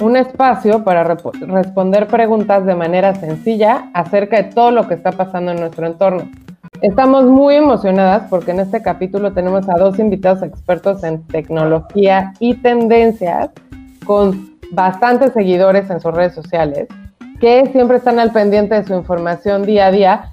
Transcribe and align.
un 0.00 0.16
espacio 0.16 0.84
para 0.84 1.04
responder 1.04 2.06
preguntas 2.06 2.66
de 2.66 2.74
manera 2.74 3.14
sencilla 3.14 3.90
acerca 3.94 4.36
de 4.36 4.44
todo 4.44 4.70
lo 4.70 4.86
que 4.88 4.94
está 4.94 5.12
pasando 5.12 5.52
en 5.52 5.60
nuestro 5.60 5.86
entorno. 5.86 6.28
Estamos 6.82 7.24
muy 7.24 7.54
emocionadas 7.54 8.24
porque 8.28 8.50
en 8.50 8.60
este 8.60 8.82
capítulo 8.82 9.32
tenemos 9.32 9.68
a 9.68 9.78
dos 9.78 9.98
invitados 9.98 10.42
expertos 10.42 11.02
en 11.04 11.22
tecnología 11.22 12.34
y 12.38 12.54
tendencias 12.54 13.50
con 14.04 14.56
bastantes 14.72 15.32
seguidores 15.32 15.88
en 15.88 16.00
sus 16.00 16.12
redes 16.12 16.34
sociales 16.34 16.88
que 17.40 17.66
siempre 17.72 17.98
están 17.98 18.18
al 18.18 18.32
pendiente 18.32 18.74
de 18.74 18.84
su 18.84 18.94
información 18.94 19.64
día 19.64 19.86
a 19.86 19.90
día 19.90 20.32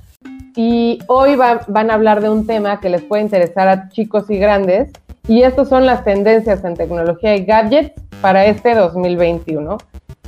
y 0.56 1.00
hoy 1.08 1.36
van 1.36 1.92
a 1.92 1.94
hablar 1.94 2.22
de 2.22 2.30
un 2.30 2.46
tema 2.46 2.80
que 2.80 2.90
les 2.90 3.02
puede 3.04 3.24
interesar 3.24 3.68
a 3.68 3.90
chicos 3.90 4.30
y 4.30 4.38
grandes 4.38 4.92
y 5.28 5.44
estas 5.44 5.70
son 5.70 5.86
las 5.86 6.04
tendencias 6.04 6.64
en 6.64 6.76
tecnología 6.76 7.36
y 7.36 7.46
gadgets 7.46 7.94
para 8.24 8.46
este 8.46 8.74
2021 8.74 9.78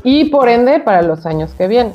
y 0.04 0.26
por 0.26 0.50
ende 0.50 0.82
para 0.82 1.02
los 1.02 1.26
años 1.26 1.54
que 1.54 1.70
vienen. 1.70 1.94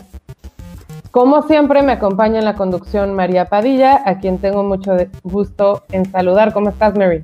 Como 1.10 1.42
siempre 1.42 1.82
me 1.82 1.92
acompaña 1.92 2.38
en 2.38 2.46
la 2.46 2.54
conducción 2.54 3.12
María 3.12 3.50
Padilla, 3.50 4.00
a 4.06 4.18
quien 4.18 4.38
tengo 4.38 4.62
mucho 4.62 4.96
gusto 5.22 5.82
en 5.92 6.10
saludar. 6.10 6.54
¿Cómo 6.54 6.70
estás, 6.70 6.96
Mary? 6.96 7.22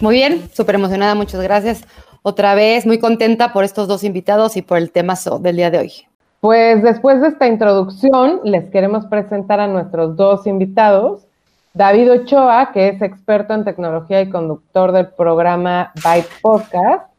Muy 0.00 0.14
bien, 0.14 0.48
súper 0.52 0.76
emocionada, 0.76 1.16
muchas 1.16 1.42
gracias. 1.42 1.84
Otra 2.22 2.54
vez 2.54 2.86
muy 2.86 3.00
contenta 3.00 3.52
por 3.52 3.64
estos 3.64 3.88
dos 3.88 4.04
invitados 4.04 4.56
y 4.56 4.62
por 4.62 4.78
el 4.78 4.92
tema 4.92 5.14
del 5.40 5.56
día 5.56 5.72
de 5.72 5.78
hoy. 5.78 5.92
Pues 6.38 6.84
después 6.84 7.20
de 7.20 7.28
esta 7.28 7.48
introducción, 7.48 8.42
les 8.44 8.70
queremos 8.70 9.06
presentar 9.06 9.58
a 9.58 9.66
nuestros 9.66 10.14
dos 10.14 10.46
invitados. 10.46 11.26
David 11.72 12.12
Ochoa, 12.12 12.70
que 12.72 12.90
es 12.90 13.02
experto 13.02 13.54
en 13.54 13.64
tecnología 13.64 14.20
y 14.20 14.30
conductor 14.30 14.92
del 14.92 15.08
programa 15.08 15.90
Byte 16.04 16.28
Podcast, 16.40 17.13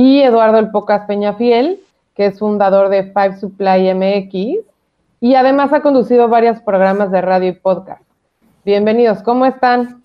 y 0.00 0.22
Eduardo 0.22 0.58
El 0.58 0.70
Pocas 0.70 1.06
Peñafiel, 1.08 1.80
que 2.14 2.26
es 2.26 2.38
fundador 2.38 2.88
de 2.88 3.12
Five 3.12 3.40
Supply 3.40 3.92
MX, 3.92 4.64
y 5.20 5.34
además 5.34 5.72
ha 5.72 5.82
conducido 5.82 6.28
varios 6.28 6.60
programas 6.60 7.10
de 7.10 7.20
radio 7.20 7.48
y 7.48 7.52
podcast. 7.54 8.02
Bienvenidos, 8.64 9.24
¿cómo 9.24 9.44
están? 9.44 10.04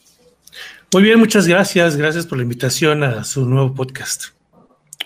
Muy 0.91 1.03
bien, 1.03 1.19
muchas 1.19 1.47
gracias. 1.47 1.95
Gracias 1.95 2.25
por 2.25 2.39
la 2.39 2.43
invitación 2.43 3.03
a 3.03 3.23
su 3.23 3.45
nuevo 3.45 3.76
podcast. 3.76 4.30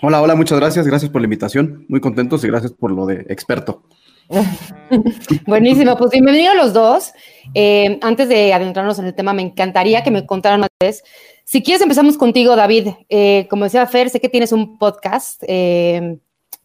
Hola, 0.00 0.22
hola, 0.22 0.34
muchas 0.34 0.58
gracias. 0.58 0.86
Gracias 0.86 1.10
por 1.10 1.20
la 1.20 1.26
invitación. 1.26 1.84
Muy 1.88 2.00
contentos 2.00 2.42
y 2.44 2.46
gracias 2.46 2.72
por 2.72 2.90
lo 2.90 3.04
de 3.04 3.26
experto. 3.28 3.82
Buenísimo, 5.46 5.98
pues 5.98 6.12
bienvenidos 6.12 6.56
los 6.56 6.72
dos. 6.72 7.12
Eh, 7.52 7.98
antes 8.00 8.30
de 8.30 8.54
adentrarnos 8.54 8.98
en 8.98 9.04
el 9.04 9.14
tema, 9.14 9.34
me 9.34 9.42
encantaría 9.42 10.02
que 10.02 10.10
me 10.10 10.24
contaran 10.24 10.62
ustedes. 10.62 11.04
Si 11.50 11.62
quieres, 11.62 11.80
empezamos 11.80 12.18
contigo, 12.18 12.56
David. 12.56 12.88
Eh, 13.08 13.46
como 13.48 13.64
decía 13.64 13.86
Fer, 13.86 14.10
sé 14.10 14.20
que 14.20 14.28
tienes 14.28 14.52
un 14.52 14.76
podcast, 14.76 15.42
eh, 15.48 16.18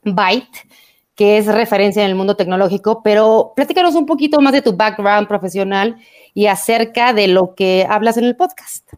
Byte, 0.03 0.67
que 1.16 1.38
es 1.38 1.45
referencia 1.45 2.03
en 2.03 2.09
el 2.09 2.16
mundo 2.16 2.35
tecnológico, 2.35 3.01
pero 3.01 3.53
platícanos 3.55 3.95
un 3.95 4.05
poquito 4.05 4.41
más 4.41 4.51
de 4.51 4.61
tu 4.61 4.75
background 4.75 5.29
profesional 5.29 5.95
y 6.33 6.47
acerca 6.47 7.13
de 7.13 7.29
lo 7.29 7.55
que 7.55 7.88
hablas 7.89 8.17
en 8.17 8.25
el 8.25 8.35
podcast. 8.35 8.91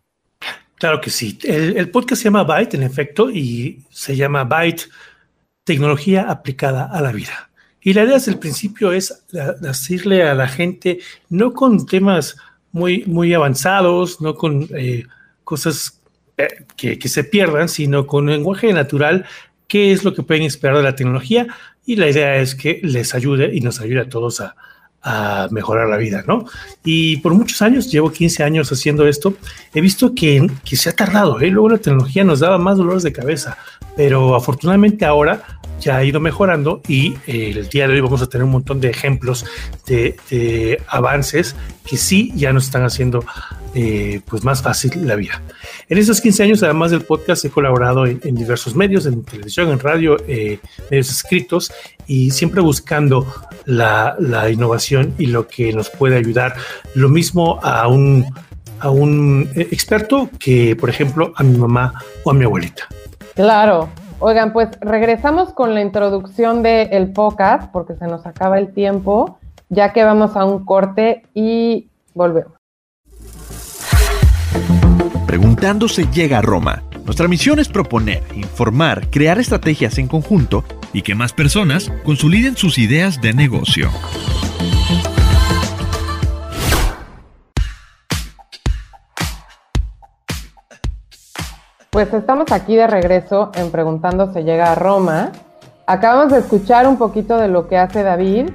Claro 0.80 1.00
que 1.02 1.12
sí. 1.12 1.38
El, 1.44 1.78
el 1.78 1.92
podcast 1.92 2.20
se 2.20 2.30
llama 2.30 2.46
Byte, 2.46 2.74
en 2.74 2.82
efecto, 2.82 3.30
y 3.30 3.84
se 3.92 4.16
llama 4.16 4.44
Byte, 4.44 4.90
tecnología 5.64 6.32
aplicada 6.32 6.86
a 6.86 7.00
la 7.00 7.12
vida. 7.12 7.52
Y 7.80 7.94
la 7.94 8.06
idea 8.06 8.16
desde 8.16 8.32
el 8.32 8.40
principio 8.40 8.92
es 8.92 9.24
decirle 9.62 10.24
a 10.24 10.34
la 10.34 10.48
gente, 10.48 10.98
no 11.30 11.54
con 11.54 11.86
temas 11.86 12.38
muy, 12.72 13.04
muy 13.06 13.36
avanzados, 13.36 14.20
no 14.20 14.34
con 14.34 14.68
eh, 14.76 15.06
cosas 15.46 16.02
eh, 16.38 16.66
que, 16.76 17.08
se 17.08 17.24
pierdan, 17.24 17.70
sino 17.70 18.06
con 18.06 18.26
lenguaje 18.26 18.74
natural, 18.74 19.26
qué 19.70 19.94
es 19.94 20.04
lo 20.04 20.14
que 20.14 20.24
pueden 20.24 20.44
esperar 20.44 20.76
de 20.76 20.84
la 20.84 20.96
tecnología. 20.96 21.48
Y 21.86 21.96
la 21.96 22.10
idea 22.10 22.36
es 22.38 22.56
que 22.56 22.82
les 22.84 23.16
ayude 23.16 23.56
y 23.56 23.62
nos 23.62 23.80
ayude 23.80 24.02
a 24.02 24.10
todos 24.10 24.42
a, 24.42 24.56
mejorar 25.52 25.88
la 25.88 25.98
vida, 25.98 26.24
¿no? 26.28 26.46
Y 26.84 27.18
por 27.18 27.36
muchos 27.36 27.62
años, 27.62 27.92
llevo 27.92 28.12
15 28.12 28.42
años 28.42 28.72
haciendo 28.72 29.08
esto, 29.08 29.36
he 29.72 29.80
visto 29.80 30.16
que, 30.16 30.50
que 30.68 30.76
se 30.76 30.90
ha 30.90 30.94
tardado, 30.94 31.40
¿eh? 31.42 31.52
Luego 31.52 31.70
la 31.70 31.78
tecnología 31.78 32.24
nos 32.24 32.40
daba 32.40 32.58
más 32.58 32.80
dolores 32.80 33.04
de 33.04 33.14
cabeza, 33.14 33.56
pero 33.96 34.34
afortunadamente 34.34 35.06
ahora 35.06 35.44
ya 35.80 35.98
ha 35.98 36.04
ido 36.04 36.20
mejorando 36.20 36.82
y 36.88 37.16
eh, 37.28 37.54
el 37.56 37.70
día 37.70 37.88
de 37.88 37.96
hoy 37.96 38.02
vamos 38.02 38.22
a 38.22 38.28
tener 38.28 38.46
un 38.46 38.52
montón 38.52 38.80
de 38.80 38.90
ejemplos 38.90 39.46
de, 39.86 40.82
avances 40.88 41.56
que 41.86 41.98
sí 41.98 42.32
ya 42.36 42.54
nos 42.54 42.66
están 42.66 42.84
haciendo 42.84 43.24
eh, 43.78 44.22
pues 44.26 44.46
más 44.46 44.62
fácil 44.62 45.06
la 45.06 45.16
vida. 45.16 45.42
En 45.90 45.98
esos 45.98 46.22
15 46.22 46.44
años, 46.44 46.64
además 46.64 46.92
del 46.92 47.02
podcast, 47.02 47.44
he 47.44 47.50
colaborado 47.50 48.06
en, 48.06 48.36
diversos 48.36 48.74
medios, 48.74 49.06
en 49.06 49.24
televisión, 49.26 49.70
en 49.70 49.80
radio, 49.80 50.16
eh, 50.28 50.60
medios 50.90 51.10
escritos 51.10 51.74
y 52.08 52.32
siempre 52.32 52.62
buscando 52.62 53.28
la, 53.66 54.16
innovación 54.50 55.14
y 55.18 55.26
lo 55.26 55.48
que 55.48 55.74
nos 55.74 55.90
puede 55.90 56.16
ayudar. 56.16 56.56
Lo 56.94 57.10
mismo 57.10 57.60
a 57.62 57.90
un, 57.90 58.26
a 58.80 58.90
un 58.90 59.50
experto 59.56 60.30
que, 60.40 60.78
por 60.78 60.90
ejemplo, 60.90 61.34
a 61.36 61.44
mi 61.44 61.58
mamá 61.58 62.02
o 62.24 62.32
a 62.32 62.34
mi 62.34 62.46
abuelita. 62.46 62.88
Claro, 63.36 63.90
Oigan, 64.20 64.54
pues 64.54 64.70
regresamos 64.80 65.52
con 65.52 65.74
la 65.74 65.82
introducción 65.82 66.64
del 66.64 66.88
el 66.92 67.12
podcast 67.12 67.70
porque 67.74 67.96
se 67.96 68.08
nos 68.08 68.26
acaba 68.26 68.58
el 68.58 68.74
tiempo, 68.74 69.40
ya 69.68 69.92
que 69.92 70.06
vamos 70.06 70.38
a 70.38 70.46
un 70.46 70.64
corte 70.64 71.24
y 71.34 71.90
volvemos. 72.14 72.55
Preguntándose 75.26 76.08
llega 76.14 76.38
a 76.38 76.42
Roma. 76.42 76.84
Nuestra 77.04 77.28
misión 77.28 77.58
es 77.60 77.68
proponer, 77.68 78.24
informar, 78.36 79.10
crear 79.10 79.40
estrategias 79.40 79.98
en 79.98 80.08
conjunto 80.08 80.64
y 80.94 81.02
que 81.02 81.16
más 81.16 81.34
personas 81.34 81.92
consoliden 82.04 82.56
sus 82.56 82.78
ideas 82.78 83.22
de 83.22 83.34
negocio. 83.34 83.90
Pues 91.90 92.14
estamos 92.14 92.52
aquí 92.52 92.76
de 92.76 92.88
regreso 92.88 93.52
en 93.56 93.72
Preguntando 93.72 94.32
se 94.32 94.44
llega 94.44 94.72
a 94.72 94.76
Roma. 94.76 95.32
Acabamos 95.88 96.34
de 96.34 96.40
escuchar 96.40 96.88
un 96.88 96.98
poquito 96.98 97.38
de 97.38 97.48
lo 97.48 97.68
que 97.68 97.78
hace 97.78 98.04
David, 98.04 98.50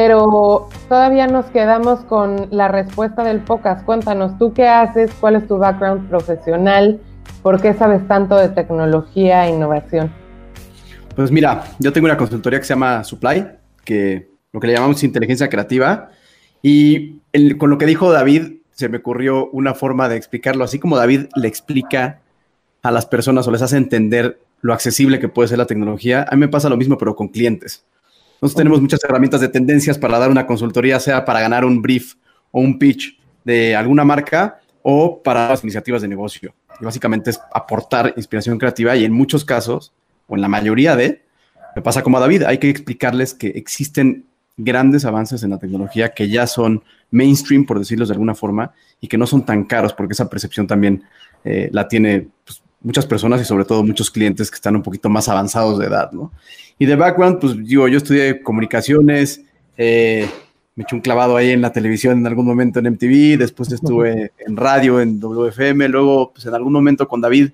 pero 0.00 0.68
todavía 0.88 1.26
nos 1.26 1.46
quedamos 1.46 2.04
con 2.04 2.46
la 2.52 2.68
respuesta 2.68 3.24
del 3.24 3.40
Pocas. 3.40 3.82
Cuéntanos, 3.82 4.38
¿tú 4.38 4.52
qué 4.52 4.68
haces? 4.68 5.10
¿Cuál 5.18 5.34
es 5.34 5.48
tu 5.48 5.58
background 5.58 6.08
profesional? 6.08 7.00
¿Por 7.42 7.60
qué 7.60 7.74
sabes 7.74 8.06
tanto 8.06 8.36
de 8.36 8.48
tecnología 8.48 9.48
e 9.48 9.50
innovación? 9.50 10.12
Pues 11.16 11.32
mira, 11.32 11.64
yo 11.80 11.92
tengo 11.92 12.04
una 12.04 12.16
consultoría 12.16 12.60
que 12.60 12.64
se 12.64 12.74
llama 12.74 13.02
Supply, 13.02 13.44
que 13.84 14.30
lo 14.52 14.60
que 14.60 14.68
le 14.68 14.74
llamamos 14.74 15.02
inteligencia 15.02 15.48
creativa, 15.48 16.10
y 16.62 17.16
con 17.58 17.68
lo 17.68 17.76
que 17.76 17.86
dijo 17.86 18.12
David, 18.12 18.58
se 18.70 18.88
me 18.88 18.98
ocurrió 18.98 19.50
una 19.50 19.74
forma 19.74 20.08
de 20.08 20.14
explicarlo, 20.14 20.62
así 20.62 20.78
como 20.78 20.96
David 20.96 21.22
le 21.34 21.48
explica 21.48 22.20
a 22.84 22.92
las 22.92 23.04
personas 23.04 23.48
o 23.48 23.50
les 23.50 23.62
hace 23.62 23.76
entender 23.76 24.38
lo 24.60 24.74
accesible 24.74 25.18
que 25.18 25.28
puede 25.28 25.48
ser 25.48 25.58
la 25.58 25.66
tecnología. 25.66 26.24
A 26.30 26.36
mí 26.36 26.40
me 26.42 26.48
pasa 26.48 26.68
lo 26.68 26.76
mismo, 26.76 26.96
pero 26.98 27.16
con 27.16 27.26
clientes. 27.26 27.84
Nosotros 28.40 28.56
tenemos 28.56 28.80
muchas 28.80 29.02
herramientas 29.02 29.40
de 29.40 29.48
tendencias 29.48 29.98
para 29.98 30.18
dar 30.18 30.30
una 30.30 30.46
consultoría, 30.46 31.00
sea 31.00 31.24
para 31.24 31.40
ganar 31.40 31.64
un 31.64 31.82
brief 31.82 32.14
o 32.52 32.60
un 32.60 32.78
pitch 32.78 33.18
de 33.44 33.74
alguna 33.74 34.04
marca 34.04 34.60
o 34.82 35.22
para 35.22 35.48
las 35.48 35.64
iniciativas 35.64 36.02
de 36.02 36.08
negocio. 36.08 36.54
Y 36.80 36.84
básicamente 36.84 37.30
es 37.30 37.40
aportar 37.52 38.14
inspiración 38.16 38.58
creativa 38.58 38.94
y 38.94 39.04
en 39.04 39.12
muchos 39.12 39.44
casos, 39.44 39.92
o 40.28 40.36
en 40.36 40.40
la 40.40 40.48
mayoría 40.48 40.94
de, 40.94 41.22
me 41.74 41.82
pasa 41.82 42.02
como 42.02 42.18
a 42.18 42.20
David, 42.20 42.44
hay 42.44 42.58
que 42.58 42.70
explicarles 42.70 43.34
que 43.34 43.48
existen 43.48 44.26
grandes 44.56 45.04
avances 45.04 45.42
en 45.42 45.50
la 45.50 45.58
tecnología 45.58 46.14
que 46.14 46.28
ya 46.28 46.46
son 46.46 46.84
mainstream, 47.10 47.64
por 47.64 47.78
decirlo 47.78 48.06
de 48.06 48.12
alguna 48.12 48.34
forma, 48.34 48.72
y 49.00 49.08
que 49.08 49.18
no 49.18 49.26
son 49.26 49.44
tan 49.44 49.64
caros, 49.64 49.94
porque 49.94 50.12
esa 50.12 50.28
percepción 50.28 50.66
también 50.66 51.02
eh, 51.44 51.70
la 51.72 51.88
tiene 51.88 52.28
pues, 52.44 52.62
muchas 52.80 53.06
personas 53.06 53.40
y 53.40 53.44
sobre 53.44 53.64
todo 53.64 53.82
muchos 53.82 54.10
clientes 54.10 54.50
que 54.50 54.56
están 54.56 54.76
un 54.76 54.82
poquito 54.82 55.08
más 55.08 55.28
avanzados 55.28 55.78
de 55.78 55.86
edad, 55.86 56.12
¿no? 56.12 56.32
Y 56.78 56.86
de 56.86 56.96
background, 56.96 57.40
pues 57.40 57.56
digo, 57.56 57.88
yo 57.88 57.98
estudié 57.98 58.42
comunicaciones, 58.42 59.42
eh, 59.76 60.28
me 60.76 60.84
eché 60.84 60.94
un 60.94 61.00
clavado 61.00 61.36
ahí 61.36 61.50
en 61.50 61.60
la 61.60 61.72
televisión 61.72 62.18
en 62.18 62.26
algún 62.26 62.46
momento 62.46 62.78
en 62.78 62.86
MTV, 62.86 63.36
después 63.36 63.72
estuve 63.72 64.30
en 64.38 64.56
radio 64.56 65.00
en 65.00 65.18
WFM, 65.18 65.88
luego 65.88 66.32
pues 66.32 66.46
en 66.46 66.54
algún 66.54 66.72
momento 66.72 67.08
con 67.08 67.20
David 67.20 67.50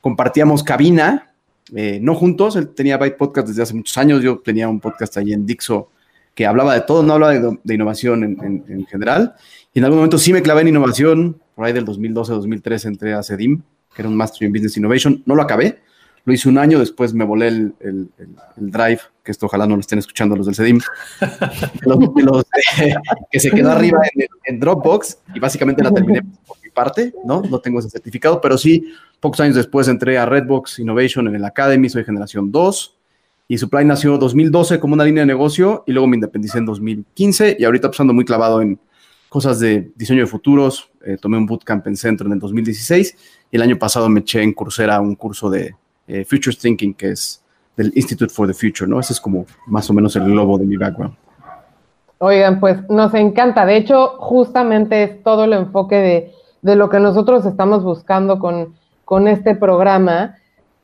compartíamos 0.00 0.62
cabina, 0.62 1.32
eh, 1.74 1.98
no 2.00 2.14
juntos, 2.14 2.54
él 2.54 2.68
tenía 2.68 2.98
Byte 2.98 3.16
Podcast 3.16 3.48
desde 3.48 3.62
hace 3.62 3.74
muchos 3.74 3.98
años, 3.98 4.22
yo 4.22 4.38
tenía 4.38 4.68
un 4.68 4.78
podcast 4.78 5.16
ahí 5.16 5.32
en 5.32 5.44
Dixo 5.44 5.88
que 6.34 6.46
hablaba 6.46 6.74
de 6.74 6.82
todo, 6.82 7.02
no 7.02 7.14
hablaba 7.14 7.32
de, 7.32 7.74
innovación 7.74 8.22
en, 8.22 8.86
general, 8.86 9.34
y 9.74 9.80
en 9.80 9.84
algún 9.84 9.98
momento 9.98 10.18
sí 10.18 10.32
me 10.32 10.42
clavé 10.42 10.62
en 10.62 10.68
innovación, 10.68 11.40
por 11.54 11.66
ahí 11.66 11.72
del 11.72 11.84
2012-2013 11.84 12.86
entré 12.86 13.14
a 13.14 13.22
CEDIM, 13.22 13.62
que 13.94 14.02
era 14.02 14.08
un 14.08 14.16
Master 14.16 14.46
in 14.46 14.52
Business 14.52 14.76
Innovation, 14.76 15.22
no 15.26 15.34
lo 15.34 15.42
acabé, 15.42 15.80
lo 16.24 16.32
hice 16.32 16.48
un 16.48 16.58
año, 16.58 16.78
después 16.78 17.12
me 17.14 17.24
volé 17.24 17.48
el, 17.48 17.74
drive, 18.56 19.00
que 19.24 19.32
esto 19.32 19.46
ojalá 19.46 19.66
no 19.66 19.74
lo 19.74 19.80
estén 19.80 19.98
escuchando 19.98 20.36
los 20.36 20.46
del 20.46 20.54
CEDIM, 20.54 20.80
que 23.30 23.40
se 23.40 23.50
quedó 23.50 23.72
arriba 23.72 24.00
en, 24.44 24.60
Dropbox 24.60 25.18
y 25.34 25.40
básicamente 25.40 25.82
la 25.82 25.90
terminé 25.90 26.22
por 26.46 26.62
mi 26.62 26.70
parte, 26.70 27.12
¿no? 27.24 27.42
No 27.42 27.58
tengo 27.58 27.80
ese 27.80 27.90
certificado, 27.90 28.40
pero 28.40 28.56
sí, 28.56 28.84
pocos 29.18 29.40
años 29.40 29.56
después 29.56 29.88
entré 29.88 30.16
a 30.16 30.26
Redbox 30.26 30.78
Innovation 30.78 31.26
en 31.26 31.34
el 31.34 31.44
Academy, 31.44 31.88
soy 31.88 32.04
generación 32.04 32.52
2 32.52 32.98
y 33.48 33.58
Supply 33.58 33.84
nació 33.84 34.16
2012 34.16 34.78
como 34.78 34.94
una 34.94 35.04
línea 35.04 35.22
de 35.22 35.26
negocio 35.26 35.82
y 35.86 35.92
luego 35.92 36.06
me 36.06 36.16
independicé 36.16 36.58
en 36.58 36.66
2015 36.66 37.56
y 37.58 37.64
ahorita 37.64 37.90
pasando 37.90 38.12
pues 38.12 38.14
muy 38.14 38.24
clavado 38.24 38.62
en 38.62 38.78
cosas 39.32 39.60
de 39.60 39.90
diseño 39.96 40.20
de 40.20 40.26
futuros, 40.26 40.90
eh, 41.02 41.16
tomé 41.18 41.38
un 41.38 41.46
bootcamp 41.46 41.86
en 41.86 41.96
Centro 41.96 42.26
en 42.26 42.34
el 42.34 42.38
2016 42.38 43.16
y 43.50 43.56
el 43.56 43.62
año 43.62 43.78
pasado 43.78 44.06
me 44.10 44.20
eché 44.20 44.42
en 44.42 44.52
Coursera 44.52 45.00
un 45.00 45.14
curso 45.14 45.48
de 45.48 45.74
eh, 46.06 46.26
Future 46.26 46.54
Thinking, 46.54 46.92
que 46.92 47.12
es 47.12 47.42
del 47.74 47.90
Institute 47.94 48.30
for 48.30 48.46
the 48.46 48.52
Future, 48.52 48.86
¿no? 48.86 49.00
Ese 49.00 49.14
es 49.14 49.20
como 49.22 49.46
más 49.66 49.88
o 49.88 49.94
menos 49.94 50.14
el 50.16 50.24
globo 50.24 50.58
de 50.58 50.66
mi 50.66 50.76
background. 50.76 51.14
Oigan, 52.18 52.60
pues 52.60 52.86
nos 52.90 53.14
encanta. 53.14 53.64
De 53.64 53.78
hecho, 53.78 54.16
justamente 54.18 55.02
es 55.02 55.22
todo 55.22 55.44
el 55.44 55.54
enfoque 55.54 56.34
de, 56.60 56.76
lo 56.76 56.90
que 56.90 57.00
nosotros 57.00 57.46
estamos 57.46 57.82
buscando 57.82 58.38
con, 58.38 58.74
con 59.06 59.28
este 59.28 59.54
programa, 59.54 60.36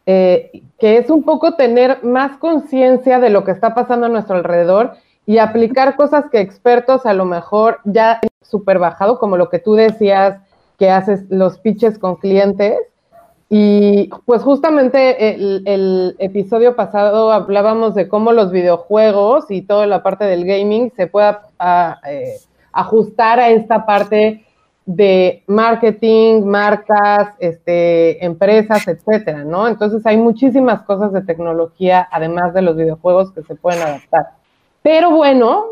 eh, 0.07 0.63
que 0.79 0.97
es 0.97 1.11
un 1.11 1.23
poco 1.23 1.55
tener 1.55 2.03
más 2.03 2.39
conciencia 2.39 3.19
de 3.21 3.29
lo 3.29 3.45
que 3.45 3.51
está 3.51 3.75
pasando 3.75 4.07
a 4.07 4.09
nuestro 4.09 4.37
alrededor 4.37 4.95
y 5.29 5.37
aplicar 5.37 5.95
cosas 5.95 6.25
que 6.33 6.41
expertos 6.41 7.05
a 7.05 7.13
lo 7.13 7.27
mejor 7.27 7.81
ya 7.85 8.19
súper 8.41 8.79
bajado, 8.79 9.19
como 9.19 9.37
lo 9.37 9.51
que 9.51 9.59
tú 9.59 9.75
decías, 9.75 10.41
que 10.79 10.89
haces 10.89 11.27
los 11.29 11.59
pitches 11.59 11.99
con 11.99 12.17
clientes, 12.17 12.79
y 13.51 14.09
pues 14.25 14.43
justamente 14.43 15.35
el, 15.35 16.17
episodio 16.19 16.75
pasado 16.77 17.31
hablábamos 17.31 17.95
de 17.95 18.09
cómo 18.09 18.33
los 18.33 18.51
videojuegos 18.51 19.51
y 19.51 19.61
toda 19.61 19.87
la 19.87 20.03
parte 20.03 20.25
del 20.25 20.47
gaming 20.47 20.93
se 20.97 21.07
pueda 21.07 21.43
eh, 22.09 22.39
ajustar 22.73 23.39
a 23.39 23.51
esta 23.51 23.85
parte 23.85 24.47
de 24.87 25.43
marketing, 25.47 26.45
marcas, 26.45 27.35
este, 27.39 28.25
empresas, 28.25 28.89
etcétera, 28.89 29.45
¿no? 29.45 29.69
Entonces 29.69 30.07
hay 30.07 30.17
muchísimas 30.17 30.81
cosas 30.85 31.13
de 31.13 31.21
tecnología, 31.21 32.09
además 32.11 32.55
de 32.55 32.63
los 32.63 32.77
videojuegos, 32.77 33.31
que 33.33 33.43
se 33.43 33.57
pueden 33.57 33.83
adaptar. 33.83 34.38
Pero 34.89 35.11
bueno, 35.11 35.67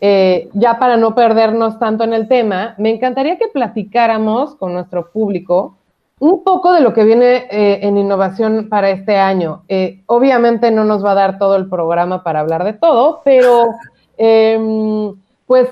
eh, 0.00 0.48
ya 0.52 0.78
para 0.78 0.96
no 0.96 1.12
perdernos 1.16 1.80
tanto 1.80 2.04
en 2.04 2.12
el 2.12 2.28
tema, 2.28 2.76
me 2.78 2.90
encantaría 2.90 3.36
que 3.36 3.48
platicáramos 3.48 4.54
con 4.54 4.74
nuestro 4.74 5.10
público 5.10 5.74
un 6.20 6.44
poco 6.44 6.72
de 6.72 6.80
lo 6.80 6.94
que 6.94 7.02
viene 7.02 7.48
eh, 7.50 7.80
en 7.82 7.98
innovación 7.98 8.68
para 8.68 8.90
este 8.90 9.16
año. 9.16 9.64
Eh, 9.66 10.04
obviamente 10.06 10.70
no 10.70 10.84
nos 10.84 11.04
va 11.04 11.10
a 11.10 11.14
dar 11.16 11.38
todo 11.40 11.56
el 11.56 11.68
programa 11.68 12.22
para 12.22 12.38
hablar 12.38 12.62
de 12.62 12.74
todo, 12.74 13.22
pero 13.24 13.70
em, 14.16 15.16
pues 15.46 15.68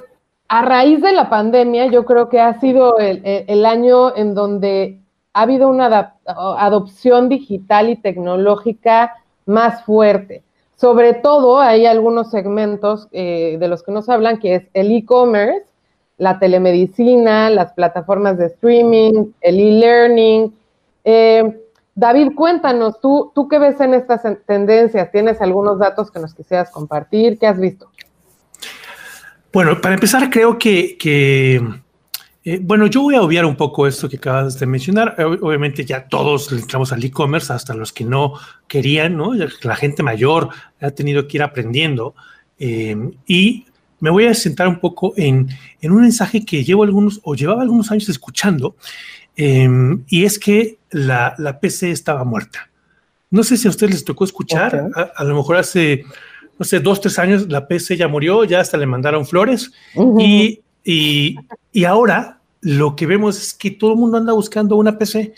a 0.48 0.62
raíz 0.62 1.00
de 1.00 1.12
la 1.12 1.30
pandemia 1.30 1.86
yo 1.86 2.04
creo 2.04 2.28
que 2.28 2.40
ha 2.40 2.58
sido 2.58 2.98
el, 2.98 3.64
año 3.64 4.16
en 4.16 4.34
donde 4.34 4.98
ha 5.34 5.42
habido 5.42 5.68
una 5.68 6.16
adopción 6.26 7.28
digital 7.28 7.90
y 7.90 7.94
tecnológica 7.94 9.18
más 9.46 9.84
fuerte. 9.84 10.42
Sobre 10.78 11.12
todo 11.12 11.58
hay 11.58 11.86
algunos 11.86 12.30
segmentos 12.30 13.08
eh, 13.10 13.56
de 13.58 13.66
los 13.66 13.82
que 13.82 13.90
nos 13.90 14.08
hablan, 14.08 14.38
que 14.38 14.54
es 14.54 14.62
el 14.74 14.92
e-commerce, 14.92 15.66
la 16.18 16.38
telemedicina, 16.38 17.50
las 17.50 17.72
plataformas 17.72 18.38
de 18.38 18.46
streaming, 18.46 19.32
el 19.40 19.58
e-learning. 19.58 20.54
Eh, 21.02 21.60
David, 21.96 22.28
cuéntanos, 22.36 23.00
¿tú, 23.00 23.32
¿tú 23.34 23.48
qué 23.48 23.58
ves 23.58 23.80
en 23.80 23.92
estas 23.92 24.22
tendencias? 24.46 25.10
¿Tienes 25.10 25.40
algunos 25.40 25.80
datos 25.80 26.12
que 26.12 26.20
nos 26.20 26.32
quisieras 26.32 26.70
compartir? 26.70 27.40
¿Qué 27.40 27.48
has 27.48 27.58
visto? 27.58 27.90
Bueno, 29.52 29.80
para 29.80 29.94
empezar, 29.96 30.30
creo 30.30 30.58
que, 30.58 30.96
eh, 32.48 32.60
bueno, 32.62 32.86
yo 32.86 33.02
voy 33.02 33.14
a 33.14 33.20
obviar 33.20 33.44
un 33.44 33.56
poco 33.56 33.86
esto 33.86 34.08
que 34.08 34.16
acabas 34.16 34.58
de 34.58 34.64
mencionar. 34.64 35.14
Obviamente 35.42 35.84
ya 35.84 36.08
todos 36.08 36.50
entramos 36.50 36.90
al 36.92 37.04
e-commerce, 37.04 37.52
hasta 37.52 37.74
los 37.74 37.92
que 37.92 38.04
no 38.04 38.32
querían, 38.66 39.18
¿no? 39.18 39.34
La 39.34 39.76
gente 39.76 40.02
mayor 40.02 40.48
ha 40.80 40.90
tenido 40.92 41.28
que 41.28 41.36
ir 41.36 41.42
aprendiendo. 41.42 42.14
Eh, 42.58 42.96
y 43.26 43.66
me 44.00 44.08
voy 44.08 44.24
a 44.24 44.32
sentar 44.32 44.66
un 44.66 44.80
poco 44.80 45.12
en, 45.18 45.50
un 45.82 46.00
mensaje 46.00 46.42
que 46.46 46.64
llevo 46.64 46.84
algunos 46.84 47.20
o 47.22 47.34
llevaba 47.34 47.60
algunos 47.60 47.90
años 47.90 48.08
escuchando, 48.08 48.76
em, 49.36 50.04
y 50.08 50.24
es 50.24 50.38
que 50.38 50.78
la, 50.90 51.58
PC 51.60 51.90
estaba 51.90 52.24
muerta. 52.24 52.70
No 53.30 53.42
sé 53.42 53.58
si 53.58 53.68
a 53.68 53.70
ustedes 53.70 53.92
les 53.92 54.04
tocó 54.06 54.24
escuchar, 54.24 54.88
a, 55.14 55.24
lo 55.24 55.36
mejor 55.36 55.56
hace, 55.56 56.02
no 56.58 56.64
sé, 56.64 56.80
dos, 56.80 57.02
tres 57.02 57.18
años 57.18 57.46
la 57.50 57.68
PC 57.68 57.98
ya 57.98 58.08
murió, 58.08 58.44
ya 58.44 58.60
hasta 58.60 58.78
le 58.78 58.86
mandaron 58.86 59.26
flores, 59.26 59.70
y, 60.18 60.62
y, 60.82 61.84
ahora 61.84 62.37
lo 62.60 62.96
que 62.96 63.06
vemos 63.06 63.38
es 63.38 63.54
que 63.54 63.70
todo 63.70 63.92
el 63.92 63.98
mundo 63.98 64.18
anda 64.18 64.32
buscando 64.32 64.76
una 64.76 64.98
PC. 64.98 65.34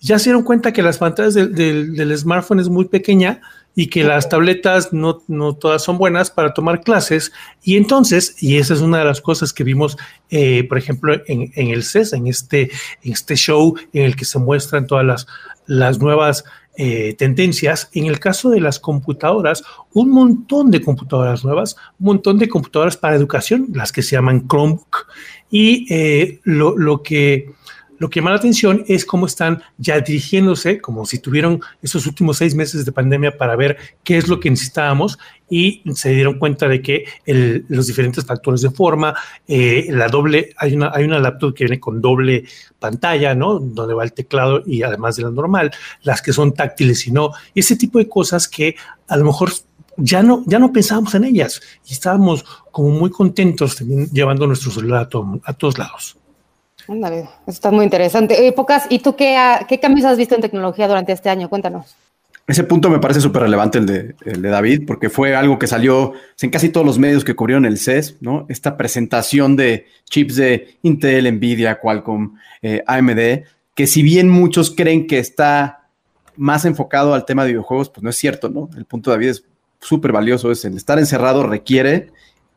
Ya 0.00 0.18
se 0.18 0.30
dieron 0.30 0.42
cuenta 0.42 0.72
que 0.72 0.82
las 0.82 0.98
pantallas 0.98 1.34
del, 1.34 1.54
del 1.94 2.18
smartphone 2.18 2.60
es 2.60 2.68
muy 2.68 2.86
pequeña, 2.86 3.40
y 3.74 3.86
que 3.86 4.04
las 4.04 4.28
tabletas 4.28 4.92
no, 4.92 5.22
no, 5.28 5.54
todas 5.54 5.82
son 5.82 5.96
buenas 5.96 6.30
para 6.30 6.52
tomar 6.52 6.82
clases. 6.82 7.32
Y 7.62 7.76
entonces, 7.76 8.42
y 8.42 8.58
esa 8.58 8.74
es 8.74 8.80
una 8.80 8.98
de 8.98 9.04
las 9.04 9.20
cosas 9.20 9.52
que 9.52 9.64
vimos, 9.64 9.96
eh, 10.30 10.64
por 10.64 10.78
ejemplo, 10.78 11.14
en, 11.26 11.50
en, 11.54 11.68
el 11.68 11.82
CES, 11.82 12.12
en 12.12 12.26
este, 12.26 12.70
en 13.02 13.12
este 13.12 13.34
show 13.34 13.74
en 13.92 14.04
el 14.04 14.16
que 14.16 14.24
se 14.24 14.38
muestran 14.38 14.86
todas 14.86 15.06
las, 15.06 15.26
las 15.66 15.98
nuevas 15.98 16.44
eh, 16.76 17.14
tendencias. 17.18 17.90
En 17.92 18.06
el 18.06 18.18
caso 18.18 18.50
de 18.50 18.60
las 18.60 18.78
computadoras, 18.78 19.62
un 19.92 20.10
montón 20.10 20.70
de 20.70 20.80
computadoras 20.80 21.44
nuevas, 21.44 21.76
un 21.98 22.06
montón 22.06 22.38
de 22.38 22.48
computadoras 22.48 22.96
para 22.96 23.16
educación, 23.16 23.68
las 23.74 23.92
que 23.92 24.02
se 24.02 24.16
llaman 24.16 24.46
Chromebook. 24.48 25.06
Y 25.50 25.86
eh, 25.92 26.40
lo, 26.44 26.76
lo 26.78 27.02
que 27.02 27.52
lo 28.02 28.10
que 28.10 28.18
llama 28.18 28.30
la 28.30 28.38
atención 28.38 28.84
es 28.88 29.04
cómo 29.04 29.26
están 29.26 29.62
ya 29.78 30.00
dirigiéndose, 30.00 30.80
como 30.80 31.06
si 31.06 31.20
tuvieron 31.20 31.60
esos 31.82 32.04
últimos 32.04 32.36
seis 32.36 32.52
meses 32.52 32.84
de 32.84 32.90
pandemia 32.90 33.38
para 33.38 33.54
ver 33.54 33.76
qué 34.02 34.18
es 34.18 34.26
lo 34.26 34.40
que 34.40 34.50
necesitábamos 34.50 35.20
y 35.48 35.84
se 35.94 36.10
dieron 36.10 36.40
cuenta 36.40 36.66
de 36.66 36.82
que 36.82 37.04
los 37.68 37.86
diferentes 37.86 38.24
factores 38.26 38.60
de 38.62 38.70
forma, 38.70 39.14
eh, 39.46 39.86
la 39.90 40.08
doble, 40.08 40.52
hay 40.56 40.74
una, 40.74 40.90
hay 40.92 41.04
una 41.04 41.20
laptop 41.20 41.54
que 41.54 41.62
viene 41.62 41.78
con 41.78 42.00
doble 42.00 42.44
pantalla, 42.80 43.36
¿no? 43.36 43.60
Donde 43.60 43.94
va 43.94 44.02
el 44.02 44.12
teclado 44.12 44.64
y 44.66 44.82
además 44.82 45.14
de 45.14 45.22
la 45.22 45.30
normal, 45.30 45.70
las 46.02 46.22
que 46.22 46.32
son 46.32 46.54
táctiles 46.54 47.06
y 47.06 47.12
no, 47.12 47.30
ese 47.54 47.76
tipo 47.76 48.00
de 48.00 48.08
cosas 48.08 48.48
que 48.48 48.74
a 49.06 49.16
lo 49.16 49.26
mejor 49.26 49.52
ya 49.96 50.24
no, 50.24 50.42
ya 50.48 50.58
no 50.58 50.72
pensábamos 50.72 51.14
en 51.14 51.22
ellas 51.22 51.60
y 51.86 51.92
estábamos 51.92 52.44
como 52.72 52.88
muy 52.88 53.10
contentos 53.10 53.78
llevando 54.12 54.48
nuestro 54.48 54.72
celular 54.72 55.08
a 55.44 55.52
todos 55.52 55.78
lados. 55.78 56.16
Ándale, 56.88 57.20
eso 57.20 57.30
está 57.46 57.70
muy 57.70 57.84
interesante. 57.84 58.46
Eh, 58.46 58.52
Pocas, 58.52 58.86
¿y 58.90 58.98
tú 58.98 59.14
qué, 59.16 59.78
cambios 59.80 60.06
has 60.06 60.18
visto 60.18 60.34
en 60.34 60.40
tecnología 60.40 60.88
durante 60.88 61.12
este 61.12 61.30
año? 61.30 61.48
Cuéntanos. 61.48 61.94
Ese 62.46 62.64
punto 62.64 62.90
me 62.90 62.98
parece 62.98 63.20
súper 63.20 63.42
relevante 63.42 63.78
el 63.78 63.86
de, 63.86 64.14
el 64.24 64.42
de, 64.42 64.48
David, 64.48 64.82
porque 64.86 65.08
fue 65.08 65.36
algo 65.36 65.58
que 65.60 65.68
salió 65.68 66.12
en 66.40 66.50
casi 66.50 66.70
todos 66.70 66.84
los 66.84 66.98
medios 66.98 67.24
que 67.24 67.36
cubrieron 67.36 67.64
el 67.64 67.78
CES, 67.78 68.16
¿no? 68.20 68.46
Esta 68.48 68.76
presentación 68.76 69.54
de 69.54 69.86
chips 70.10 70.36
de 70.36 70.76
Intel, 70.82 71.32
Nvidia, 71.36 71.78
Qualcomm, 71.78 72.36
eh, 72.60 72.82
AMD, 72.84 73.44
que 73.74 73.86
si 73.86 74.02
bien 74.02 74.28
muchos 74.28 74.74
creen 74.74 75.06
que 75.06 75.20
está 75.20 75.88
más 76.36 76.64
enfocado 76.64 77.14
al 77.14 77.24
tema 77.24 77.44
de 77.44 77.50
videojuegos, 77.50 77.90
pues 77.90 78.02
no 78.02 78.10
es 78.10 78.16
cierto, 78.16 78.48
¿no? 78.48 78.68
El 78.76 78.86
punto 78.86 79.10
de 79.10 79.16
David 79.16 79.28
es 79.28 79.44
súper 79.80 80.10
valioso, 80.10 80.50
es 80.50 80.64
el 80.64 80.76
estar 80.76 80.98
encerrado 80.98 81.44
requiere 81.44 82.10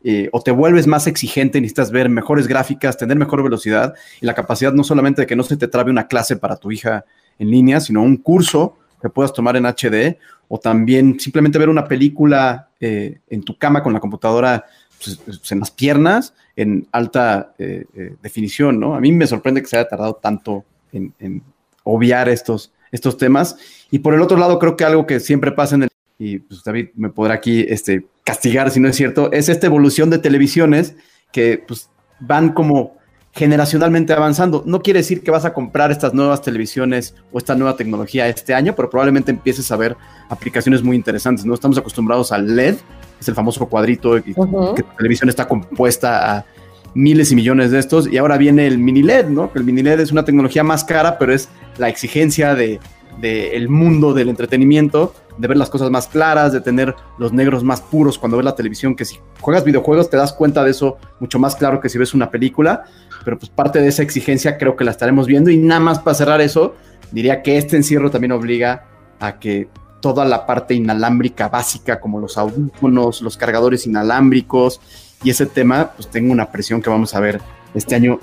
eh, 0.08 0.30
o 0.32 0.40
te 0.40 0.52
vuelves 0.52 0.86
más 0.86 1.08
exigente, 1.08 1.60
necesitas 1.60 1.90
ver 1.90 2.10
mejores 2.10 2.48
gráficas, 2.48 2.96
tener 2.96 3.18
mejor 3.18 3.42
velocidad 3.42 3.96
y 4.22 4.28
la 4.28 4.36
capacidad 4.36 4.72
no 4.72 4.84
solamente 4.84 5.22
de 5.22 5.26
que 5.26 5.36
no 5.36 5.42
se 5.42 5.58
te 5.58 5.68
trabe 5.68 5.90
una 5.90 6.08
clase 6.08 6.38
para 6.38 6.58
tu 6.58 6.72
hija 6.72 7.06
en 7.40 7.50
línea, 7.50 7.80
sino 7.80 8.04
un 8.04 8.18
curso 8.18 8.78
que 9.02 9.10
puedas 9.10 9.34
tomar 9.34 9.58
en 9.58 9.66
HD 9.66 10.20
o 10.48 10.60
también 10.60 11.20
simplemente 11.20 11.58
ver 11.58 11.70
una 11.70 11.88
película 11.88 12.70
eh, 12.80 13.18
en 13.32 13.42
tu 13.42 13.58
cama 13.58 13.82
con 13.82 13.94
la 13.94 14.00
computadora 14.00 14.66
pues, 15.04 15.18
pues, 15.26 15.52
en 15.52 15.60
las 15.60 15.72
piernas 15.72 16.36
en 16.56 16.88
alta 16.92 17.56
eh, 17.58 17.86
definición, 18.22 18.80
¿no? 18.80 18.94
A 18.94 19.00
mí 19.00 19.12
me 19.12 19.26
sorprende 19.26 19.60
que 19.64 19.68
se 19.68 19.78
haya 19.78 19.90
tardado 19.90 20.14
tanto 20.14 20.66
en, 20.94 21.16
en, 21.18 21.42
obviar 21.84 22.30
estos, 22.30 22.72
estos 22.92 23.18
temas. 23.18 23.58
Y 23.90 24.00
por 24.00 24.14
el 24.14 24.22
otro 24.22 24.38
lado, 24.38 24.60
creo 24.60 24.78
que 24.78 24.86
algo 24.86 25.08
que 25.08 25.20
siempre 25.20 25.52
pasa 25.52 25.74
en 25.74 25.84
el, 25.84 25.90
y 26.18 26.40
pues 26.40 26.64
David 26.64 26.90
me 26.96 27.10
podrá 27.10 27.34
aquí 27.34 27.66
este, 27.68 28.06
castigar 28.24 28.72
si 28.72 28.80
no 28.80 28.88
es 28.88 28.96
cierto, 28.96 29.32
es 29.32 29.50
esta 29.50 29.68
evolución 29.68 30.10
de 30.10 30.20
televisiones 30.20 30.96
que 31.32 31.64
pues, 31.66 31.90
van 32.20 32.54
como 32.54 32.96
generacionalmente 33.34 34.14
avanzando. 34.14 34.64
No 34.66 34.82
quiere 34.82 35.00
decir 35.00 35.22
que 35.22 35.30
vas 35.30 35.44
a 35.44 35.54
comprar 35.54 35.92
estas 35.92 36.14
nuevas 36.14 36.42
televisiones 36.42 37.16
o 37.34 37.38
esta 37.38 37.54
nueva 37.54 37.76
tecnología 37.76 38.30
este 38.30 38.54
año, 38.54 38.74
pero 38.76 38.90
probablemente 38.90 39.30
empieces 39.30 39.70
a 39.72 39.76
ver 39.76 39.98
aplicaciones 40.30 40.82
muy 40.82 40.96
interesantes. 40.96 41.46
No 41.46 41.54
estamos 41.54 41.78
acostumbrados 41.78 42.32
al 42.32 42.56
LED, 42.56 42.76
es 43.20 43.28
el 43.28 43.36
famoso 43.36 43.68
cuadrito 43.68 44.24
que, 44.24 44.34
la 44.38 44.96
televisión 44.98 45.28
está 45.28 45.50
compuesta 45.50 46.38
a 46.38 46.46
miles 46.94 47.30
y 47.34 47.36
millones 47.36 47.72
de 47.72 47.80
estos 47.80 48.08
y 48.08 48.18
ahora 48.18 48.38
viene 48.38 48.68
el 48.68 48.78
mini 48.78 49.04
LED, 49.04 49.28
¿no? 49.28 49.52
El 49.54 49.66
mini 49.66 49.84
LED 49.84 50.00
es 50.00 50.14
una 50.14 50.24
tecnología 50.24 50.64
más 50.64 50.86
cara, 50.86 51.18
pero 51.20 51.34
es 51.34 51.50
la 51.78 51.90
exigencia 51.90 52.56
de, 52.56 52.80
de 53.20 53.58
el 53.58 53.68
mundo 53.68 54.14
del 54.14 54.30
entretenimiento 54.30 55.14
de 55.38 55.48
ver 55.48 55.58
las 55.58 55.70
cosas 55.70 55.90
más 55.90 56.08
claras, 56.08 56.54
de 56.54 56.62
tener 56.62 56.96
los 57.18 57.34
negros 57.34 57.64
más 57.64 57.82
puros 57.82 58.18
cuando 58.18 58.38
ves 58.38 58.46
la 58.46 58.56
televisión, 58.56 58.96
que 58.96 59.06
si 59.06 59.20
juegas 59.42 59.64
videojuegos 59.64 60.10
te 60.10 60.18
das 60.18 60.34
cuenta 60.34 60.64
de 60.64 60.72
eso 60.72 60.98
mucho 61.20 61.40
más 61.40 61.56
claro 61.56 61.80
que 61.80 61.90
si 61.90 61.98
ves 61.98 62.14
una 62.14 62.32
película, 62.32 62.86
pero 63.24 63.38
pues 63.38 63.50
parte 63.50 63.80
de 63.80 63.88
esa 63.88 64.04
exigencia 64.04 64.58
creo 64.58 64.76
que 64.76 64.84
la 64.84 64.92
estaremos 64.92 65.28
viendo. 65.28 65.50
Y 65.50 65.58
nada 65.58 65.82
más 65.82 66.00
para 66.00 66.16
cerrar 66.16 66.42
eso, 66.42 66.76
diría 67.12 67.42
que 67.42 67.58
este 67.58 67.76
encierro 67.76 68.10
también 68.12 68.32
obliga 68.32 68.86
a 69.20 69.40
que 69.40 69.70
toda 70.02 70.26
la 70.26 70.46
parte 70.46 70.76
inalámbrica 70.76 71.50
básica 71.50 72.00
como 72.00 72.20
los 72.20 72.38
audífonos, 72.38 73.22
los 73.22 73.38
cargadores 73.38 73.88
inalámbricos 73.88 74.80
y 75.24 75.32
ese 75.32 75.48
tema, 75.48 75.92
pues 75.96 76.08
tengo 76.10 76.32
una 76.32 76.52
presión 76.52 76.82
que 76.82 76.90
vamos 76.90 77.16
a 77.16 77.20
ver 77.20 77.42
este 77.74 77.96
año 77.96 78.20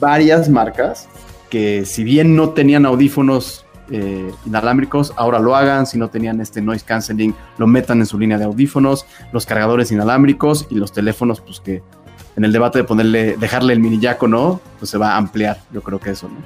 varias 0.00 0.48
marcas 0.48 1.08
que 1.48 1.84
si 1.84 2.02
bien 2.02 2.34
no 2.34 2.50
tenían 2.50 2.86
audífonos 2.86 3.61
eh, 3.90 4.32
inalámbricos, 4.46 5.12
ahora 5.16 5.38
lo 5.38 5.56
hagan, 5.56 5.86
si 5.86 5.98
no 5.98 6.08
tenían 6.08 6.40
este 6.40 6.62
noise 6.62 6.84
canceling, 6.84 7.34
lo 7.58 7.66
metan 7.66 8.00
en 8.00 8.06
su 8.06 8.18
línea 8.18 8.38
de 8.38 8.44
audífonos, 8.44 9.06
los 9.32 9.46
cargadores 9.46 9.90
inalámbricos 9.92 10.66
y 10.70 10.76
los 10.76 10.92
teléfonos, 10.92 11.40
pues 11.40 11.60
que 11.60 11.82
en 12.36 12.44
el 12.44 12.52
debate 12.52 12.78
de 12.78 12.84
ponerle, 12.84 13.36
dejarle 13.36 13.72
el 13.72 13.80
mini 13.80 13.98
jack 13.98 14.22
o 14.22 14.28
no, 14.28 14.60
pues 14.78 14.90
se 14.90 14.98
va 14.98 15.12
a 15.12 15.16
ampliar, 15.16 15.58
yo 15.72 15.82
creo 15.82 15.98
que 15.98 16.10
eso, 16.10 16.28
¿no? 16.28 16.36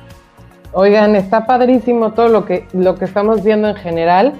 Oigan, 0.72 1.16
está 1.16 1.46
padrísimo 1.46 2.12
todo 2.12 2.28
lo 2.28 2.44
que, 2.44 2.66
lo 2.74 2.96
que 2.96 3.06
estamos 3.06 3.42
viendo 3.42 3.68
en 3.68 3.76
general. 3.76 4.34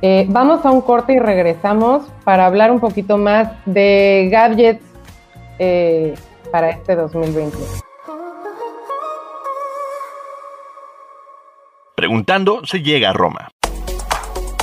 Eh, 0.00 0.26
vamos 0.28 0.64
a 0.64 0.70
un 0.70 0.80
corte 0.80 1.12
y 1.12 1.18
regresamos 1.18 2.04
para 2.24 2.46
hablar 2.46 2.70
un 2.70 2.80
poquito 2.80 3.18
más 3.18 3.50
de 3.66 4.28
gadgets 4.32 4.82
eh, 5.58 6.14
para 6.50 6.70
este 6.70 6.96
2020. 6.96 7.58
Preguntando 12.02 12.66
se 12.66 12.82
llega 12.82 13.10
a 13.10 13.12
Roma. 13.12 13.52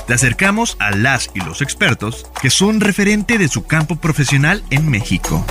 Te 0.05 0.13
acercamos 0.13 0.75
a 0.77 0.91
las 0.91 1.31
y 1.33 1.39
los 1.39 1.61
expertos 1.61 2.29
que 2.41 2.49
son 2.49 2.81
referente 2.81 3.37
de 3.37 3.47
su 3.47 3.65
campo 3.65 3.95
profesional 3.95 4.61
en 4.71 4.91
México. 4.91 5.45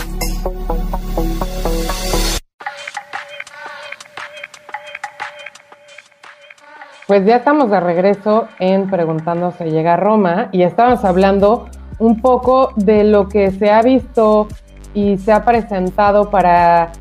Pues 7.07 7.25
ya 7.25 7.37
estamos 7.37 7.71
de 7.71 7.81
regreso 7.81 8.49
en 8.59 8.91
Preguntando 8.91 9.55
se 9.57 9.71
llega 9.71 9.95
a 9.95 9.97
Roma 9.97 10.51
y 10.53 10.65
estamos 10.65 11.07
hablando 11.07 11.71
un 11.99 12.21
poco 12.21 12.75
de 12.77 13.05
lo 13.05 13.31
que 13.31 13.51
se 13.51 13.71
ha 13.71 13.81
visto 13.81 14.47
y 14.93 15.17
se 15.17 15.33
ha 15.33 15.43
presentado 15.43 16.29
para 16.29 16.93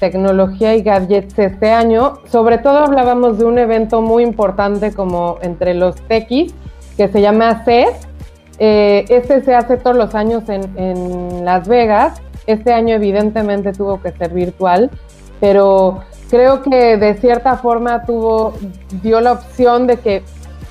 tecnología 0.00 0.74
y 0.74 0.82
gadgets 0.82 1.38
este 1.38 1.70
año. 1.70 2.14
Sobre 2.28 2.58
todo 2.58 2.78
hablábamos 2.78 3.38
de 3.38 3.44
un 3.44 3.58
evento 3.58 4.00
muy 4.00 4.24
importante 4.24 4.92
como 4.92 5.38
entre 5.42 5.74
los 5.74 5.94
techies, 6.08 6.52
que 6.96 7.06
se 7.08 7.20
llama 7.20 7.62
CES. 7.64 8.08
Eh, 8.58 9.04
este 9.08 9.42
se 9.42 9.54
hace 9.54 9.76
todos 9.76 9.96
los 9.96 10.14
años 10.14 10.48
en, 10.48 10.76
en 10.76 11.44
Las 11.44 11.68
Vegas. 11.68 12.20
Este 12.46 12.72
año 12.72 12.96
evidentemente 12.96 13.72
tuvo 13.72 14.00
que 14.00 14.10
ser 14.12 14.32
virtual, 14.32 14.90
pero 15.38 16.00
creo 16.30 16.62
que 16.62 16.96
de 16.96 17.14
cierta 17.14 17.56
forma 17.56 18.04
tuvo, 18.04 18.54
dio 19.02 19.20
la 19.20 19.32
opción 19.32 19.86
de 19.86 19.98
que 19.98 20.22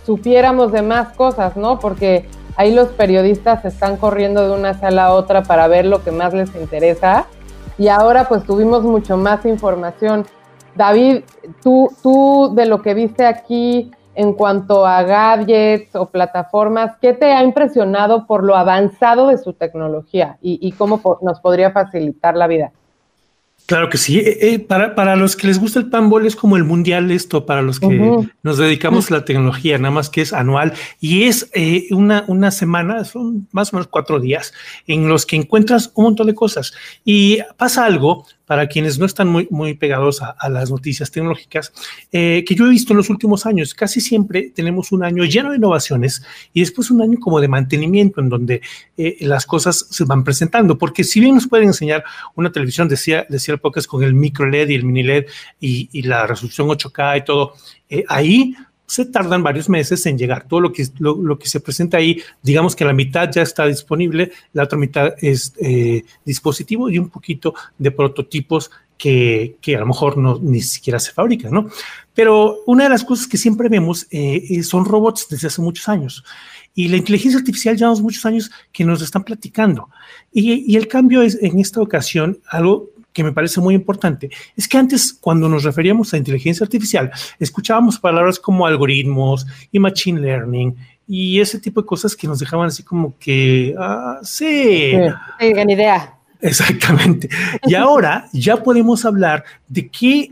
supiéramos 0.05 0.71
de 0.71 0.81
más 0.81 1.09
cosas, 1.15 1.55
¿no? 1.55 1.79
Porque 1.79 2.25
ahí 2.55 2.73
los 2.73 2.89
periodistas 2.89 3.63
están 3.63 3.97
corriendo 3.97 4.49
de 4.49 4.59
una 4.59 4.73
sala 4.73 5.05
a 5.05 5.13
otra 5.13 5.43
para 5.43 5.67
ver 5.67 5.85
lo 5.85 6.03
que 6.03 6.11
más 6.11 6.33
les 6.33 6.53
interesa 6.55 7.27
y 7.79 7.87
ahora 7.87 8.27
pues 8.27 8.43
tuvimos 8.43 8.83
mucho 8.83 9.17
más 9.17 9.45
información. 9.45 10.25
David, 10.75 11.23
tú, 11.63 11.89
tú 12.03 12.51
de 12.53 12.65
lo 12.65 12.81
que 12.81 12.93
viste 12.93 13.25
aquí 13.25 13.91
en 14.13 14.33
cuanto 14.33 14.85
a 14.85 15.01
gadgets 15.03 15.95
o 15.95 16.07
plataformas, 16.07 16.97
¿qué 17.01 17.13
te 17.13 17.31
ha 17.31 17.41
impresionado 17.41 18.27
por 18.27 18.43
lo 18.43 18.55
avanzado 18.55 19.27
de 19.27 19.37
su 19.37 19.53
tecnología 19.53 20.37
y, 20.41 20.59
y 20.61 20.73
cómo 20.73 21.01
nos 21.21 21.39
podría 21.39 21.71
facilitar 21.71 22.35
la 22.35 22.47
vida? 22.47 22.71
Claro 23.69 23.87
que 23.87 23.99
sí. 23.99 24.17
Eh, 24.17 24.37
eh, 24.41 24.57
para, 24.57 24.95
para, 24.95 25.15
los 25.15 25.35
que 25.35 25.45
les 25.45 25.59
gusta 25.59 25.77
el 25.77 25.91
panball 25.91 26.25
es 26.25 26.35
como 26.35 26.57
el 26.57 26.63
mundial 26.63 27.11
esto, 27.11 27.45
para 27.45 27.61
los 27.61 27.79
que 27.79 28.27
nos 28.41 28.57
dedicamos 28.57 29.11
a 29.11 29.17
la 29.17 29.25
tecnología, 29.25 29.77
nada 29.77 29.93
más 29.93 30.09
que 30.09 30.21
es 30.21 30.33
anual. 30.33 30.73
Y 30.99 31.25
es 31.25 31.51
eh, 31.53 31.85
una, 31.91 32.23
una 32.25 32.49
semana, 32.49 33.05
son 33.05 33.47
más 33.51 33.71
o 33.71 33.75
menos 33.75 33.87
cuatro 33.87 34.19
días 34.19 34.53
en 34.87 35.07
los 35.07 35.27
que 35.27 35.35
encuentras 35.35 35.91
un 35.93 36.05
montón 36.05 36.25
de 36.25 36.33
cosas. 36.33 36.73
Y 37.05 37.41
pasa 37.57 37.85
algo 37.85 38.25
para 38.49 38.65
quienes 38.65 38.97
no 38.97 39.05
están 39.05 39.27
muy, 39.27 39.47
muy 39.51 39.75
pegados 39.75 40.23
a, 40.23 40.49
las 40.49 40.71
noticias 40.71 41.11
tecnológicas, 41.11 41.71
eh, 42.11 42.43
que 42.47 42.55
yo 42.55 42.65
he 42.65 42.69
visto 42.71 42.93
en 42.93 42.97
los 42.97 43.11
últimos 43.11 43.45
años. 43.45 43.75
Casi 43.75 44.01
siempre 44.01 44.51
tenemos 44.55 44.91
un 44.91 45.03
año 45.03 45.23
lleno 45.23 45.51
de 45.51 45.57
innovaciones 45.57 46.23
y 46.51 46.61
después 46.61 46.89
un 46.89 47.03
año 47.03 47.19
como 47.19 47.39
de 47.41 47.47
mantenimiento 47.47 48.21
en 48.21 48.27
donde 48.27 48.61
eh, 48.97 49.17
las 49.19 49.45
cosas 49.45 49.85
se 49.91 50.03
van 50.03 50.23
presentando. 50.23 50.79
Porque 50.79 51.03
si 51.03 51.19
bien 51.19 51.35
nos 51.35 51.47
pueden 51.47 51.67
enseñar 51.67 52.03
una 52.33 52.51
televisión, 52.51 52.89
decía, 52.89 53.23
decía 53.29 53.53
el 53.53 53.59
podcast 53.59 53.85
con 53.85 54.03
el 54.03 54.15
micro 54.15 54.47
LED 54.47 54.69
y 54.69 54.73
el 54.73 54.83
mini 54.83 55.03
LED 55.03 55.25
y, 55.59 56.01
la 56.01 56.25
resolución 56.25 56.69
8K 56.69 57.19
y 57.19 57.25
todo, 57.25 57.53
eh, 57.87 58.03
ahí 58.07 58.55
se 58.89 59.05
tardan 59.05 59.43
varios 59.43 59.69
meses 59.69 60.03
en 60.07 60.17
llegar. 60.17 60.47
Todo 60.47 60.61
lo 60.61 60.73
que, 60.73 60.83
lo, 60.97 61.37
que 61.37 61.47
se 61.47 61.59
presenta 61.59 61.97
ahí, 61.97 62.21
digamos 62.41 62.75
que 62.75 62.83
la 62.83 62.91
mitad 62.91 63.29
ya 63.31 63.43
está 63.43 63.67
disponible, 63.67 64.31
la 64.51 64.63
otra 64.63 64.79
mitad 64.79 65.13
es 65.19 65.53
eh, 65.61 66.03
dispositivo 66.25 66.89
y 66.89 66.97
un 66.97 67.09
poquito 67.09 67.53
de 67.77 67.91
prototipos 67.91 68.71
que, 68.97 69.57
que, 69.61 69.75
a 69.75 69.79
lo 69.79 69.85
mejor 69.85 70.17
no, 70.17 70.39
ni 70.41 70.61
siquiera 70.61 70.99
se 70.99 71.11
fabrican, 71.11 71.51
¿no? 71.51 71.69
Pero 72.15 72.63
una 72.65 72.85
de 72.85 72.89
las 72.89 73.03
cosas 73.03 73.27
que 73.27 73.37
siempre 73.37 73.69
vemos 73.69 74.07
eh, 74.09 74.43
eh, 74.49 74.63
son 74.63 74.85
robots 74.85 75.27
desde 75.29 75.47
hace 75.47 75.61
muchos 75.61 75.87
años. 75.87 76.23
Y 76.73 76.87
la 76.87 76.97
inteligencia 76.97 77.37
artificial 77.37 77.77
llevamos 77.77 78.01
muchos 78.01 78.25
años 78.25 78.49
que 78.71 78.83
nos 78.83 79.03
están 79.03 79.23
platicando. 79.23 79.89
Y, 80.33 80.73
y 80.73 80.75
el 80.77 80.87
cambio 80.87 81.21
es 81.21 81.37
en 81.41 81.59
esta 81.59 81.79
ocasión 81.79 82.39
algo 82.49 82.89
que 83.19 83.23
me 83.25 83.33
parece 83.33 83.59
muy 83.59 83.75
importante, 83.75 84.29
es 84.55 84.65
que 84.65 84.77
antes 84.77 85.11
cuando 85.11 85.49
nos 85.49 85.65
referíamos 85.65 86.13
a 86.13 86.17
inteligencia 86.17 86.63
artificial, 86.63 87.11
escuchábamos 87.37 87.99
palabras 87.99 88.39
como 88.39 88.65
algoritmos 88.65 89.45
y 89.73 89.79
machine 89.79 90.21
learning 90.21 90.73
y 91.05 91.41
ese 91.41 91.59
tipo 91.59 91.81
de 91.81 91.85
cosas 91.85 92.15
que 92.15 92.29
nos 92.29 92.39
dejaban 92.39 92.67
así 92.67 92.81
como 92.81 93.17
que, 93.19 93.75
ah, 93.77 94.19
sí. 94.23 94.93
Sí, 95.37 95.45
idea. 95.45 96.13
Exactamente. 96.39 97.27
Y 97.63 97.75
ahora 97.75 98.29
ya 98.31 98.63
podemos 98.63 99.03
hablar 99.03 99.43
de 99.67 99.89
qué, 99.89 100.31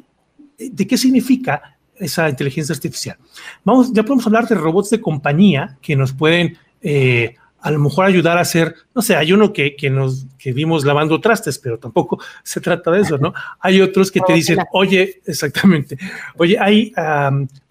de 0.57 0.87
qué 0.87 0.97
significa 0.97 1.77
esa 1.97 2.29
inteligencia 2.29 2.73
artificial. 2.73 3.17
Vamos, 3.65 3.91
ya 3.91 4.03
podemos 4.03 4.25
hablar 4.27 4.47
de 4.47 4.55
robots 4.55 4.91
de 4.91 5.01
compañía 5.01 5.77
que 5.81 5.97
nos 5.97 6.13
pueden 6.13 6.57
eh, 6.81 7.35
a 7.59 7.71
lo 7.71 7.79
mejor 7.79 8.05
ayudar 8.05 8.37
a 8.37 8.41
hacer, 8.41 8.75
no 8.93 9.01
sé, 9.01 9.15
hay 9.15 9.33
uno 9.33 9.51
que, 9.51 9.75
que 9.75 9.89
nos 9.89 10.27
que 10.37 10.53
vimos 10.53 10.85
lavando 10.85 11.19
trastes, 11.19 11.57
pero 11.57 11.79
tampoco 11.79 12.19
se 12.43 12.61
trata 12.61 12.91
de 12.91 13.01
eso, 13.01 13.17
¿no? 13.17 13.33
Hay 13.59 13.81
otros 13.81 14.11
que 14.11 14.21
te 14.21 14.33
dicen, 14.33 14.59
oye, 14.73 15.21
exactamente, 15.25 15.97
oye, 16.37 16.57
hay, 16.59 16.93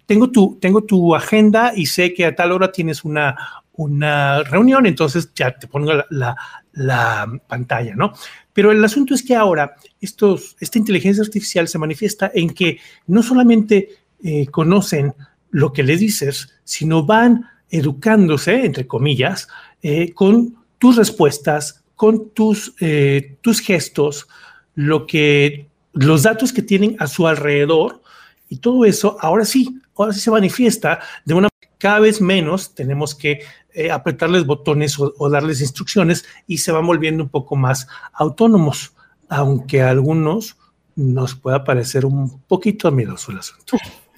tengo, 0.05 0.29
tu, 0.29 0.57
tengo 0.59 0.83
tu 0.83 1.15
agenda 1.15 1.73
y 1.75 1.85
sé 1.85 2.13
que 2.13 2.25
a 2.25 2.35
tal 2.35 2.51
hora 2.51 2.71
tienes 2.71 3.03
una, 3.03 3.35
una 3.73 4.43
reunión, 4.43 4.85
entonces 4.85 5.31
ya 5.33 5.57
te 5.57 5.67
pongo 5.67 5.93
la, 6.09 6.35
la, 6.73 7.39
pantalla, 7.47 7.95
¿no? 7.95 8.13
Pero 8.51 8.71
el 8.71 8.83
asunto 8.83 9.13
es 9.13 9.23
que 9.23 9.35
ahora 9.35 9.75
estos, 10.01 10.57
esta 10.59 10.79
inteligencia 10.79 11.23
artificial 11.23 11.67
se 11.67 11.77
manifiesta 11.77 12.31
en 12.33 12.49
que 12.49 12.79
no 13.05 13.23
solamente 13.23 13.89
eh, 14.23 14.47
conocen 14.47 15.13
lo 15.51 15.71
que 15.71 15.83
le 15.83 15.95
dices, 15.95 16.53
sino 16.63 17.05
van 17.05 17.45
educándose, 17.69 18.65
entre 18.65 18.87
comillas, 18.87 19.47
eh, 19.81 20.13
con 20.13 20.55
tus 20.77 20.95
respuestas, 20.95 21.83
con 21.95 22.29
tus, 22.29 22.73
eh, 22.79 23.37
tus 23.41 23.59
gestos, 23.59 24.27
lo 24.75 25.07
que, 25.07 25.67
los 25.93 26.23
datos 26.23 26.53
que 26.53 26.61
tienen 26.61 26.95
a 26.99 27.07
su 27.07 27.27
alrededor 27.27 28.01
y 28.49 28.57
todo 28.57 28.85
eso, 28.85 29.17
ahora 29.19 29.45
sí, 29.45 29.81
ahora 29.95 30.13
sí 30.13 30.19
se 30.19 30.31
manifiesta 30.31 30.99
de 31.25 31.33
una 31.33 31.49
cada 31.77 31.99
vez 31.99 32.21
menos 32.21 32.73
tenemos 32.73 33.15
que 33.15 33.41
eh, 33.73 33.91
apretarles 33.91 34.45
botones 34.45 34.97
o, 34.99 35.29
darles 35.29 35.61
instrucciones 35.61 36.25
y 36.47 36.57
se 36.57 36.71
van 36.71 36.85
volviendo 36.87 37.23
un 37.23 37.29
poco 37.29 37.55
más 37.55 37.87
autónomos, 38.13 38.93
aunque 39.29 39.81
a 39.81 39.89
algunos 39.89 40.57
nos 40.95 41.35
pueda 41.35 41.63
parecer 41.63 42.05
un 42.05 42.41
poquito 42.41 42.91
miedoso 42.91 43.31
el 43.31 43.39
asunto. 43.39 43.77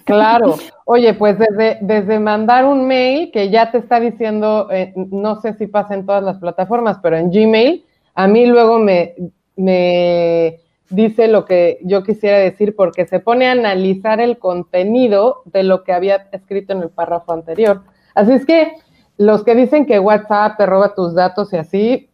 Claro. 0.10 0.56
Oye, 0.86 1.13
pues 1.13 1.38
desde, 1.38 1.78
desde 1.82 2.20
mandar 2.20 2.66
un 2.66 2.88
mail 2.88 3.32
que 3.32 3.50
ya 3.50 3.72
te 3.72 3.78
está 3.78 4.00
diciendo, 4.00 4.68
eh, 4.72 4.92
no 4.96 5.39
sé 5.39 5.54
si 5.54 5.68
pasa 5.68 5.94
en 5.94 6.06
todas 6.06 6.24
las 6.24 6.39
plataformas, 6.39 6.98
pero 7.01 7.16
en 7.16 7.30
Gmail, 7.30 7.86
a 8.16 8.28
mí 8.28 8.48
luego 8.48 8.80
me, 8.80 9.13
me 9.56 10.60
dice 10.89 11.28
lo 11.28 11.46
que 11.46 11.80
yo 11.84 12.04
quisiera 12.04 12.39
decir 12.39 12.75
porque 12.75 13.06
se 13.06 13.20
pone 13.20 13.48
a 13.48 13.51
analizar 13.51 14.20
el 14.20 14.39
contenido 14.39 15.44
de 15.46 15.62
lo 15.62 15.84
que 15.84 15.94
había 15.94 16.28
escrito 16.32 16.74
en 16.74 16.82
el 16.82 16.89
párrafo 16.89 17.32
anterior. 17.32 17.84
Así 18.16 18.34
es 18.34 18.46
que 18.46 18.74
los 19.18 19.44
que 19.44 19.54
dicen 19.54 19.86
que 19.86 20.00
WhatsApp 20.00 20.58
te 20.58 20.66
roba 20.66 20.96
tus 20.96 21.13
datos 21.13 21.54
y 21.54 21.58
así, 21.58 22.10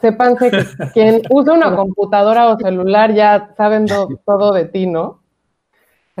sépanse 0.00 0.50
que 0.50 0.64
quien 0.92 1.22
usa 1.30 1.54
una 1.54 1.74
computadora 1.74 2.48
o 2.48 2.58
celular 2.58 3.14
ya 3.14 3.54
saben 3.56 3.86
todo 4.26 4.52
de 4.52 4.66
ti, 4.66 4.86
¿no? 4.86 5.21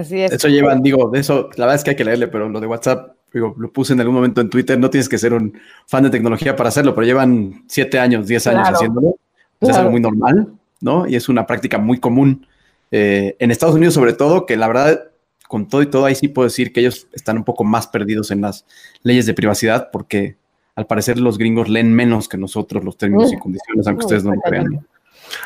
Así 0.02 0.20
es. 0.20 0.32
Eso 0.32 0.48
llevan, 0.48 0.82
digo, 0.82 1.10
de 1.10 1.20
eso, 1.20 1.48
la 1.56 1.66
verdad 1.66 1.76
es 1.76 1.84
que 1.84 1.90
hay 1.90 1.96
que 1.96 2.04
leerle, 2.04 2.26
pero 2.26 2.48
lo 2.48 2.60
de 2.60 2.66
WhatsApp, 2.66 3.14
digo, 3.32 3.54
lo 3.56 3.72
puse 3.72 3.92
en 3.92 4.00
algún 4.00 4.16
momento 4.16 4.40
en 4.40 4.50
Twitter, 4.50 4.78
no 4.78 4.90
tienes 4.90 5.08
que 5.08 5.16
ser 5.16 5.32
un 5.32 5.56
fan 5.86 6.02
de 6.02 6.10
tecnología 6.10 6.56
para 6.56 6.70
hacerlo, 6.70 6.92
pero 6.94 7.06
llevan 7.06 7.62
siete 7.68 8.00
años, 8.00 8.26
diez 8.26 8.46
años 8.48 8.68
haciéndolo. 8.68 9.16
Es 9.60 9.76
algo 9.76 9.92
muy 9.92 10.00
normal, 10.00 10.48
¿no? 10.80 11.06
Y 11.06 11.14
es 11.14 11.28
una 11.28 11.46
práctica 11.46 11.78
muy 11.78 12.00
común 12.00 12.48
eh, 12.90 13.36
en 13.38 13.52
Estados 13.52 13.76
Unidos, 13.76 13.94
sobre 13.94 14.12
todo, 14.12 14.44
que 14.44 14.56
la 14.56 14.66
verdad, 14.66 15.04
con 15.46 15.68
todo 15.68 15.82
y 15.82 15.86
todo, 15.86 16.04
ahí 16.04 16.16
sí 16.16 16.26
puedo 16.26 16.48
decir 16.48 16.72
que 16.72 16.80
ellos 16.80 17.06
están 17.12 17.38
un 17.38 17.44
poco 17.44 17.62
más 17.62 17.86
perdidos 17.86 18.32
en 18.32 18.40
las 18.40 18.66
leyes 19.04 19.24
de 19.24 19.34
privacidad, 19.34 19.90
porque 19.92 20.36
al 20.74 20.86
parecer 20.88 21.20
los 21.20 21.38
gringos 21.38 21.68
leen 21.68 21.94
menos 21.94 22.28
que 22.28 22.38
nosotros 22.38 22.82
los 22.84 22.96
términos 22.96 23.32
y 23.32 23.38
condiciones, 23.38 23.86
aunque 23.86 24.04
ustedes 24.04 24.24
no 24.24 24.34
lo 24.34 24.40
crean. 24.40 24.84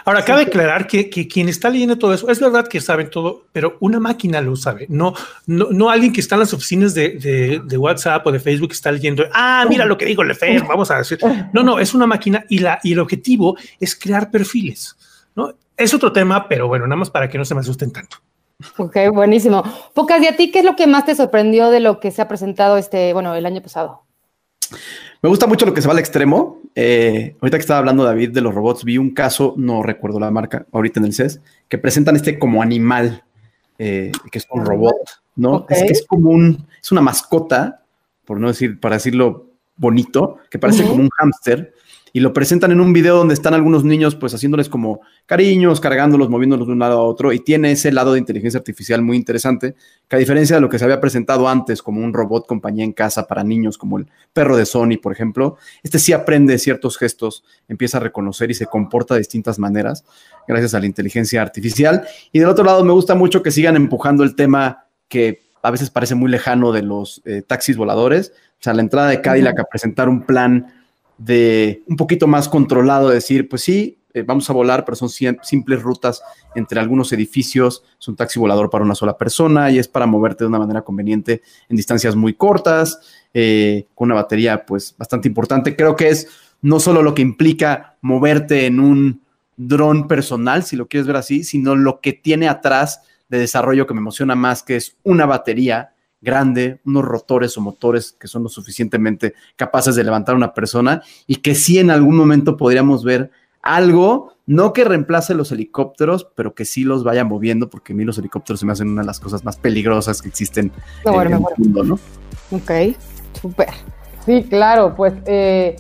Ahora, 0.04 0.24
cabe 0.24 0.42
aclarar 0.42 0.86
que, 0.86 1.08
quien 1.08 1.48
está 1.48 1.70
leyendo 1.70 1.98
todo 1.98 2.14
eso, 2.14 2.28
es 2.28 2.40
verdad 2.40 2.66
que 2.66 2.80
saben 2.80 3.10
todo, 3.10 3.44
pero 3.52 3.76
una 3.80 4.00
máquina 4.00 4.40
lo 4.40 4.56
sabe, 4.56 4.86
no, 4.88 5.14
no, 5.46 5.90
alguien 5.90 6.12
que 6.12 6.20
está 6.20 6.36
en 6.36 6.40
las 6.40 6.52
oficinas 6.52 6.94
de, 6.94 7.62
WhatsApp 7.76 8.26
o 8.26 8.32
de 8.32 8.40
Facebook 8.40 8.72
está 8.72 8.90
leyendo, 8.92 9.24
ah, 9.32 9.66
mira 9.68 9.84
lo 9.84 9.96
que 9.98 10.06
digo 10.06 10.24
Lefer, 10.24 10.62
vamos 10.68 10.90
a 10.90 10.98
decir. 10.98 11.18
No, 11.52 11.62
no, 11.62 11.78
es 11.78 11.94
una 11.94 12.06
máquina 12.06 12.44
y, 12.48 12.58
la, 12.58 12.78
y 12.82 12.92
el 12.92 13.00
objetivo 13.00 13.56
es 13.80 13.94
crear 13.94 14.30
perfiles, 14.30 14.96
¿no? 15.34 15.54
Es 15.76 15.92
otro 15.92 16.12
tema, 16.12 16.48
pero 16.48 16.68
bueno, 16.68 16.86
nada 16.86 16.96
más 16.96 17.10
para 17.10 17.28
que 17.28 17.36
no 17.36 17.44
se 17.44 17.54
me 17.54 17.60
asusten 17.60 17.92
tanto. 17.92 18.16
Ok, 18.78 18.96
buenísimo. 19.12 19.62
Pocas, 19.92 20.22
¿y 20.22 20.26
a 20.26 20.36
ti 20.36 20.50
qué 20.50 20.60
es 20.60 20.64
lo 20.64 20.76
que 20.76 20.86
más 20.86 21.04
te 21.04 21.14
sorprendió 21.14 21.70
de 21.70 21.80
lo 21.80 22.00
que 22.00 22.10
se 22.10 22.22
ha 22.22 22.28
presentado 22.28 22.78
este, 22.78 23.12
bueno, 23.12 23.34
el 23.34 23.44
año 23.44 23.60
pasado? 23.60 24.05
Me 25.22 25.28
gusta 25.28 25.46
mucho 25.46 25.66
lo 25.66 25.74
que 25.74 25.82
se 25.82 25.88
va 25.88 25.92
al 25.92 25.98
extremo. 25.98 26.60
Eh, 26.74 27.36
ahorita 27.40 27.56
que 27.56 27.62
estaba 27.62 27.78
hablando 27.78 28.04
David 28.04 28.30
de 28.30 28.40
los 28.40 28.54
robots, 28.54 28.84
vi 28.84 28.98
un 28.98 29.14
caso, 29.14 29.54
no 29.56 29.82
recuerdo 29.82 30.20
la 30.20 30.30
marca, 30.30 30.66
ahorita 30.72 31.00
en 31.00 31.06
el 31.06 31.14
CES, 31.14 31.40
que 31.68 31.78
presentan 31.78 32.16
este 32.16 32.38
como 32.38 32.62
animal, 32.62 33.24
eh, 33.78 34.12
que 34.30 34.38
es 34.38 34.46
un 34.50 34.64
robot, 34.64 34.96
¿no? 35.36 35.66
Es 35.68 35.82
que 35.82 35.92
es 35.92 36.06
como 36.06 36.30
un, 36.30 36.66
es 36.82 36.92
una 36.92 37.00
mascota, 37.00 37.82
por 38.24 38.38
no 38.38 38.48
decir, 38.48 38.78
para 38.80 38.96
decirlo 38.96 39.46
bonito, 39.76 40.38
que 40.50 40.58
parece 40.58 40.84
como 40.84 41.02
un 41.02 41.10
hámster, 41.10 41.74
y 42.16 42.20
lo 42.20 42.32
presentan 42.32 42.72
en 42.72 42.80
un 42.80 42.94
video 42.94 43.14
donde 43.18 43.34
están 43.34 43.52
algunos 43.52 43.84
niños 43.84 44.14
pues 44.14 44.32
haciéndoles 44.32 44.70
como 44.70 45.02
cariños, 45.26 45.82
cargándolos, 45.82 46.30
moviéndolos 46.30 46.66
de 46.66 46.72
un 46.72 46.78
lado 46.78 46.96
a 46.96 47.02
otro 47.02 47.30
y 47.30 47.40
tiene 47.40 47.72
ese 47.72 47.92
lado 47.92 48.14
de 48.14 48.18
inteligencia 48.18 48.56
artificial 48.56 49.02
muy 49.02 49.18
interesante, 49.18 49.74
que 50.08 50.16
a 50.16 50.18
diferencia 50.18 50.56
de 50.56 50.62
lo 50.62 50.70
que 50.70 50.78
se 50.78 50.86
había 50.86 50.98
presentado 50.98 51.46
antes 51.46 51.82
como 51.82 52.02
un 52.02 52.14
robot 52.14 52.46
compañía 52.46 52.84
en 52.84 52.94
casa 52.94 53.26
para 53.26 53.44
niños 53.44 53.76
como 53.76 53.98
el 53.98 54.06
perro 54.32 54.56
de 54.56 54.64
Sony, 54.64 54.96
por 54.96 55.12
ejemplo, 55.12 55.58
este 55.82 55.98
sí 55.98 56.14
aprende 56.14 56.56
ciertos 56.56 56.96
gestos, 56.96 57.44
empieza 57.68 57.98
a 57.98 58.00
reconocer 58.00 58.50
y 58.50 58.54
se 58.54 58.64
comporta 58.64 59.12
de 59.12 59.20
distintas 59.20 59.58
maneras 59.58 60.02
gracias 60.48 60.72
a 60.72 60.80
la 60.80 60.86
inteligencia 60.86 61.42
artificial. 61.42 62.06
Y 62.32 62.38
del 62.38 62.48
otro 62.48 62.64
lado 62.64 62.82
me 62.82 62.94
gusta 62.94 63.14
mucho 63.14 63.42
que 63.42 63.50
sigan 63.50 63.76
empujando 63.76 64.24
el 64.24 64.34
tema 64.34 64.86
que 65.08 65.42
a 65.62 65.70
veces 65.70 65.90
parece 65.90 66.14
muy 66.14 66.30
lejano 66.30 66.72
de 66.72 66.80
los 66.80 67.20
eh, 67.26 67.42
taxis 67.46 67.76
voladores, 67.76 68.32
o 68.58 68.62
sea, 68.62 68.72
la 68.72 68.80
entrada 68.80 69.08
de 69.08 69.20
Cadillac 69.20 69.60
a 69.60 69.64
presentar 69.64 70.08
un 70.08 70.24
plan 70.24 70.72
de 71.18 71.82
un 71.86 71.96
poquito 71.96 72.26
más 72.26 72.48
controlado, 72.48 73.08
decir, 73.08 73.48
pues 73.48 73.62
sí, 73.62 73.98
eh, 74.16 74.22
vamos 74.22 74.48
a 74.48 74.54
volar, 74.54 74.84
pero 74.84 74.96
son 74.96 75.10
simples 75.10 75.82
rutas 75.82 76.22
entre 76.54 76.80
algunos 76.80 77.12
edificios, 77.12 77.84
es 78.00 78.08
un 78.08 78.16
taxi 78.16 78.38
volador 78.38 78.70
para 78.70 78.82
una 78.82 78.94
sola 78.94 79.18
persona 79.18 79.70
y 79.70 79.78
es 79.78 79.88
para 79.88 80.06
moverte 80.06 80.44
de 80.44 80.48
una 80.48 80.58
manera 80.58 80.82
conveniente 80.82 81.42
en 81.68 81.76
distancias 81.76 82.16
muy 82.16 82.32
cortas, 82.32 83.00
eh, 83.34 83.86
con 83.94 84.06
una 84.06 84.14
batería 84.14 84.64
pues 84.64 84.94
bastante 84.96 85.28
importante. 85.28 85.76
Creo 85.76 85.96
que 85.96 86.08
es 86.08 86.28
no 86.62 86.80
solo 86.80 87.02
lo 87.02 87.14
que 87.14 87.20
implica 87.20 87.96
moverte 88.00 88.64
en 88.64 88.80
un 88.80 89.20
dron 89.56 90.08
personal, 90.08 90.64
si 90.64 90.76
lo 90.76 90.86
quieres 90.86 91.06
ver 91.06 91.16
así, 91.16 91.44
sino 91.44 91.76
lo 91.76 92.00
que 92.00 92.14
tiene 92.14 92.48
atrás 92.48 93.02
de 93.28 93.38
desarrollo 93.38 93.86
que 93.86 93.92
me 93.94 94.00
emociona 94.00 94.34
más, 94.34 94.62
que 94.62 94.76
es 94.76 94.96
una 95.02 95.26
batería 95.26 95.92
grande, 96.20 96.80
unos 96.84 97.04
rotores 97.04 97.56
o 97.56 97.60
motores 97.60 98.12
que 98.18 98.28
son 98.28 98.42
lo 98.42 98.48
suficientemente 98.48 99.34
capaces 99.56 99.94
de 99.94 100.04
levantar 100.04 100.34
a 100.34 100.38
una 100.38 100.54
persona 100.54 101.02
y 101.26 101.36
que 101.36 101.54
sí 101.54 101.78
en 101.78 101.90
algún 101.90 102.16
momento 102.16 102.56
podríamos 102.56 103.04
ver 103.04 103.30
algo, 103.62 104.32
no 104.46 104.72
que 104.72 104.84
reemplace 104.84 105.34
los 105.34 105.50
helicópteros, 105.50 106.28
pero 106.34 106.54
que 106.54 106.64
sí 106.64 106.84
los 106.84 107.02
vaya 107.02 107.24
moviendo, 107.24 107.68
porque 107.68 107.92
a 107.92 107.96
mí 107.96 108.04
los 108.04 108.16
helicópteros 108.16 108.60
se 108.60 108.66
me 108.66 108.72
hacen 108.72 108.88
una 108.88 109.02
de 109.02 109.06
las 109.06 109.20
cosas 109.20 109.44
más 109.44 109.56
peligrosas 109.56 110.22
que 110.22 110.28
existen 110.28 110.72
en 111.04 111.32
el 111.32 111.40
mundo, 111.56 111.82
¿no? 111.82 111.98
Ok, 112.52 112.96
súper. 113.40 113.70
Sí, 114.24 114.44
claro, 114.48 114.94
pues 114.94 115.14
eh, 115.26 115.76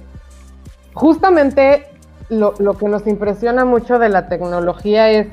justamente 0.94 1.86
lo, 2.28 2.54
lo 2.58 2.76
que 2.76 2.88
nos 2.88 3.06
impresiona 3.06 3.64
mucho 3.64 3.98
de 3.98 4.08
la 4.08 4.28
tecnología 4.28 5.10
es 5.10 5.28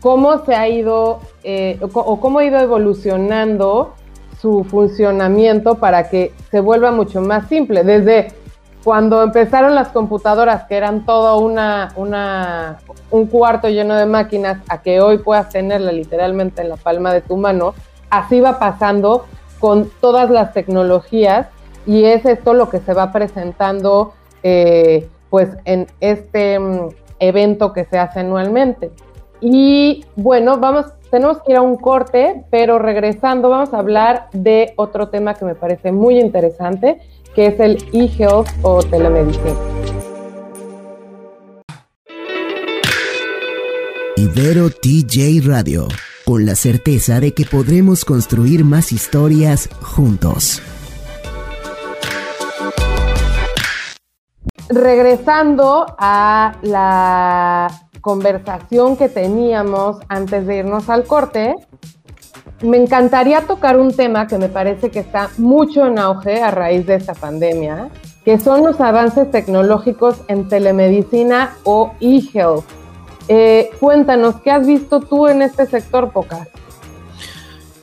cómo 0.00 0.44
se 0.44 0.54
ha 0.54 0.68
ido 0.68 1.20
eh, 1.42 1.78
o, 1.80 2.20
cómo 2.20 2.38
ha 2.38 2.44
ido 2.44 2.58
evolucionando 2.58 3.94
su 4.40 4.64
funcionamiento 4.64 5.76
para 5.76 6.08
que 6.08 6.32
se 6.50 6.60
vuelva 6.60 6.92
mucho 6.92 7.20
más 7.20 7.48
simple. 7.48 7.82
Desde 7.82 8.28
cuando 8.84 9.22
empezaron 9.22 9.74
las 9.74 9.88
computadoras, 9.88 10.64
que 10.64 10.76
eran 10.76 11.04
todo 11.04 11.38
una, 11.38 11.92
una, 11.96 12.78
un 13.10 13.26
cuarto 13.26 13.68
lleno 13.68 13.96
de 13.96 14.06
máquinas, 14.06 14.58
a 14.68 14.80
que 14.80 15.00
hoy 15.00 15.18
puedas 15.18 15.48
tenerla 15.48 15.90
literalmente 15.90 16.62
en 16.62 16.68
la 16.68 16.76
palma 16.76 17.12
de 17.12 17.20
tu 17.20 17.36
mano, 17.36 17.74
así 18.10 18.40
va 18.40 18.58
pasando 18.58 19.26
con 19.58 19.90
todas 20.00 20.30
las 20.30 20.52
tecnologías 20.52 21.48
y 21.86 22.04
es 22.04 22.24
esto 22.24 22.54
lo 22.54 22.70
que 22.70 22.78
se 22.78 22.94
va 22.94 23.12
presentando 23.12 24.12
eh, 24.42 25.08
pues 25.30 25.48
en 25.64 25.86
este 26.00 26.58
mm, 26.58 26.88
evento 27.18 27.72
que 27.72 27.84
se 27.84 27.98
hace 27.98 28.20
anualmente. 28.20 28.92
Y 29.40 30.04
bueno, 30.16 30.58
vamos, 30.58 30.86
tenemos 31.10 31.38
que 31.42 31.52
ir 31.52 31.58
a 31.58 31.62
un 31.62 31.76
corte, 31.76 32.44
pero 32.50 32.78
regresando 32.78 33.48
vamos 33.48 33.72
a 33.72 33.78
hablar 33.78 34.28
de 34.32 34.72
otro 34.76 35.08
tema 35.08 35.34
que 35.34 35.44
me 35.44 35.54
parece 35.54 35.92
muy 35.92 36.18
interesante, 36.18 37.00
que 37.34 37.46
es 37.46 37.60
el 37.60 37.84
e-health 37.92 38.48
o 38.62 38.82
telemedicina. 38.82 39.54
Ibero 44.16 44.70
TJ 44.70 45.46
Radio, 45.46 45.86
con 46.24 46.44
la 46.44 46.56
certeza 46.56 47.20
de 47.20 47.32
que 47.32 47.44
podremos 47.44 48.04
construir 48.04 48.64
más 48.64 48.90
historias 48.90 49.70
juntos. 49.80 50.60
Regresando 54.68 55.86
a 55.98 56.56
la 56.62 57.87
conversación 58.00 58.96
que 58.96 59.08
teníamos 59.08 59.98
antes 60.08 60.46
de 60.46 60.58
irnos 60.58 60.88
al 60.88 61.04
corte, 61.04 61.54
me 62.62 62.76
encantaría 62.76 63.42
tocar 63.42 63.78
un 63.78 63.94
tema 63.94 64.26
que 64.26 64.38
me 64.38 64.48
parece 64.48 64.90
que 64.90 64.98
está 64.98 65.30
mucho 65.38 65.86
en 65.86 65.98
auge 65.98 66.42
a 66.42 66.50
raíz 66.50 66.86
de 66.86 66.96
esta 66.96 67.14
pandemia, 67.14 67.88
que 68.24 68.38
son 68.38 68.64
los 68.64 68.80
avances 68.80 69.30
tecnológicos 69.30 70.22
en 70.28 70.48
telemedicina 70.48 71.54
o 71.64 71.94
e-health. 72.00 72.64
Eh, 73.28 73.70
cuéntanos, 73.78 74.36
¿qué 74.42 74.50
has 74.50 74.66
visto 74.66 75.00
tú 75.00 75.28
en 75.28 75.42
este 75.42 75.66
sector, 75.66 76.10
Pocas? 76.12 76.48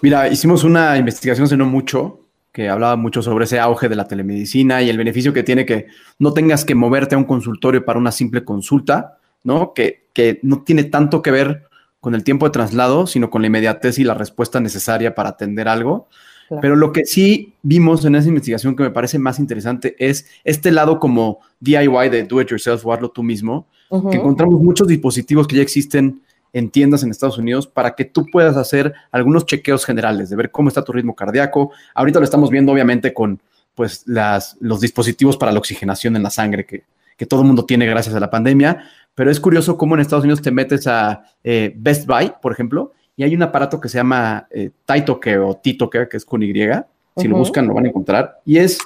Mira, 0.01 0.27
hicimos 0.27 0.63
una 0.63 0.97
investigación 0.97 1.45
hace 1.45 1.57
no 1.57 1.65
mucho 1.65 2.19
que 2.55 2.69
hablaba 2.69 2.95
mucho 2.95 3.21
sobre 3.21 3.43
ese 3.43 3.59
auge 3.59 3.89
de 3.89 3.97
la 3.97 4.07
telemedicina 4.07 4.81
y 4.81 4.89
el 4.89 4.97
beneficio 4.97 5.33
que 5.33 5.43
tiene 5.43 5.65
que 5.65 5.87
no 6.19 6.31
tengas 6.31 6.63
que 6.63 6.73
moverte 6.73 7.13
a 7.13 7.17
un 7.17 7.25
consultorio 7.25 7.83
para 7.83 7.99
una 7.99 8.13
simple 8.13 8.45
consulta, 8.45 9.17
¿no? 9.45 9.73
Que, 9.73 10.07
que 10.11 10.39
no 10.43 10.63
tiene 10.63 10.83
tanto 10.83 11.21
que 11.21 11.31
ver 11.31 11.63
con 12.01 12.13
el 12.13 12.23
tiempo 12.23 12.45
de 12.45 12.51
traslado, 12.51 13.07
sino 13.07 13.29
con 13.29 13.41
la 13.41 13.47
inmediatez 13.47 13.97
y 13.97 14.03
la 14.03 14.13
respuesta 14.13 14.59
necesaria 14.59 15.15
para 15.15 15.29
atender 15.29 15.69
algo. 15.69 16.07
Pero 16.61 16.75
lo 16.75 16.91
que 16.91 17.05
sí 17.05 17.55
vimos 17.63 18.05
en 18.05 18.13
esa 18.13 18.27
investigación 18.27 18.75
que 18.75 18.83
me 18.83 18.91
parece 18.91 19.17
más 19.17 19.39
interesante 19.39 19.95
es 19.97 20.27
este 20.43 20.71
lado 20.71 20.99
como 20.99 21.39
DIY 21.59 22.09
de 22.09 22.23
do 22.23 22.39
it 22.39 22.49
yourself 22.49 22.85
o 22.85 22.93
hazlo 22.93 23.09
tú 23.09 23.23
mismo, 23.23 23.67
que 24.11 24.17
encontramos 24.17 24.61
muchos 24.61 24.87
dispositivos 24.87 25.47
que 25.47 25.55
ya 25.55 25.63
existen 25.63 26.21
en 26.53 26.69
tiendas 26.69 27.01
en 27.01 27.09
Estados 27.09 27.39
Unidos 27.39 27.65
para 27.65 27.95
que 27.95 28.05
tú 28.05 28.27
puedas 28.31 28.55
hacer 28.57 28.93
algunos 29.11 29.45
chequeos 29.45 29.85
generales 29.85 30.29
de 30.29 30.35
ver 30.35 30.51
cómo 30.51 30.69
está 30.69 30.83
tu 30.83 30.91
ritmo 30.91 31.15
cardíaco. 31.15 31.71
Ahorita 31.95 32.19
lo 32.19 32.25
estamos 32.25 32.51
viendo 32.51 32.71
obviamente 32.71 33.13
con 33.13 33.41
pues 33.73 34.03
las, 34.05 34.57
los 34.59 34.79
dispositivos 34.79 35.37
para 35.37 35.51
la 35.51 35.59
oxigenación 35.59 36.15
en 36.15 36.23
la 36.23 36.29
sangre 36.29 36.65
que, 36.65 36.83
que 37.17 37.25
todo 37.25 37.41
el 37.41 37.47
mundo 37.47 37.65
tiene 37.65 37.85
gracias 37.85 38.15
a 38.15 38.19
la 38.19 38.29
pandemia. 38.29 38.83
Pero 39.13 39.31
es 39.31 39.39
curioso 39.39 39.77
cómo 39.77 39.95
en 39.95 40.01
Estados 40.01 40.23
Unidos 40.25 40.41
te 40.41 40.51
metes 40.51 40.87
a 40.87 41.23
eh, 41.43 41.73
Best 41.75 42.05
Buy, 42.05 42.33
por 42.41 42.51
ejemplo, 42.51 42.91
y 43.15 43.23
hay 43.23 43.33
un 43.33 43.43
aparato 43.43 43.79
que 43.79 43.87
se 43.87 43.97
llama 43.97 44.47
eh, 44.51 44.71
o 45.39 45.55
Titocare, 45.55 46.09
que 46.09 46.17
es 46.17 46.25
con 46.25 46.43
Y. 46.43 46.53
Si 47.17 47.27
lo 47.29 47.37
buscan, 47.37 47.65
lo 47.65 47.73
van 47.73 47.85
a 47.85 47.87
encontrar. 47.87 48.41
Y 48.43 48.57
es, 48.57 48.77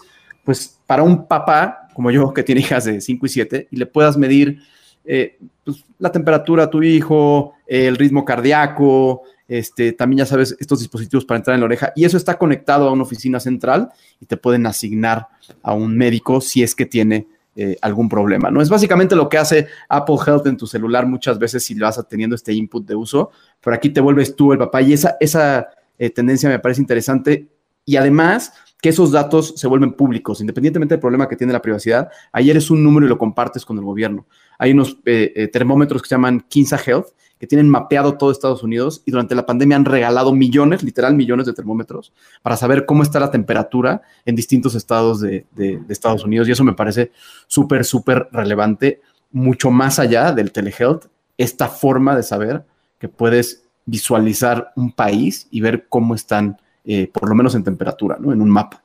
pues, 0.43 0.79
para 0.85 1.01
un 1.01 1.27
papá 1.27 1.89
como 1.99 2.11
yo, 2.11 2.33
que 2.33 2.43
tiene 2.43 2.61
hijas 2.61 2.85
de 2.85 3.01
5 3.01 3.25
y 3.25 3.29
7, 3.29 3.67
y 3.71 3.75
le 3.75 3.85
puedas 3.85 4.15
medir 4.15 4.61
eh, 5.03 5.37
pues, 5.65 5.83
la 5.97 6.13
temperatura 6.13 6.63
a 6.63 6.69
tu 6.69 6.81
hijo, 6.81 7.55
el 7.67 7.97
ritmo 7.97 8.23
cardíaco, 8.23 9.23
este, 9.49 9.91
también 9.91 10.19
ya 10.19 10.25
sabes, 10.25 10.55
estos 10.61 10.79
dispositivos 10.79 11.25
para 11.25 11.39
entrar 11.39 11.55
en 11.55 11.59
la 11.59 11.65
oreja, 11.65 11.91
y 11.93 12.05
eso 12.05 12.15
está 12.15 12.37
conectado 12.37 12.87
a 12.87 12.93
una 12.93 13.03
oficina 13.03 13.41
central 13.41 13.89
y 14.21 14.27
te 14.27 14.37
pueden 14.37 14.65
asignar 14.65 15.27
a 15.61 15.73
un 15.73 15.97
médico 15.97 16.39
si 16.39 16.63
es 16.63 16.73
que 16.73 16.85
tiene 16.85 17.27
eh, 17.55 17.75
algún 17.81 18.07
problema, 18.07 18.51
¿no? 18.51 18.62
Es 18.62 18.69
básicamente 18.69 19.15
lo 19.15 19.27
que 19.27 19.38
hace 19.38 19.67
Apple 19.89 20.15
Health 20.25 20.47
en 20.47 20.55
tu 20.55 20.67
celular 20.67 21.05
muchas 21.05 21.39
veces 21.39 21.63
si 21.63 21.77
vas 21.77 22.01
teniendo 22.07 22.35
este 22.35 22.53
input 22.53 22.88
de 22.88 22.95
uso, 22.95 23.31
pero 23.59 23.75
aquí 23.75 23.89
te 23.89 23.99
vuelves 24.01 24.35
tú 24.35 24.53
el 24.53 24.59
papá 24.59 24.81
y 24.81 24.93
esa, 24.93 25.17
esa 25.19 25.67
eh, 25.97 26.09
tendencia 26.09 26.47
me 26.47 26.59
parece 26.59 26.79
interesante 26.79 27.49
y 27.83 27.97
además 27.97 28.53
que 28.81 28.89
esos 28.89 29.12
datos 29.12 29.55
se 29.57 29.67
vuelven 29.67 29.93
públicos, 29.93 30.39
independientemente 30.39 30.93
del 30.93 31.01
problema 31.01 31.27
que 31.27 31.35
tiene 31.35 31.51
la 31.51 31.62
privacidad. 31.62 32.09
Ayer 32.31 32.55
es 32.55 32.71
un 32.71 32.83
número 32.83 33.07
y 33.07 33.09
lo 33.09 33.17
compartes 33.17 33.65
con 33.65 33.77
el 33.77 33.83
gobierno. 33.83 34.25
Hay 34.57 34.71
unos 34.71 34.97
eh, 35.05 35.49
termómetros 35.51 36.01
que 36.01 36.07
se 36.07 36.15
llaman 36.15 36.45
Kinsa 36.47 36.79
Health, 36.85 37.07
que 37.39 37.47
tienen 37.47 37.69
mapeado 37.69 38.17
todo 38.17 38.32
Estados 38.32 38.63
Unidos 38.63 39.02
y 39.06 39.12
durante 39.12 39.34
la 39.34 39.45
pandemia 39.45 39.78
han 39.78 39.86
regalado 39.86 40.34
millones, 40.34 40.84
literal 40.84 41.15
millones 41.15 41.45
de 41.45 41.54
termómetros 41.54 42.12
para 42.41 42.58
saber 42.58 42.86
cómo 42.86 43.02
está 43.02 43.19
la 43.19 43.32
temperatura 43.32 44.02
en 44.25 44.36
distintos 44.36 44.75
estados 44.75 45.21
de, 45.21 45.45
Estados 45.88 46.25
Unidos. 46.25 46.47
Y 46.47 46.52
eso 46.52 46.65
me 46.65 46.73
parece 46.73 47.12
súper, 47.47 47.86
súper 47.86 48.28
relevante, 48.34 49.02
mucho 49.32 49.71
más 49.71 49.99
allá 49.99 50.34
del 50.34 50.52
telehealth, 50.52 51.06
esta 51.38 51.69
forma 51.69 52.15
de 52.15 52.23
saber 52.23 52.65
que 52.99 53.08
puedes 53.08 53.63
visualizar 53.86 54.73
un 54.75 54.91
país 54.91 55.47
y 55.49 55.62
ver 55.62 55.88
cómo 55.88 56.15
están, 56.15 56.58
eh, 56.84 57.08
por 57.08 57.30
lo 57.30 57.36
menos 57.36 57.56
en 57.56 57.63
temperatura, 57.63 58.17
¿no? 58.19 58.34
En 58.34 58.41
un 58.41 58.49
mapa. 58.49 58.84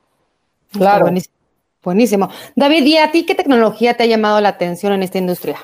Claro. 0.71 1.11
Buenísimo. 1.83 2.29
David, 2.55 2.83
¿y 2.85 2.97
a 2.97 3.11
ti 3.11 3.25
qué 3.25 3.35
tecnología 3.35 3.95
te 3.95 4.03
ha 4.03 4.07
llamado 4.07 4.41
la 4.41 4.49
atención 4.49 4.93
en 4.93 5.03
esta 5.03 5.19
industria? 5.19 5.57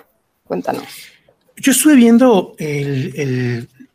Cuéntanos. 0.44 0.84
Yo 1.62 1.72
estuve 1.72 1.96
viendo 1.96 2.56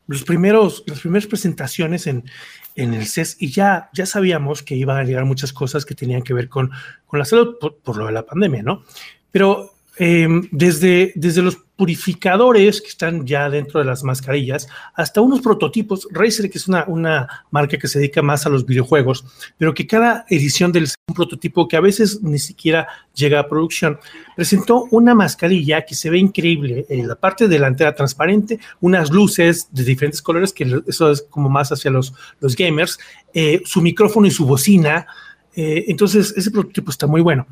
los 0.06 0.22
primeros, 0.22 0.84
las 0.86 1.00
primeras 1.00 1.26
presentaciones 1.26 2.06
en, 2.06 2.24
el 2.76 3.06
CES 3.06 3.38
y 3.40 3.50
ya, 3.50 3.88
ya 3.92 4.06
sabíamos 4.06 4.62
que 4.62 4.76
iban 4.76 4.98
a 4.98 5.04
llegar 5.04 5.24
muchas 5.24 5.52
cosas 5.52 5.84
que 5.84 5.94
tenían 5.94 6.22
que 6.22 6.34
ver 6.34 6.48
con, 6.48 6.70
con 7.06 7.18
la 7.18 7.24
salud 7.24 7.56
por, 7.58 7.96
lo 7.96 8.06
de 8.06 8.12
la 8.12 8.26
pandemia, 8.26 8.62
¿no? 8.62 8.84
Pero 9.30 9.75
em, 9.98 10.48
desde, 10.50 11.12
desde 11.14 11.42
los 11.42 11.56
purificadores 11.76 12.80
que 12.80 12.88
están 12.88 13.26
ya 13.26 13.50
dentro 13.50 13.80
de 13.80 13.86
las 13.86 14.02
mascarillas, 14.02 14.68
hasta 14.94 15.20
unos 15.20 15.40
prototipos. 15.40 16.08
Razer, 16.10 16.50
que 16.50 16.58
es 16.58 16.68
una, 16.68 16.84
una 16.86 17.44
marca 17.50 17.76
que 17.76 17.88
se 17.88 17.98
dedica 17.98 18.22
más 18.22 18.46
a 18.46 18.48
los 18.48 18.64
videojuegos, 18.64 19.24
pero 19.58 19.74
que 19.74 19.86
cada 19.86 20.24
edición 20.28 20.72
del 20.72 20.88
un 21.08 21.14
prototipo 21.14 21.68
que 21.68 21.76
a 21.76 21.80
veces 21.80 22.20
ni 22.22 22.38
siquiera 22.40 22.88
llega 23.14 23.38
a 23.38 23.48
producción, 23.48 24.00
presentó 24.34 24.88
una 24.90 25.14
mascarilla 25.14 25.84
que 25.84 25.94
se 25.94 26.10
ve 26.10 26.18
increíble, 26.18 26.84
en 26.88 27.06
la 27.06 27.14
parte 27.14 27.46
delantera 27.46 27.94
transparente, 27.94 28.58
unas 28.80 29.10
luces 29.10 29.68
de 29.70 29.84
diferentes 29.84 30.20
colores, 30.20 30.52
que 30.52 30.82
eso 30.88 31.12
es 31.12 31.22
como 31.22 31.48
más 31.48 31.70
hacia 31.70 31.92
los, 31.92 32.12
los 32.40 32.56
gamers, 32.56 32.98
eh, 33.32 33.62
su 33.64 33.82
micrófono 33.82 34.26
y 34.26 34.32
su 34.32 34.46
bocina. 34.46 35.06
Eh, 35.54 35.84
entonces, 35.86 36.34
ese 36.36 36.50
prototipo 36.50 36.90
está 36.90 37.06
muy 37.06 37.20
bueno. 37.20 37.46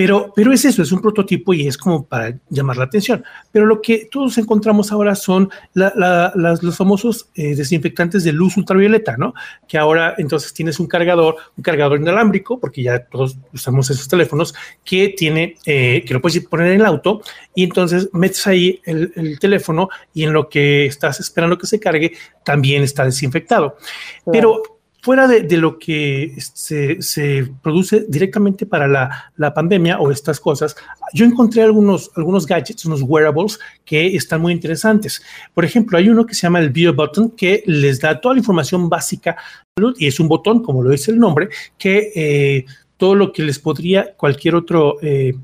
Pero, 0.00 0.32
pero 0.34 0.50
es 0.50 0.64
eso, 0.64 0.82
es 0.82 0.92
un 0.92 1.02
prototipo 1.02 1.52
y 1.52 1.68
es 1.68 1.76
como 1.76 2.06
para 2.06 2.34
llamar 2.48 2.78
la 2.78 2.84
atención. 2.84 3.22
Pero 3.52 3.66
lo 3.66 3.82
que 3.82 4.08
todos 4.10 4.38
encontramos 4.38 4.90
ahora 4.92 5.14
son 5.14 5.50
los 5.74 6.74
famosos 6.78 7.28
eh, 7.34 7.54
desinfectantes 7.54 8.24
de 8.24 8.32
luz 8.32 8.56
ultravioleta, 8.56 9.18
¿no? 9.18 9.34
Que 9.68 9.76
ahora 9.76 10.14
entonces 10.16 10.54
tienes 10.54 10.80
un 10.80 10.86
cargador, 10.86 11.36
un 11.54 11.62
cargador 11.62 12.00
inalámbrico, 12.00 12.58
porque 12.58 12.82
ya 12.82 13.04
todos 13.04 13.36
usamos 13.52 13.90
esos 13.90 14.08
teléfonos, 14.08 14.54
que 14.86 15.10
tiene, 15.14 15.56
eh, 15.66 16.02
que 16.06 16.14
lo 16.14 16.22
puedes 16.22 16.42
poner 16.46 16.68
en 16.68 16.80
el 16.80 16.86
auto 16.86 17.20
y 17.54 17.64
entonces 17.64 18.08
metes 18.14 18.46
ahí 18.46 18.80
el, 18.86 19.38
teléfono 19.38 19.90
y 20.14 20.22
en 20.22 20.32
lo 20.32 20.48
que 20.48 20.86
estás 20.86 21.20
esperando 21.20 21.58
que 21.58 21.66
se 21.66 21.78
cargue, 21.78 22.12
también 22.42 22.82
está 22.84 23.04
desinfectado. 23.04 23.76
Pero 24.32 24.62
fuera 25.02 25.26
de, 25.26 25.56
lo 25.56 25.78
que 25.78 26.34
se, 26.38 27.50
produce 27.62 28.04
directamente 28.08 28.66
para 28.66 28.86
la, 28.86 29.54
pandemia 29.54 29.98
o 29.98 30.10
estas 30.10 30.38
cosas, 30.38 30.76
yo 31.12 31.24
encontré 31.24 31.62
algunos, 31.62 32.10
algunos 32.16 32.46
gadgets, 32.46 32.84
unos 32.84 33.02
wearables 33.02 33.58
que 33.84 34.14
están 34.14 34.40
muy 34.40 34.52
interesantes. 34.52 35.22
Por 35.54 35.64
ejemplo, 35.64 35.98
hay 35.98 36.08
uno 36.08 36.26
que 36.26 36.34
se 36.34 36.42
llama 36.42 36.60
el 36.60 36.70
Bio 36.70 36.94
Button 36.94 37.30
que 37.30 37.62
les 37.66 38.00
da 38.00 38.20
toda 38.20 38.34
la 38.34 38.40
información 38.40 38.88
básica 38.88 39.36
y 39.96 40.06
es 40.06 40.20
un 40.20 40.28
botón, 40.28 40.62
como 40.62 40.82
lo 40.82 40.90
dice 40.90 41.10
el 41.10 41.18
nombre, 41.18 41.48
que 41.78 42.12
eh, 42.14 42.66
todo 43.00 43.14
lo 43.16 43.32
que 43.32 43.42
les 43.42 43.58
podría 43.58 44.12
cualquier 44.14 44.54
otro 44.54 44.98
eh, 45.00 45.34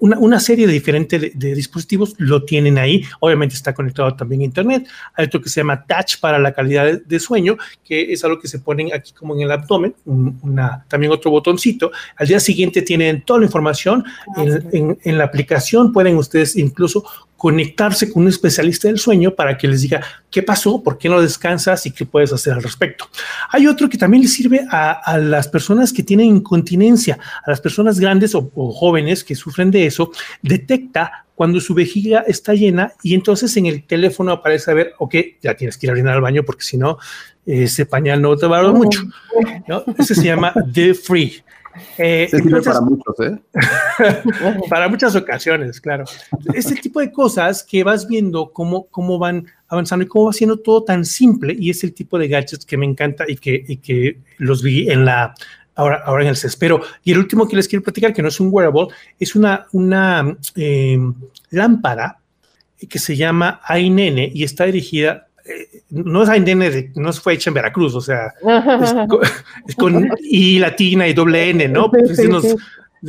una, 0.00 0.40
serie 0.40 0.66
de 0.66 0.72
diferentes 0.72 1.20
de, 1.34 1.54
dispositivos 1.54 2.14
lo 2.18 2.44
tienen 2.44 2.78
ahí. 2.78 3.02
Obviamente 3.20 3.54
está 3.54 3.72
conectado 3.72 4.14
también 4.14 4.42
a 4.42 4.44
Internet. 4.44 4.86
Hay 5.14 5.26
otro 5.26 5.40
que 5.40 5.48
se 5.48 5.60
llama 5.60 5.84
Touch 5.86 6.20
para 6.20 6.38
la 6.38 6.52
calidad 6.52 7.00
de, 7.00 7.20
sueño, 7.20 7.56
que 7.84 8.12
es 8.12 8.22
algo 8.24 8.38
que 8.38 8.48
se 8.48 8.58
ponen 8.58 8.92
aquí 8.92 9.12
como 9.12 9.34
en 9.34 9.42
el 9.42 9.50
abdomen, 9.50 9.94
una, 10.04 10.84
también 10.88 11.12
otro 11.12 11.30
botoncito. 11.30 11.90
Al 12.16 12.26
día 12.26 12.40
siguiente 12.40 12.82
tienen 12.82 13.22
toda 13.22 13.40
la 13.40 13.46
información 13.46 14.04
ah, 14.36 14.44
en, 14.72 14.98
en 15.02 15.18
la 15.18 15.24
aplicación. 15.24 15.92
Pueden 15.92 16.16
ustedes 16.16 16.56
incluso 16.56 17.04
conectarse 17.36 18.10
con 18.10 18.22
un 18.22 18.28
especialista 18.28 18.88
del 18.88 18.98
sueño 18.98 19.34
para 19.34 19.58
que 19.58 19.68
les 19.68 19.82
diga 19.82 20.02
qué 20.30 20.42
pasó, 20.42 20.82
por 20.82 20.98
qué 20.98 21.08
no 21.08 21.20
descansas 21.20 21.84
y 21.86 21.90
qué 21.90 22.06
puedes 22.06 22.32
hacer 22.32 22.54
al 22.54 22.62
respecto. 22.62 23.08
Hay 23.50 23.66
otro 23.66 23.88
que 23.88 23.98
también 23.98 24.22
le 24.22 24.28
sirve 24.28 24.66
a, 24.70 25.18
las 25.18 25.48
personas 25.48 25.92
que 25.92 26.02
tienen 26.02 26.26
incontinencia, 26.26 27.18
a 27.44 27.50
las 27.50 27.60
personas 27.60 28.00
grandes 28.00 28.34
o, 28.34 28.50
jóvenes 28.72 29.22
que 29.22 29.34
sufren 29.34 29.70
de 29.70 29.86
eso, 29.86 30.10
detecta 30.42 31.26
cuando 31.34 31.60
su 31.60 31.74
vejiga 31.74 32.20
está 32.26 32.54
llena 32.54 32.92
y 33.02 33.14
entonces 33.14 33.54
en 33.58 33.66
el 33.66 33.84
teléfono 33.84 34.32
aparece 34.32 34.70
a 34.70 34.74
ver, 34.74 34.94
ok, 34.98 35.14
ya 35.42 35.54
tienes 35.54 35.76
que 35.76 35.86
ir 35.86 35.90
a 35.90 35.92
orinar 35.92 36.14
al 36.14 36.22
baño 36.22 36.42
porque 36.44 36.64
si 36.64 36.78
no, 36.78 36.98
ese 37.44 37.84
pañal 37.84 38.22
no 38.22 38.36
te 38.36 38.46
va 38.46 38.58
a 38.58 38.62
dar 38.62 38.72
mucho. 38.72 39.02
Ese 39.98 40.14
se 40.14 40.24
llama 40.24 40.54
The 40.72 40.94
Free. 40.94 41.44
Eh, 41.98 42.28
para 42.64 42.80
muchos, 42.80 43.20
¿eh? 43.20 43.38
para 44.68 44.88
muchas 44.88 45.14
ocasiones, 45.16 45.80
claro. 45.80 46.04
Este 46.54 46.74
tipo 46.76 47.00
de 47.00 47.10
cosas 47.10 47.62
que 47.62 47.84
vas 47.84 48.06
viendo 48.06 48.52
cómo, 48.52 48.86
cómo 48.86 49.18
van 49.18 49.46
avanzando 49.68 50.04
y 50.04 50.08
cómo 50.08 50.26
va 50.26 50.32
siendo 50.32 50.58
todo 50.58 50.84
tan 50.84 51.04
simple 51.04 51.54
y 51.58 51.70
es 51.70 51.82
el 51.84 51.92
tipo 51.92 52.18
de 52.18 52.28
gadgets 52.28 52.64
que 52.64 52.76
me 52.76 52.86
encanta 52.86 53.24
y 53.26 53.36
que, 53.36 53.64
y 53.66 53.78
que 53.78 54.18
los 54.38 54.62
vi 54.62 54.90
en 54.90 55.04
la 55.04 55.34
ahora, 55.76 56.02
ahora 56.04 56.24
en 56.24 56.30
el 56.30 56.36
CES. 56.36 56.56
Pero, 56.56 56.80
y 57.04 57.12
el 57.12 57.18
último 57.18 57.46
que 57.46 57.56
les 57.56 57.68
quiero 57.68 57.82
platicar, 57.82 58.12
que 58.12 58.22
no 58.22 58.28
es 58.28 58.40
un 58.40 58.48
wearable, 58.50 58.88
es 59.18 59.36
una, 59.36 59.66
una 59.72 60.36
em, 60.56 61.14
lámpara 61.50 62.18
que 62.88 62.98
se 62.98 63.16
llama 63.16 63.60
iNene 63.78 64.30
y 64.34 64.44
está 64.44 64.64
dirigida 64.64 65.25
no 65.90 66.22
es 66.22 66.28
ANN, 66.28 66.92
no 66.94 67.12
fue 67.12 67.34
hecha 67.34 67.50
en 67.50 67.54
Veracruz, 67.54 67.94
o 67.94 68.00
sea, 68.00 68.32
es 69.66 69.74
con, 69.76 70.08
I 70.22 70.58
latina 70.58 71.06
y 71.08 71.14
doble 71.14 71.50
N, 71.50 71.68
¿no? 71.68 71.90
Pues 71.90 72.16
de 72.16 72.26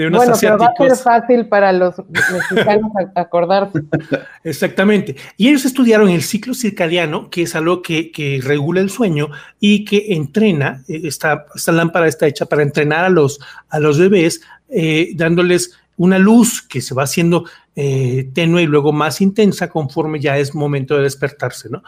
unos 0.07 0.15
bueno, 0.15 0.33
pero 0.39 0.57
va 0.57 0.67
a 0.67 0.75
ser 0.75 0.95
fácil 0.97 1.47
para 1.47 1.71
los 1.71 1.95
mexicanos 2.09 2.91
acordarse. 3.15 3.79
Exactamente. 4.43 5.15
Y 5.37 5.47
ellos 5.47 5.65
estudiaron 5.65 6.09
el 6.09 6.21
ciclo 6.21 6.53
circadiano, 6.53 7.29
que 7.29 7.43
es 7.43 7.55
algo 7.55 7.81
que, 7.81 8.11
que 8.11 8.39
regula 8.43 8.81
el 8.81 8.89
sueño 8.89 9.29
y 9.59 9.85
que 9.85 10.13
entrena, 10.13 10.83
eh, 10.87 11.01
esta, 11.05 11.45
esta 11.55 11.71
lámpara 11.71 12.07
está 12.07 12.27
hecha 12.27 12.45
para 12.45 12.63
entrenar 12.63 13.05
a 13.05 13.09
los, 13.09 13.39
a 13.69 13.79
los 13.79 13.97
bebés, 13.97 14.41
eh, 14.69 15.11
dándoles 15.15 15.77
una 15.95 16.19
luz 16.19 16.61
que 16.61 16.81
se 16.81 16.93
va 16.93 17.03
haciendo 17.03 17.45
eh, 17.79 18.31
tenue 18.33 18.63
y 18.63 18.65
luego 18.65 18.91
más 18.91 19.21
intensa 19.21 19.69
conforme 19.69 20.19
ya 20.19 20.35
es 20.39 20.55
momento 20.55 20.97
de 20.97 21.03
despertarse, 21.03 21.69
¿no? 21.69 21.83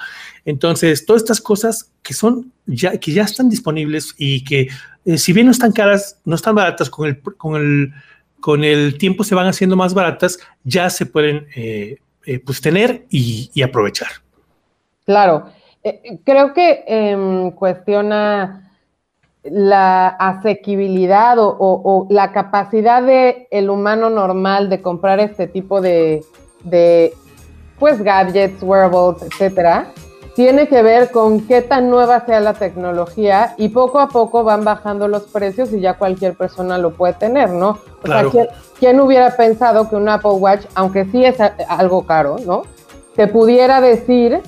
Entonces, 0.46 1.04
todas 1.04 1.24
estas 1.24 1.42
cosas 1.42 1.92
que 2.04 2.14
son 2.14 2.54
ya, 2.68 3.00
que 3.00 3.12
ya 3.12 3.24
están 3.24 3.50
disponibles 3.50 4.14
y 4.16 4.44
que 4.44 4.68
eh, 5.06 5.18
si 5.18 5.34
bien 5.34 5.48
no 5.48 5.52
están 5.52 5.72
caras, 5.72 6.22
no 6.26 6.36
están 6.36 6.54
baratas, 6.54 6.92
con 6.92 7.08
el, 7.08 7.20
con 7.22 7.56
el, 7.56 7.92
con 8.40 8.64
el 8.64 9.00
tiempo 9.00 9.24
se 9.24 9.34
van 9.34 9.48
haciendo 9.48 9.76
más 9.76 9.96
baratas, 9.96 10.38
ya 10.64 10.92
se 10.92 11.08
pueden 11.08 11.48
eh, 11.56 11.98
pues 12.46 12.62
tener 12.62 13.08
y, 13.10 13.50
y 13.56 13.64
aprovechar. 13.64 14.10
Claro, 15.06 15.52
creo 16.24 16.54
que 16.54 16.84
em, 16.86 17.50
cuestiona 17.50 18.69
la 19.52 20.08
asequibilidad 20.08 21.36
o, 21.40 22.08
la 22.10 22.32
capacidad 22.32 23.04
de 23.04 23.48
el 23.52 23.70
humano 23.70 24.10
normal 24.10 24.70
de 24.70 24.82
comprar 24.82 25.20
este 25.20 25.48
tipo 25.48 25.82
de, 25.82 26.24
pues 27.80 28.02
gadgets, 28.02 28.62
wearables, 28.62 29.24
etcétera, 29.24 29.88
tiene 30.36 30.68
que 30.70 30.82
ver 30.82 31.12
con 31.12 31.46
qué 31.48 31.62
tan 31.62 31.90
nueva 31.90 32.26
sea 32.26 32.40
la 32.40 32.54
tecnología 32.54 33.56
y 33.58 33.70
poco 33.70 34.00
a 34.00 34.08
poco 34.08 34.44
van 34.44 34.64
bajando 34.64 35.08
los 35.08 35.24
precios 35.24 35.74
y 35.74 35.82
ya 35.82 35.98
cualquier 35.98 36.36
persona 36.36 36.78
lo 36.78 36.92
puede 36.92 37.14
tener, 37.14 37.50
¿no? 37.50 37.78
O 38.04 38.08
sea, 38.08 38.24
¿quién, 38.80 39.02
hubiera 39.02 39.36
pensado 39.36 39.90
que 39.90 39.98
un 39.98 40.08
Apple 40.08 40.32
Watch, 40.32 40.66
aunque 40.76 41.06
sí 41.06 41.26
es 41.26 41.38
algo 41.68 42.06
caro, 42.06 42.38
¿no? 42.46 42.62
Te 43.18 43.28
pudiera 43.28 43.82
decir, 43.82 44.42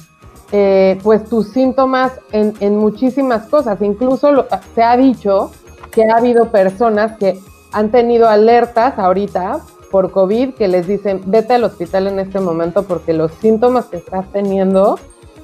eh, 0.51 0.99
pues, 1.03 1.23
tus 1.25 1.47
síntomas 1.47 2.11
en, 2.31 2.77
muchísimas 2.77 3.47
cosas. 3.47 3.81
Incluso 3.81 4.45
se 4.75 4.83
ha 4.83 4.97
dicho 4.97 5.51
que 5.91 6.03
ha 6.03 6.17
habido 6.17 6.51
personas 6.51 7.17
que 7.17 7.39
han 7.71 7.89
tenido 7.89 8.27
alertas 8.27 8.99
ahorita 8.99 9.61
por 9.91 10.11
COVID 10.11 10.53
que 10.53 10.67
les 10.67 10.87
dicen, 10.87 11.21
vete 11.25 11.53
al 11.53 11.63
hospital 11.63 12.07
en 12.07 12.19
este 12.19 12.39
momento 12.39 12.83
porque 12.83 13.13
los 13.13 13.31
síntomas 13.33 13.85
que 13.85 13.97
estás 13.97 14.25
teniendo 14.31 14.99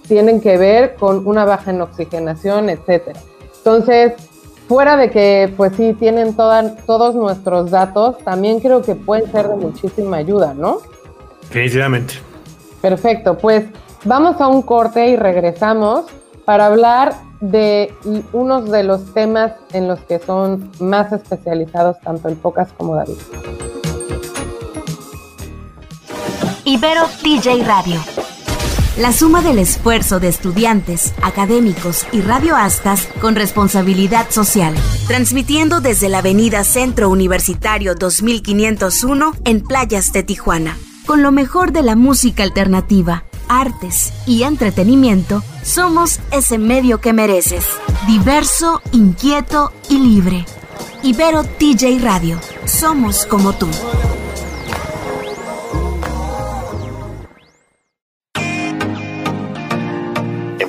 tienen 0.08 0.40
que 0.40 0.58
ver 0.58 0.96
con 0.96 1.28
una 1.28 1.46
baja 1.46 1.72
en 1.72 1.82
oxigenación, 1.82 2.70
etcétera. 2.70 3.20
Entonces, 3.58 4.14
fuera 4.68 4.96
de 4.98 5.10
que 5.10 5.54
pues 5.56 5.74
sí 5.76 5.94
tienen 5.94 6.36
todos 6.36 7.16
nuestros 7.16 7.72
datos, 7.72 8.18
también 8.20 8.60
creo 8.60 8.82
que 8.82 8.96
pueden 8.96 9.32
ser 9.32 9.50
de 9.50 9.56
muchísima 9.56 10.18
ayuda, 10.18 10.54
¿no? 10.54 10.80
Definitivamente. 11.44 12.16
Perfecto, 12.82 13.38
pues 13.38 13.66
vamos 14.08 14.40
a 14.40 14.48
un 14.48 14.62
corte 14.62 15.10
y 15.10 15.16
regresamos 15.16 16.06
para 16.46 16.68
hablar 16.68 17.14
de 17.42 17.94
unos 18.32 18.72
de 18.72 18.84
los 18.84 19.14
temas 19.14 19.52
en 19.74 19.88
los 19.88 20.00
que 20.00 20.18
son 20.20 20.72
más 20.80 21.12
especializados 21.12 22.00
tanto 22.00 22.30
el 22.30 22.36
Pocas 22.36 22.70
como 22.78 22.96
David. 22.96 23.18
Ibero 26.64 27.04
TJ 27.22 27.64
Radio. 27.66 28.00
La 28.98 29.12
suma 29.12 29.42
del 29.42 29.60
esfuerzo 29.60 30.20
de 30.20 30.28
estudiantes, 30.28 31.14
académicos 31.22 32.08
y 32.12 32.22
radioastas 32.22 33.08
con 33.22 33.36
responsabilidad 33.36 34.32
social. 34.32 34.74
Transmitiendo 35.08 35.82
desde 35.82 36.10
la 36.10 36.20
Avenida 36.20 36.64
Centro 36.64 37.10
Universitario 37.10 37.94
2501 37.94 39.34
en 39.46 39.62
Playas 39.62 40.12
de 40.14 40.24
Tijuana. 40.24 40.76
Con 41.06 41.22
lo 41.22 41.32
mejor 41.32 41.72
de 41.72 41.84
la 41.84 41.96
música 41.96 42.44
alternativa, 42.44 43.24
artes 43.48 44.14
y 44.26 44.44
entretenimiento, 44.44 45.44
somos 45.64 46.20
ese 46.32 46.58
medio 46.58 47.00
que 47.00 47.14
mereces. 47.14 47.66
Diverso, 48.08 48.82
inquieto 48.92 49.72
y 49.90 50.00
libre. 50.00 50.46
Ibero 51.04 51.44
TJ 51.44 52.00
Radio. 52.02 52.40
Somos 52.66 53.26
como 53.26 53.54
tú. 53.54 53.68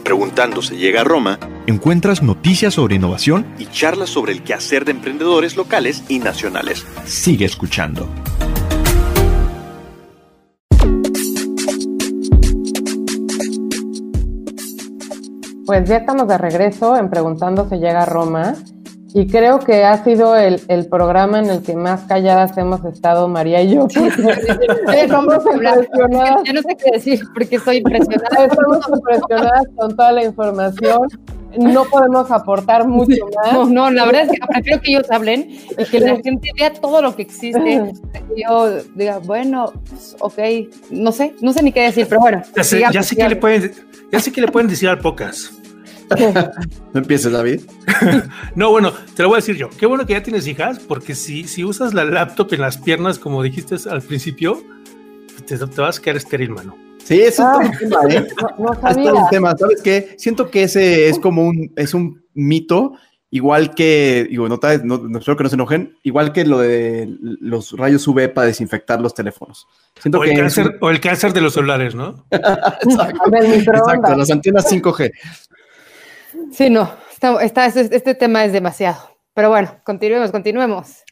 Preguntando 0.09 0.63
se 0.63 0.75
llega 0.75 1.03
a 1.03 1.05
Roma, 1.05 1.39
encuentras 1.67 2.23
noticias 2.23 2.73
sobre 2.73 2.95
innovación 2.95 3.47
y 3.59 3.67
charlas 3.67 4.09
sobre 4.09 4.33
el 4.33 4.43
quehacer 4.43 4.87
de 4.87 4.93
emprendedores 4.93 5.55
locales 5.55 6.03
y 6.09 6.19
nacionales. 6.19 6.87
Sigue 7.05 7.45
escuchando. 7.45 8.09
Pues 15.69 15.87
ya 15.87 15.99
estamos 15.99 16.27
de 16.27 16.39
regreso 16.39 16.97
en 16.97 17.11
Preguntando 17.11 17.69
se 17.69 17.77
llega 17.77 18.05
a 18.05 18.07
Roma. 18.07 18.55
Y 19.13 19.27
creo 19.27 19.59
que 19.59 19.85
ha 19.85 20.03
sido 20.03 20.35
el, 20.35 20.87
programa 20.91 21.41
en 21.41 21.51
el 21.51 21.63
que 21.63 21.77
más 21.77 22.05
calladas 22.05 22.57
hemos 22.57 22.83
estado 22.87 23.29
María 23.29 23.61
y 23.61 23.75
yo. 23.75 23.87
Estamos 24.97 25.45
impresionadas. 25.45 26.43
Yo 26.45 26.53
no 26.55 26.63
sé 26.63 26.75
qué 26.75 26.91
decir 26.93 27.21
porque 27.35 27.57
estoy 27.57 27.77
impresionada. 27.79 28.47
Estamos 28.51 28.79
impresionadas 28.89 29.67
con 29.77 29.95
toda 29.95 30.13
la 30.13 30.25
información. 30.25 31.07
No 31.59 31.85
podemos 31.85 32.31
aportar 32.31 32.89
mucho 32.89 33.27
más. 33.37 33.53
No, 33.53 33.69
no, 33.69 33.91
la 33.91 34.07
verdad 34.07 34.23
es 34.23 34.31
que 34.31 34.47
prefiero 34.47 34.81
que 34.81 34.91
ellos 34.91 35.11
hablen 35.11 35.51
y 35.51 35.85
que 35.85 36.01
la 36.01 36.17
gente 36.17 36.51
vea 36.59 36.73
todo 36.73 37.03
lo 37.03 37.15
que 37.15 37.23
existe. 37.23 37.93
Y 38.35 38.43
yo 38.43 38.79
diga, 38.95 39.19
bueno, 39.19 39.71
pues, 39.87 40.17
ok, 40.21 40.39
no 40.93 41.13
sé, 41.13 41.35
no 41.43 41.53
sé 41.53 41.63
ni 41.63 41.73
qué 41.73 41.83
decir, 41.83 42.07
pero 42.09 42.23
bueno. 42.23 42.41
Ya 42.57 42.65
sé, 42.65 42.83
ya 42.91 43.03
sé 43.03 43.17
que 43.17 43.29
le 43.29 43.37
pueden, 43.37 43.71
ya 44.11 44.21
sé 44.21 44.33
que 44.33 44.41
le 44.41 44.49
pueden 44.49 44.69
decir 44.69 44.89
al 44.89 44.99
pocas. 44.99 45.58
no 46.93 47.01
empieces, 47.01 47.33
David. 47.33 47.63
no, 48.55 48.71
bueno, 48.71 48.93
te 49.15 49.23
lo 49.23 49.29
voy 49.29 49.37
a 49.37 49.41
decir 49.41 49.57
yo. 49.57 49.69
Qué 49.71 49.87
bueno 49.87 50.07
que 50.07 50.15
ya 50.15 50.23
tienes 50.23 50.47
hijas, 50.47 50.79
porque 50.79 51.15
si, 51.15 51.45
si 51.45 51.65
usas 51.65 51.95
la 51.95 52.05
laptop 52.05 52.53
en 52.55 52.61
las 52.61 52.79
piernas, 52.79 53.19
como 53.19 53.43
dijiste 53.43 53.77
al 53.89 54.03
principio, 54.03 54.63
te, 55.47 55.57
vas 55.57 55.99
a 55.99 56.03
quedar 56.03 56.17
estéril, 56.17 56.51
mano. 56.51 56.77
Sí, 57.05 57.21
eso 57.21 57.61
es 57.61 57.69
un 57.69 57.79
tema, 57.79 58.01
¿eh? 58.11 58.27
No, 58.59 59.23
un 59.23 59.29
tema. 59.31 59.57
¿Sabes 59.57 59.81
qué? 59.83 60.15
Siento 60.19 60.51
que 60.51 60.65
ese 60.65 61.09
es 61.09 61.19
como 61.19 61.47
un, 61.47 61.73
es 61.77 61.95
un 61.95 62.23
mito, 62.35 62.95
igual 63.31 63.75
que, 63.75 64.27
digo, 64.29 64.49
no, 64.49 64.59
no, 64.85 65.19
espero 65.19 65.37
que 65.37 65.43
no 65.43 65.49
se 65.49 65.57
enojen, 65.57 65.97
igual 66.03 66.33
que 66.33 66.45
lo 66.45 66.59
de 66.59 67.09
los 67.21 67.73
rayos 67.73 68.07
UV 68.07 68.33
para 68.33 68.47
desinfectar 68.47 69.01
los 69.01 69.15
teléfonos. 69.15 69.67
Siento 70.01 70.19
o, 70.19 70.25
el 70.25 70.37
cáncer, 70.37 70.79
o 70.81 70.91
el 70.91 71.01
cáncer 71.01 71.33
de 71.33 71.41
los 71.41 71.55
celulares, 71.55 71.95
¿no? 71.95 72.27
exacto, 72.31 73.31
exacto, 73.33 74.17
las 74.17 74.31
antenas 74.31 74.71
5G. 74.71 75.11
Sí, 76.53 76.71
no, 76.71 76.89
está, 77.41 77.67
este, 77.67 77.95
este, 77.95 78.15
tema 78.15 78.45
es 78.45 78.53
demasiado. 78.53 78.99
Pero 79.35 79.51
bueno, 79.51 79.71
continuemos, 79.85 80.31
continuemos. 80.31 81.05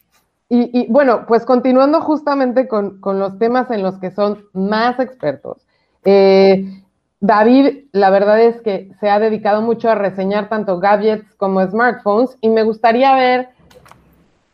Y, 0.49 0.87
bueno, 0.89 1.25
pues 1.27 1.45
continuando 1.45 2.01
justamente 2.01 2.69
con, 2.69 3.01
los 3.03 3.39
temas 3.39 3.71
en 3.73 3.83
los 3.83 3.99
que 3.99 4.13
son 4.13 4.45
más 4.53 5.01
expertos. 5.01 5.67
Eh, 6.05 6.83
David, 7.21 7.87
la 7.91 8.11
verdad 8.11 8.41
es 8.41 8.61
que 8.61 8.91
se 9.01 9.11
ha 9.11 9.19
dedicado 9.19 9.61
mucho 9.61 9.91
a 9.91 9.97
reseñar 9.97 10.49
tanto 10.49 10.79
gadgets 10.79 11.35
como 11.35 11.67
smartphones 11.67 12.37
y 12.41 12.49
me 12.49 12.63
gustaría 12.63 13.15
ver 13.17 13.49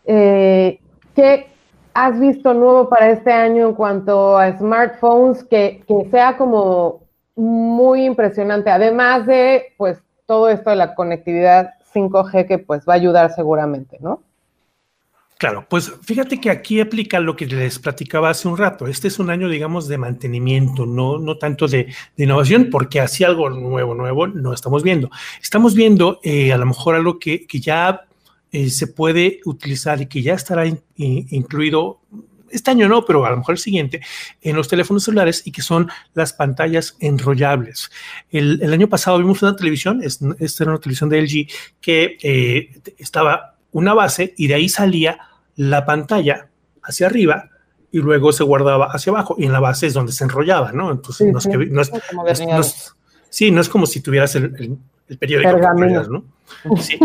eh, 0.06 0.80
qué 1.14 1.48
has 1.92 2.18
visto 2.18 2.54
nuevo 2.54 2.88
para 2.88 3.10
este 3.10 3.32
año 3.32 3.68
en 3.68 3.74
cuanto 3.74 4.38
a 4.38 4.56
smartphones 4.56 5.44
que, 5.44 5.84
que 5.86 6.08
sea 6.10 6.38
como 6.38 7.02
muy 7.36 8.06
impresionante, 8.06 8.70
además 8.70 9.26
de 9.26 9.74
pues 9.76 10.02
todo 10.32 10.48
esto 10.48 10.70
de 10.70 10.76
la 10.76 10.94
conectividad 10.94 11.74
5G 11.92 12.48
que 12.48 12.56
pues 12.56 12.84
va 12.88 12.94
a 12.94 12.96
ayudar 12.96 13.34
seguramente, 13.34 13.98
¿no? 14.00 14.22
Claro, 15.36 15.66
pues 15.68 15.92
fíjate 16.02 16.40
que 16.40 16.48
aquí 16.48 16.80
aplica 16.80 17.20
lo 17.20 17.36
que 17.36 17.44
les 17.44 17.78
platicaba 17.78 18.30
hace 18.30 18.48
un 18.48 18.56
rato. 18.56 18.86
Este 18.86 19.08
es 19.08 19.18
un 19.18 19.28
año, 19.28 19.50
digamos, 19.50 19.88
de 19.88 19.98
mantenimiento, 19.98 20.86
no, 20.86 21.18
no 21.18 21.36
tanto 21.36 21.68
de, 21.68 21.92
innovación, 22.16 22.70
porque 22.70 22.98
así 22.98 23.24
algo 23.24 23.50
nuevo, 23.50 23.94
nuevo 23.94 24.26
no 24.26 24.54
estamos 24.54 24.82
viendo. 24.82 25.10
Estamos 25.42 25.74
viendo 25.74 26.18
eh, 26.22 26.50
a 26.50 26.56
lo 26.56 26.64
mejor 26.64 26.94
algo 26.94 27.18
que, 27.18 27.46
ya 27.52 28.06
eh, 28.52 28.70
se 28.70 28.86
puede 28.86 29.40
utilizar 29.44 30.00
y 30.00 30.06
que 30.06 30.22
ya 30.22 30.32
estará 30.32 30.64
incluido 30.96 32.00
este 32.52 32.70
año 32.70 32.88
no, 32.88 33.04
pero 33.04 33.24
a 33.24 33.30
lo 33.30 33.38
mejor 33.38 33.54
el 33.54 33.58
siguiente, 33.58 34.00
en 34.40 34.56
los 34.56 34.68
teléfonos 34.68 35.04
celulares 35.04 35.42
y 35.46 35.52
que 35.52 35.62
son 35.62 35.90
las 36.14 36.32
pantallas 36.32 36.96
enrollables. 37.00 37.90
El, 38.30 38.72
año 38.72 38.88
pasado 38.88 39.18
vimos 39.18 39.42
una 39.42 39.56
televisión, 39.56 40.02
esta 40.02 40.64
era 40.64 40.72
una 40.72 40.80
televisión 40.80 41.10
de 41.10 41.22
LG, 41.22 41.46
que 41.80 42.18
eh, 42.22 42.80
estaba 42.98 43.56
una 43.72 43.94
base 43.94 44.34
y 44.36 44.46
de 44.46 44.54
ahí 44.54 44.68
salía 44.68 45.18
la 45.56 45.84
pantalla 45.84 46.48
hacia 46.82 47.06
arriba 47.06 47.50
y 47.90 47.98
luego 47.98 48.32
se 48.32 48.44
guardaba 48.44 48.86
hacia 48.86 49.10
abajo 49.10 49.36
y 49.38 49.44
en 49.44 49.52
la 49.52 49.60
base 49.60 49.86
es 49.86 49.94
donde 49.94 50.12
se 50.12 50.24
enrollaba, 50.24 50.72
¿no? 50.72 50.90
Entonces, 50.90 51.32
no, 51.32 51.82
es, 51.82 52.94
sí, 53.28 53.50
no 53.50 53.60
es 53.60 53.68
como 53.68 53.86
si 53.86 54.00
tuvieras 54.00 54.34
el, 54.34 54.78
el 55.08 55.18
periódico. 55.18 55.58
¿no? 56.08 56.24
Sí. 56.80 56.98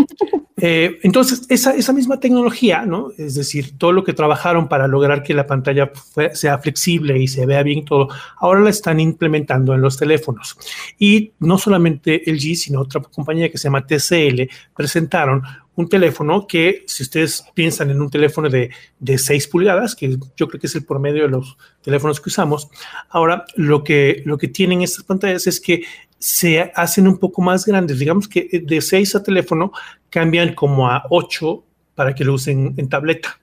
Eh, 0.60 0.98
entonces, 1.02 1.46
esa, 1.48 1.92
misma 1.92 2.18
tecnología, 2.18 2.84
¿no? 2.84 3.12
Es 3.16 3.34
decir, 3.36 3.78
todo 3.78 3.92
lo 3.92 4.02
que 4.02 4.12
trabajaron 4.12 4.68
para 4.68 4.88
lograr 4.88 5.22
que 5.22 5.34
la 5.34 5.46
pantalla 5.46 5.92
sea 6.32 6.58
flexible 6.58 7.18
y 7.18 7.28
se 7.28 7.46
vea 7.46 7.62
bien 7.62 7.84
todo, 7.84 8.08
ahora 8.38 8.60
la 8.60 8.70
están 8.70 8.98
implementando 8.98 9.74
en 9.74 9.80
los 9.80 9.96
teléfonos. 9.96 10.56
Y 10.98 11.32
no 11.38 11.58
solamente 11.58 12.22
LG, 12.26 12.56
sino 12.56 12.80
otra 12.80 13.00
compañía 13.02 13.50
que 13.50 13.58
se 13.58 13.64
llama 13.64 13.86
TCL, 13.86 14.50
presentaron 14.74 15.42
un 15.76 15.88
teléfono 15.88 16.44
que, 16.48 16.82
si 16.88 17.04
ustedes 17.04 17.44
piensan 17.54 17.90
en 17.90 18.00
un 18.00 18.10
teléfono 18.10 18.48
de, 18.48 18.70
de 18.98 19.16
6 19.16 19.46
pulgadas, 19.46 19.94
que 19.94 20.18
yo 20.36 20.48
creo 20.48 20.60
que 20.60 20.66
es 20.66 20.74
el 20.74 20.84
promedio 20.84 21.22
de 21.22 21.28
los 21.28 21.56
teléfonos 21.82 22.20
que 22.20 22.30
usamos, 22.30 22.68
ahora 23.10 23.44
lo 23.54 23.84
que, 23.84 24.22
lo 24.24 24.38
que 24.38 24.48
tienen 24.48 24.82
estas 24.82 25.04
pantallas 25.04 25.46
es 25.46 25.60
que 25.60 25.84
se 26.18 26.72
hacen 26.74 27.06
un 27.06 27.18
poco 27.18 27.42
más 27.42 27.64
grandes. 27.64 27.98
Digamos 27.98 28.28
que 28.28 28.48
eh, 28.50 28.62
de 28.64 28.80
6 28.80 29.16
a 29.16 29.22
teléfono 29.22 29.72
cambian 30.10 30.54
como 30.54 30.88
a 30.88 31.04
8 31.10 31.64
para 31.94 32.14
que 32.14 32.24
lo 32.24 32.34
usen 32.34 32.74
en 32.76 32.88
tableta. 32.88 33.38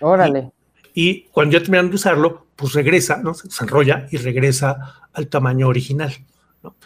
Órale. 0.00 0.50
Y, 0.94 1.22
cuando 1.24 1.52
ya 1.54 1.62
terminan 1.62 1.90
de 1.90 1.96
usarlo, 1.96 2.46
pues 2.56 2.72
regresa, 2.72 3.18
¿no? 3.18 3.34
Se 3.34 3.64
enrolla 3.64 4.06
y 4.10 4.16
regresa 4.16 5.08
al 5.12 5.28
tamaño 5.28 5.68
original. 5.68 6.12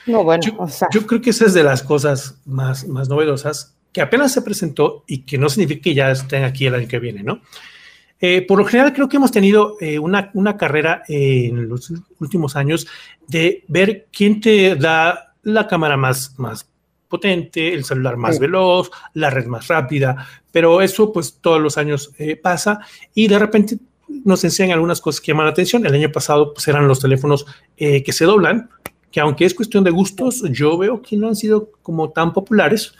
No, 0.07 0.25
bueno, 0.25 0.43
yo, 0.45 0.67
yo, 0.93 1.07
creo 1.07 1.21
que 1.21 1.31
esa 1.31 1.47
es 1.47 1.55
de 1.55 1.63
las 1.63 1.83
cosas 1.83 2.39
más, 2.45 2.87
más 2.87 3.09
novedosas 3.09 3.77
que 3.93 4.01
apenas 4.01 4.33
se 4.33 4.43
presentó 4.43 5.05
y 5.07 5.23
que 5.23 5.39
no 5.39 5.49
significa 5.49 5.83
que 5.83 5.95
ya 5.95 6.11
estén 6.11 6.45
aquí 6.45 6.67
el 6.67 6.75
año 6.75 6.89
que 6.89 6.99
viene, 6.99 7.23
¿no? 7.23 7.41
Eh, 8.21 8.43
por 8.43 8.59
lo 8.59 8.65
general, 8.65 8.93
creo 8.93 9.09
que 9.09 9.17
hemos 9.17 9.33
tenido 9.33 9.77
eh, 9.81 9.99
una, 9.99 10.31
una, 10.35 10.57
carrera 10.57 11.03
en 11.09 11.69
los 11.69 11.93
últimos 12.19 12.55
años 12.55 12.87
de 13.27 13.65
ver 13.69 14.09
quién 14.13 14.41
te 14.41 14.77
da 14.77 15.35
la 15.43 15.67
cámara 15.67 15.97
más, 15.97 16.35
más 16.39 16.71
potente, 17.11 17.75
el 17.75 17.85
celular 17.85 18.17
más 18.17 18.39
veloz, 18.39 18.91
la 19.15 19.29
red 19.29 19.47
más 19.47 19.69
rápida, 19.69 20.27
pero 20.53 20.81
eso 20.81 21.13
pues 21.13 21.39
todos 21.41 21.61
los 21.61 21.77
años 21.77 22.13
eh, 22.19 22.37
pasa 22.37 22.81
y 23.15 23.27
de 23.27 23.39
repente 23.39 23.79
nos 24.25 24.43
enseñan 24.45 24.73
algunas 24.73 25.01
cosas 25.01 25.21
que 25.21 25.33
llaman 25.33 25.47
la 25.47 25.53
atención. 25.53 25.85
El 25.85 25.95
año 25.95 26.11
pasado 26.11 26.55
pues 26.55 26.67
eran 26.69 26.89
los 26.89 27.01
teléfonos 27.01 27.47
eh, 27.77 28.03
que 28.03 28.13
se 28.13 28.25
doblan, 28.25 28.71
que 29.11 29.21
aunque 29.21 29.45
es 29.45 29.55
cuestión 29.55 29.85
de 29.85 29.91
gustos, 29.91 30.43
yo 30.51 30.79
veo 30.79 31.03
que 31.03 31.17
no 31.17 31.29
han 31.29 31.37
sido 31.37 31.71
como 31.83 32.11
tan 32.11 32.33
populares, 32.33 32.95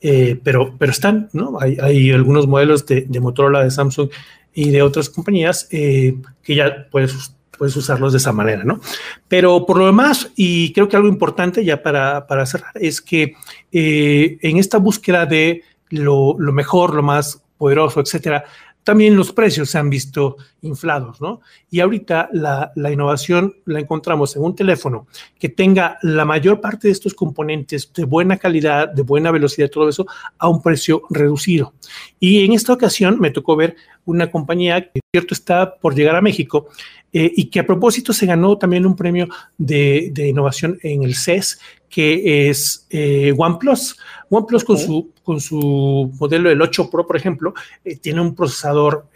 eh, 0.00 0.40
pero, 0.42 0.74
pero 0.78 0.90
están, 0.90 1.28
¿no? 1.32 1.58
Hay, 1.60 1.76
hay 1.80 2.10
algunos 2.10 2.46
modelos 2.46 2.86
de, 2.86 3.02
de, 3.02 3.20
Motorola, 3.20 3.62
de 3.62 3.70
Samsung 3.70 4.10
y 4.54 4.70
de 4.70 4.82
otras 4.82 5.08
compañías 5.08 5.66
que 5.70 6.14
ya 6.46 6.88
puedes 6.90 7.34
puedes 7.62 7.76
usarlos 7.76 8.12
de 8.12 8.18
esa 8.18 8.32
manera, 8.32 8.64
¿no? 8.64 8.80
Pero 9.28 9.64
por 9.64 9.76
lo 9.76 9.86
demás, 9.86 10.32
y 10.34 10.72
creo 10.72 10.88
que 10.88 10.96
algo 10.96 11.06
importante 11.06 11.64
ya 11.64 11.80
para, 11.80 12.26
para 12.26 12.44
cerrar, 12.44 12.72
es 12.74 13.00
que 13.00 13.36
eh, 13.70 14.36
en 14.42 14.56
esta 14.56 14.78
búsqueda 14.78 15.26
de 15.26 15.62
lo, 15.90 16.34
lo, 16.40 16.52
mejor, 16.52 16.92
lo 16.92 17.04
más 17.04 17.40
poderoso, 17.56 18.00
etcétera, 18.00 18.44
también 18.82 19.14
los 19.14 19.32
precios 19.32 19.70
se 19.70 19.78
han 19.78 19.90
visto 19.90 20.38
inflados, 20.62 21.20
¿no? 21.20 21.40
Y 21.70 21.80
ahorita 21.80 22.30
la, 22.32 22.72
la, 22.76 22.90
innovación 22.90 23.54
la 23.66 23.80
encontramos 23.80 24.34
en 24.36 24.42
un 24.42 24.54
teléfono 24.54 25.06
que 25.38 25.48
tenga 25.48 25.98
la 26.02 26.24
mayor 26.24 26.60
parte 26.60 26.88
de 26.88 26.92
estos 26.92 27.14
componentes 27.14 27.92
de 27.92 28.04
buena 28.04 28.36
calidad, 28.38 28.88
de 28.88 29.02
buena 29.02 29.30
velocidad, 29.30 29.70
todo 29.70 29.88
eso, 29.88 30.06
a 30.38 30.48
un 30.48 30.62
precio 30.62 31.02
reducido. 31.10 31.74
Y 32.18 32.44
en 32.44 32.52
esta 32.52 32.72
ocasión 32.72 33.18
me 33.20 33.30
tocó 33.30 33.56
ver 33.56 33.76
una 34.04 34.30
compañía 34.30 34.90
que, 34.90 35.00
cierto, 35.12 35.34
está 35.34 35.76
por 35.76 35.94
llegar 35.94 36.16
a 36.16 36.22
México 36.22 36.68
eh, 37.12 37.30
y 37.36 37.46
que 37.46 37.60
a 37.60 37.66
propósito 37.66 38.12
se 38.12 38.26
ganó 38.26 38.56
también 38.56 38.86
un 38.86 38.96
premio 38.96 39.28
de, 39.58 40.10
de 40.12 40.28
innovación 40.28 40.78
en 40.82 41.02
el 41.02 41.14
CES, 41.14 41.60
que 41.88 42.48
es 42.48 42.86
eh, 42.90 43.34
OnePlus. 43.36 43.98
OnePlus 44.30 44.64
con, 44.64 44.78
su, 44.78 45.10
con 45.22 45.40
su 45.40 46.10
modelo 46.18 46.50
el 46.50 46.62
8 46.62 46.88
Pro, 46.90 47.06
por 47.06 47.16
ejemplo, 47.16 47.52
eh, 47.84 47.96
tiene 47.96 48.22
un 48.22 48.34
procesador 48.34 49.08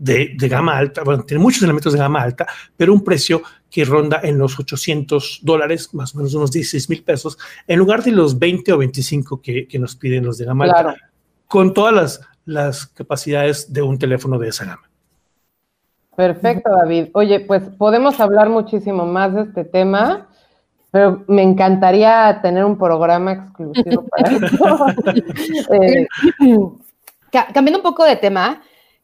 de, 0.00 0.34
de, 0.34 0.48
gama 0.48 0.76
alta, 0.78 1.04
bueno, 1.04 1.24
tiene 1.24 1.42
muchos 1.42 1.62
elementos 1.62 1.92
de 1.92 1.98
gama 1.98 2.22
alta, 2.22 2.46
pero 2.74 2.94
un 2.94 3.04
precio 3.04 3.42
que 3.70 3.84
ronda 3.84 4.20
en 4.22 4.38
los 4.38 4.58
800 4.58 5.40
dólares, 5.42 5.92
más 5.92 6.14
o 6.14 6.18
menos 6.18 6.34
unos 6.34 6.50
16 6.50 6.88
mil 6.88 7.04
pesos, 7.04 7.38
en 7.66 7.78
lugar 7.78 8.02
de 8.02 8.12
los 8.12 8.38
20 8.38 8.72
o 8.72 8.78
25 8.78 9.42
que, 9.42 9.68
que 9.68 9.78
nos 9.78 9.94
piden 9.96 10.24
los 10.24 10.38
de 10.38 10.46
gama 10.46 10.64
claro. 10.64 10.88
alta, 10.90 11.10
con 11.46 11.74
todas 11.74 11.94
las, 11.94 12.20
las 12.46 12.86
capacidades 12.86 13.70
de 13.72 13.82
un 13.82 13.98
teléfono 13.98 14.38
de 14.38 14.48
esa 14.48 14.64
gama. 14.64 14.90
Perfecto, 16.16 16.70
David. 16.70 17.08
Oye, 17.12 17.40
pues 17.40 17.62
podemos 17.78 18.18
hablar 18.20 18.48
muchísimo 18.48 19.04
más 19.06 19.34
de 19.34 19.42
este 19.42 19.64
tema, 19.64 20.28
pero 20.90 21.24
me 21.28 21.42
encantaría 21.42 22.40
tener 22.42 22.64
un 22.64 22.78
programa 22.78 23.32
exclusivo 23.32 24.06
para 24.08 24.30
eso. 24.36 24.86
eh, 25.72 26.06
Cambiando 27.30 27.78
un 27.78 27.84
poco 27.84 28.04
de 28.04 28.16
tema, 28.16 28.60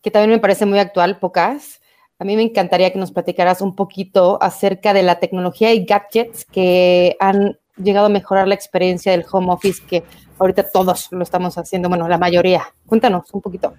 que 0.06 0.12
también 0.12 0.30
me 0.30 0.38
parece 0.38 0.66
muy 0.66 0.78
actual, 0.78 1.18
pocas. 1.18 1.80
A 2.20 2.24
mí 2.24 2.36
me 2.36 2.42
encantaría 2.42 2.92
que 2.92 2.98
nos 3.00 3.10
platicaras 3.10 3.60
un 3.60 3.74
poquito 3.74 4.40
acerca 4.40 4.94
de 4.94 5.02
la 5.02 5.18
tecnología 5.18 5.74
y 5.74 5.84
gadgets 5.84 6.44
que 6.44 7.16
han 7.18 7.58
llegado 7.76 8.06
a 8.06 8.08
mejorar 8.08 8.46
la 8.46 8.54
experiencia 8.54 9.10
del 9.10 9.24
home 9.28 9.48
office, 9.50 9.82
que 9.84 10.04
ahorita 10.38 10.70
todos 10.72 11.08
lo 11.10 11.24
estamos 11.24 11.58
haciendo, 11.58 11.88
bueno, 11.88 12.06
la 12.06 12.18
mayoría. 12.18 12.68
Cuéntanos 12.86 13.34
un 13.34 13.40
poquito. 13.40 13.74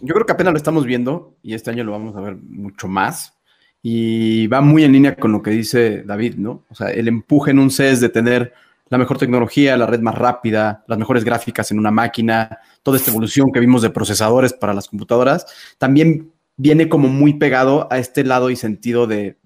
Yo 0.00 0.14
creo 0.14 0.26
que 0.26 0.32
apenas 0.32 0.52
lo 0.52 0.56
estamos 0.56 0.84
viendo 0.84 1.36
y 1.44 1.54
este 1.54 1.70
año 1.70 1.84
lo 1.84 1.92
vamos 1.92 2.16
a 2.16 2.20
ver 2.20 2.34
mucho 2.34 2.88
más. 2.88 3.38
Y 3.80 4.48
va 4.48 4.62
muy 4.62 4.82
en 4.82 4.90
línea 4.90 5.14
con 5.14 5.30
lo 5.30 5.42
que 5.42 5.52
dice 5.52 6.02
David, 6.02 6.38
¿no? 6.38 6.64
O 6.70 6.74
sea, 6.74 6.88
el 6.88 7.06
empuje 7.06 7.52
en 7.52 7.60
un 7.60 7.70
CES 7.70 8.00
de 8.00 8.08
tener 8.08 8.52
la 8.92 8.98
mejor 8.98 9.16
tecnología, 9.16 9.74
la 9.78 9.86
red 9.86 10.00
más 10.00 10.14
rápida, 10.14 10.84
las 10.86 10.98
mejores 10.98 11.24
gráficas 11.24 11.70
en 11.70 11.78
una 11.78 11.90
máquina, 11.90 12.58
toda 12.82 12.98
esta 12.98 13.10
evolución 13.10 13.50
que 13.50 13.58
vimos 13.58 13.80
de 13.80 13.88
procesadores 13.88 14.52
para 14.52 14.74
las 14.74 14.86
computadoras, 14.86 15.46
también 15.78 16.30
viene 16.58 16.90
como 16.90 17.08
muy 17.08 17.32
pegado 17.32 17.88
a 17.90 17.96
este 17.96 18.22
lado 18.22 18.50
y 18.50 18.56
sentido 18.56 19.06
de, 19.06 19.38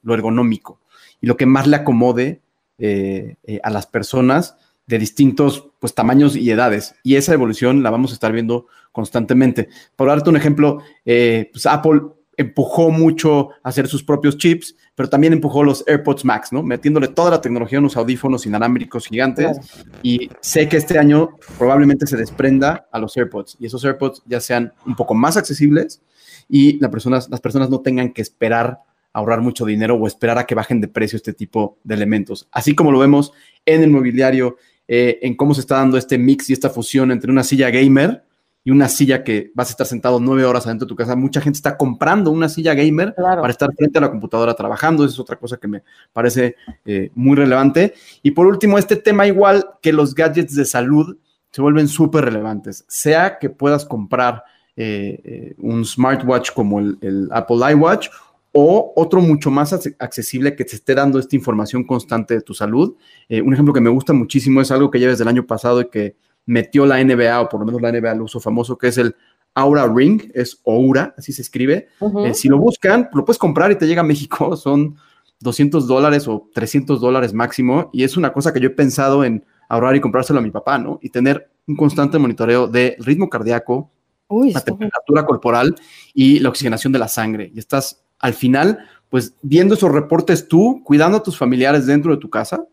lo 0.00 0.14
ergonómico 0.14 0.80
y 1.20 1.26
lo 1.26 1.36
que 1.36 1.44
más 1.44 1.66
le 1.66 1.76
acomode 1.76 2.40
eh, 2.78 3.36
eh, 3.42 3.60
a 3.62 3.68
las 3.68 3.86
personas 3.86 4.56
de 4.86 4.98
distintos 4.98 5.68
pues, 5.80 5.94
tamaños 5.94 6.34
y 6.34 6.50
edades. 6.50 6.94
Y 7.02 7.16
esa 7.16 7.34
evolución 7.34 7.82
la 7.82 7.90
vamos 7.90 8.10
a 8.10 8.14
estar 8.14 8.32
viendo 8.32 8.68
constantemente. 8.90 9.68
Por 9.96 10.08
darte 10.08 10.30
un 10.30 10.38
ejemplo, 10.38 10.80
eh, 11.04 11.50
pues 11.52 11.66
Apple 11.66 12.00
empujó 12.36 12.90
mucho 12.90 13.50
a 13.62 13.68
hacer 13.68 13.88
sus 13.88 14.02
propios 14.02 14.36
chips, 14.36 14.76
pero 14.94 15.08
también 15.08 15.32
empujó 15.32 15.62
los 15.62 15.84
AirPods 15.86 16.24
Max, 16.24 16.52
¿no? 16.52 16.62
Metiéndole 16.62 17.08
toda 17.08 17.30
la 17.30 17.40
tecnología 17.40 17.78
en 17.78 17.84
los 17.84 17.96
audífonos 17.96 18.46
inalámbricos 18.46 19.06
gigantes. 19.06 19.58
Y 20.02 20.30
sé 20.40 20.68
que 20.68 20.76
este 20.76 20.98
año 20.98 21.36
probablemente 21.58 22.06
se 22.06 22.16
desprenda 22.16 22.86
a 22.92 22.98
los 22.98 23.16
AirPods 23.16 23.56
y 23.60 23.66
esos 23.66 23.84
AirPods 23.84 24.22
ya 24.26 24.40
sean 24.40 24.72
un 24.86 24.96
poco 24.96 25.14
más 25.14 25.36
accesibles 25.36 26.02
y 26.48 26.78
las 26.78 26.90
personas, 26.90 27.28
las 27.30 27.40
personas 27.40 27.70
no 27.70 27.80
tengan 27.80 28.12
que 28.12 28.22
esperar 28.22 28.80
ahorrar 29.12 29.40
mucho 29.40 29.64
dinero 29.64 29.94
o 29.94 30.06
esperar 30.06 30.38
a 30.38 30.44
que 30.46 30.56
bajen 30.56 30.80
de 30.80 30.88
precio 30.88 31.16
este 31.16 31.32
tipo 31.32 31.78
de 31.84 31.94
elementos. 31.94 32.48
Así 32.50 32.74
como 32.74 32.90
lo 32.90 32.98
vemos 32.98 33.32
en 33.64 33.82
el 33.82 33.90
mobiliario, 33.90 34.56
eh, 34.88 35.20
en 35.22 35.36
cómo 35.36 35.54
se 35.54 35.60
está 35.60 35.76
dando 35.76 35.96
este 35.96 36.18
mix 36.18 36.50
y 36.50 36.52
esta 36.52 36.68
fusión 36.68 37.12
entre 37.12 37.30
una 37.30 37.44
silla 37.44 37.70
gamer 37.70 38.24
y 38.64 38.70
una 38.70 38.88
silla 38.88 39.22
que 39.22 39.52
vas 39.54 39.68
a 39.68 39.72
estar 39.72 39.86
sentado 39.86 40.18
nueve 40.18 40.44
horas 40.44 40.66
adentro 40.66 40.86
de 40.86 40.88
tu 40.88 40.96
casa. 40.96 41.14
Mucha 41.14 41.40
gente 41.40 41.58
está 41.58 41.76
comprando 41.76 42.30
una 42.30 42.48
silla 42.48 42.74
gamer 42.74 43.14
claro. 43.14 43.42
para 43.42 43.52
estar 43.52 43.70
frente 43.74 43.98
a 43.98 44.00
la 44.00 44.10
computadora 44.10 44.54
trabajando. 44.54 45.04
Esa 45.04 45.12
es 45.12 45.20
otra 45.20 45.36
cosa 45.36 45.58
que 45.58 45.68
me 45.68 45.82
parece 46.12 46.56
eh, 46.86 47.10
muy 47.14 47.36
relevante. 47.36 47.94
Y 48.22 48.30
por 48.30 48.46
último, 48.46 48.78
este 48.78 48.96
tema 48.96 49.26
igual 49.26 49.66
que 49.82 49.92
los 49.92 50.14
gadgets 50.14 50.54
de 50.54 50.64
salud 50.64 51.16
se 51.50 51.60
vuelven 51.60 51.86
súper 51.86 52.24
relevantes. 52.24 52.84
Sea 52.88 53.38
que 53.38 53.50
puedas 53.50 53.84
comprar 53.84 54.42
eh, 54.76 55.20
eh, 55.24 55.54
un 55.58 55.84
smartwatch 55.84 56.50
como 56.52 56.80
el, 56.80 56.98
el, 57.00 57.28
Apple 57.30 57.58
iWatch 57.74 58.08
o 58.56 58.92
otro 58.94 59.20
mucho 59.20 59.50
más 59.50 59.72
accesible 59.72 60.54
que 60.54 60.64
te 60.64 60.76
esté 60.76 60.94
dando 60.94 61.18
esta 61.18 61.34
información 61.34 61.84
constante 61.84 62.34
de 62.34 62.40
tu 62.40 62.54
salud. 62.54 62.94
Eh, 63.28 63.42
un 63.42 63.52
ejemplo 63.52 63.74
que 63.74 63.80
me 63.80 63.90
gusta 63.90 64.12
muchísimo 64.12 64.60
es 64.60 64.70
algo 64.70 64.90
que 64.90 65.00
lleva 65.00 65.10
desde 65.10 65.24
el 65.24 65.28
año 65.28 65.44
pasado 65.44 65.80
y 65.80 65.90
que 65.90 66.16
metió 66.46 66.86
la 66.86 67.02
NBA, 67.02 67.40
o 67.40 67.48
por 67.48 67.60
lo 67.60 67.66
menos 67.66 67.80
la 67.80 67.92
NBA 67.92 68.14
lo 68.14 68.24
uso 68.24 68.40
famoso, 68.40 68.76
que 68.76 68.88
es 68.88 68.98
el 68.98 69.14
Aura 69.54 69.86
Ring, 69.86 70.30
es 70.34 70.60
Oura, 70.64 71.14
así 71.16 71.32
se 71.32 71.42
escribe. 71.42 71.88
Uh 72.00 72.08
-huh. 72.10 72.30
eh, 72.30 72.34
si 72.34 72.48
lo 72.48 72.58
buscan, 72.58 73.08
lo 73.14 73.24
puedes 73.24 73.38
comprar 73.38 73.70
y 73.70 73.76
te 73.76 73.86
llega 73.86 74.00
a 74.00 74.04
México, 74.04 74.56
son 74.56 74.96
200 75.40 75.86
dólares 75.86 76.26
o 76.28 76.48
300 76.54 77.00
dólares 77.00 77.32
máximo, 77.32 77.90
y 77.92 78.04
es 78.04 78.16
una 78.16 78.32
cosa 78.32 78.52
que 78.52 78.60
yo 78.60 78.68
he 78.68 78.70
pensado 78.70 79.24
en 79.24 79.44
ahorrar 79.68 79.96
y 79.96 80.00
comprárselo 80.00 80.38
a 80.38 80.42
mi 80.42 80.50
papá, 80.50 80.78
¿no? 80.78 80.98
Y 81.02 81.10
tener 81.10 81.50
un 81.66 81.76
constante 81.76 82.18
monitoreo 82.18 82.66
del 82.66 82.96
ritmo 82.98 83.28
cardíaco, 83.28 83.90
Uy, 84.28 84.52
la 84.52 84.60
temperatura 84.60 85.22
bien. 85.22 85.26
corporal 85.26 85.74
y 86.12 86.38
la 86.40 86.48
oxigenación 86.48 86.92
de 86.92 86.98
la 86.98 87.08
sangre. 87.08 87.50
Y 87.54 87.58
estás 87.58 88.04
al 88.18 88.34
final, 88.34 88.78
pues 89.08 89.34
viendo 89.42 89.74
esos 89.74 89.92
reportes 89.92 90.48
tú, 90.48 90.82
cuidando 90.84 91.18
a 91.18 91.22
tus 91.22 91.36
familiares 91.36 91.86
dentro 91.86 92.12
de 92.12 92.20
tu 92.20 92.30
casa, 92.30 92.64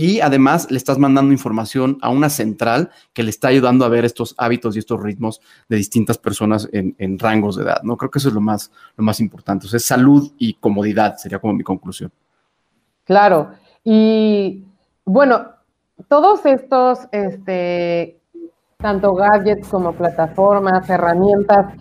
y 0.00 0.22
además 0.22 0.70
le 0.70 0.78
estás 0.78 0.96
mandando 0.96 1.30
información 1.30 1.98
a 2.00 2.08
una 2.08 2.30
central 2.30 2.88
que 3.12 3.22
le 3.22 3.28
está 3.28 3.48
ayudando 3.48 3.84
a 3.84 3.90
ver 3.90 4.06
estos 4.06 4.34
hábitos 4.38 4.74
y 4.74 4.78
estos 4.78 4.98
ritmos 5.02 5.42
de 5.68 5.76
distintas 5.76 6.16
personas 6.16 6.66
en, 6.72 7.18
rangos 7.18 7.56
de 7.56 7.64
edad, 7.64 7.82
¿no? 7.82 7.98
Creo 7.98 8.10
que 8.10 8.18
eso 8.18 8.28
es 8.28 8.34
lo 8.34 8.40
más, 8.40 8.72
lo 8.96 9.04
más 9.04 9.20
importante. 9.20 9.66
O 9.66 9.68
sea, 9.68 9.78
salud 9.78 10.32
y 10.38 10.54
comodidad 10.54 11.18
sería 11.18 11.38
como 11.38 11.52
mi 11.52 11.62
conclusión. 11.62 12.10
Claro. 13.04 13.50
Y 13.84 14.64
bueno, 15.04 15.48
todos 16.08 16.46
estos, 16.46 17.00
este, 17.12 18.18
tanto 18.78 19.12
gadgets 19.12 19.68
como 19.68 19.92
plataformas, 19.92 20.88
herramientas 20.88 21.74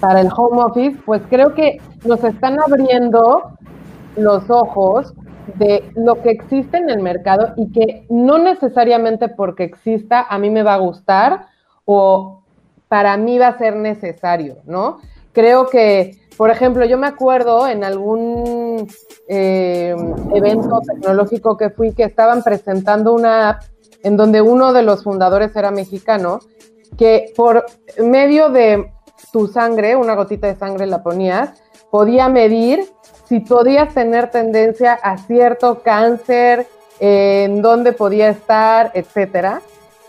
para 0.00 0.22
el 0.22 0.30
home 0.34 0.62
office, 0.62 0.98
pues 1.04 1.20
creo 1.28 1.54
que 1.54 1.82
nos 2.06 2.24
están 2.24 2.56
abriendo 2.62 3.58
los 4.16 4.48
ojos 4.48 5.12
de 5.56 5.90
lo 5.94 6.22
que 6.22 6.30
existe 6.30 6.76
en 6.76 6.90
el 6.90 7.00
mercado 7.00 7.54
y 7.56 7.70
que 7.72 8.06
no 8.08 8.38
necesariamente 8.38 9.28
porque 9.28 9.64
exista 9.64 10.22
a 10.22 10.38
mí 10.38 10.50
me 10.50 10.62
va 10.62 10.74
a 10.74 10.78
gustar 10.78 11.46
o 11.84 12.42
para 12.88 13.16
mí 13.16 13.38
va 13.38 13.48
a 13.48 13.58
ser 13.58 13.76
necesario, 13.76 14.58
¿no? 14.64 14.98
Creo 15.32 15.68
que, 15.68 16.18
por 16.36 16.50
ejemplo, 16.50 16.84
yo 16.84 16.98
me 16.98 17.06
acuerdo 17.06 17.68
en 17.68 17.84
algún 17.84 18.88
eh, 19.28 19.94
evento 20.34 20.80
tecnológico 20.80 21.56
que 21.56 21.70
fui 21.70 21.92
que 21.92 22.04
estaban 22.04 22.42
presentando 22.42 23.12
una 23.12 23.50
app 23.50 23.62
en 24.02 24.16
donde 24.16 24.40
uno 24.40 24.72
de 24.72 24.82
los 24.82 25.04
fundadores 25.04 25.54
era 25.54 25.70
mexicano, 25.70 26.40
que 26.96 27.32
por 27.36 27.66
medio 27.98 28.48
de 28.48 28.90
tu 29.32 29.48
sangre, 29.48 29.96
una 29.96 30.14
gotita 30.14 30.46
de 30.46 30.56
sangre 30.56 30.86
la 30.86 31.02
ponías, 31.02 31.50
podía 31.90 32.28
medir 32.28 32.84
si 33.28 33.40
podías 33.40 33.92
tener 33.92 34.30
tendencia 34.30 34.94
a 34.94 35.18
cierto 35.18 35.82
cáncer, 35.82 36.66
eh, 37.00 37.44
en 37.44 37.60
dónde 37.60 37.92
podía 37.92 38.30
estar, 38.30 38.90
etcétera. 38.94 39.60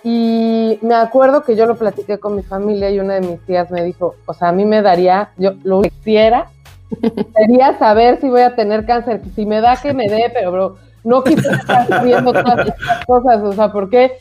Y 0.04 0.80
me 0.82 0.96
acuerdo 0.96 1.44
que 1.44 1.58
yo 1.58 1.66
lo 1.66 1.76
platiqué 1.76 2.18
con 2.18 2.36
mi 2.36 2.44
familia 2.44 2.90
y 2.90 3.00
una 3.00 3.16
de 3.16 3.22
mis 3.22 3.46
tías 3.46 3.70
me 3.72 3.84
dijo, 3.84 4.16
o 4.26 4.34
sea, 4.34 4.50
a 4.50 4.52
mí 4.54 4.66
me 4.66 4.82
daría, 4.82 5.32
yo 5.38 5.52
lo 5.64 5.82
que 5.82 5.90
quisiera, 5.90 6.50
sería 7.36 7.78
saber 7.78 8.22
si 8.22 8.30
voy 8.30 8.42
a 8.42 8.56
tener 8.56 8.86
cáncer. 8.86 9.22
Si 9.36 9.46
me 9.46 9.60
da, 9.60 9.76
que 9.76 9.94
me 9.94 10.08
dé, 10.08 10.32
pero 10.34 10.52
bro, 10.52 10.76
no 11.04 11.24
quisiera 11.24 11.58
estar 11.58 12.06
viendo 12.06 12.32
todas 12.32 12.70
estas 12.70 13.06
cosas, 13.06 13.44
o 13.44 13.54
sea, 13.54 13.72
¿por 13.72 13.90
qué? 13.90 14.14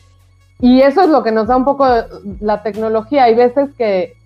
Y 0.59 0.81
eso 0.81 1.03
es 1.03 1.09
lo 1.09 1.23
que 1.23 1.31
nos 1.31 1.47
da 1.47 1.55
un 1.55 1.63
poco 1.63 1.87
la 2.41 2.61
tecnología. 2.61 3.23
Hay 3.23 3.35
veces 3.35 3.69
que 3.77 4.18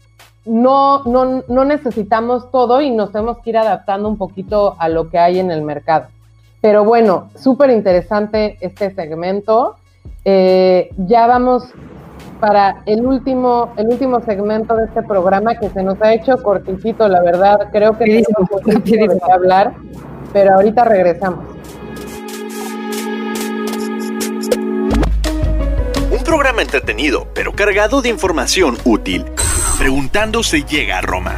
no, 0.46 1.04
no, 1.04 1.44
no 1.48 1.66
necesitamos 1.66 2.52
todo 2.52 2.82
y 2.82 2.92
nos 2.92 3.12
tenemos 3.12 3.38
que 3.40 3.52
ir 3.52 3.58
adaptando 3.58 4.10
un 4.10 4.18
poquito 4.18 4.76
a 4.80 4.90
lo 4.90 5.10
que 5.10 5.18
hay 5.18 5.40
en 5.40 5.52
el 5.52 5.62
mercado. 5.62 6.08
Pero 6.62 6.86
bueno, 6.86 7.30
súper 7.36 7.70
interesante 7.72 8.58
este 8.62 8.94
segmento. 8.94 9.76
Eh, 10.26 10.92
ya 10.98 11.28
vamos 11.28 11.66
para 12.40 12.84
el 12.86 13.06
último, 13.06 13.74
el 13.78 13.88
último 13.88 14.22
segmento 14.22 14.76
de 14.76 14.86
este 14.86 15.04
programa 15.04 15.56
que 15.56 15.70
se 15.70 15.84
nos 15.84 16.02
ha 16.02 16.14
hecho 16.14 16.42
cortito, 16.42 17.08
la 17.08 17.22
verdad. 17.22 17.70
Creo 17.72 17.98
que 17.98 18.24
tenemos 18.86 19.20
de 19.26 19.32
hablar, 19.32 19.74
pero 20.32 20.56
ahorita 20.56 20.86
regresamos. 20.86 21.46
Un 26.12 26.24
programa 26.26 26.62
entretenido, 26.62 27.28
pero 27.34 27.54
cargado 27.54 28.02
de 28.02 28.10
información 28.10 28.78
útil. 28.86 29.26
Preguntando 29.84 30.44
se 30.44 30.64
llega 30.64 31.00
a 31.00 31.02
Roma. 31.02 31.34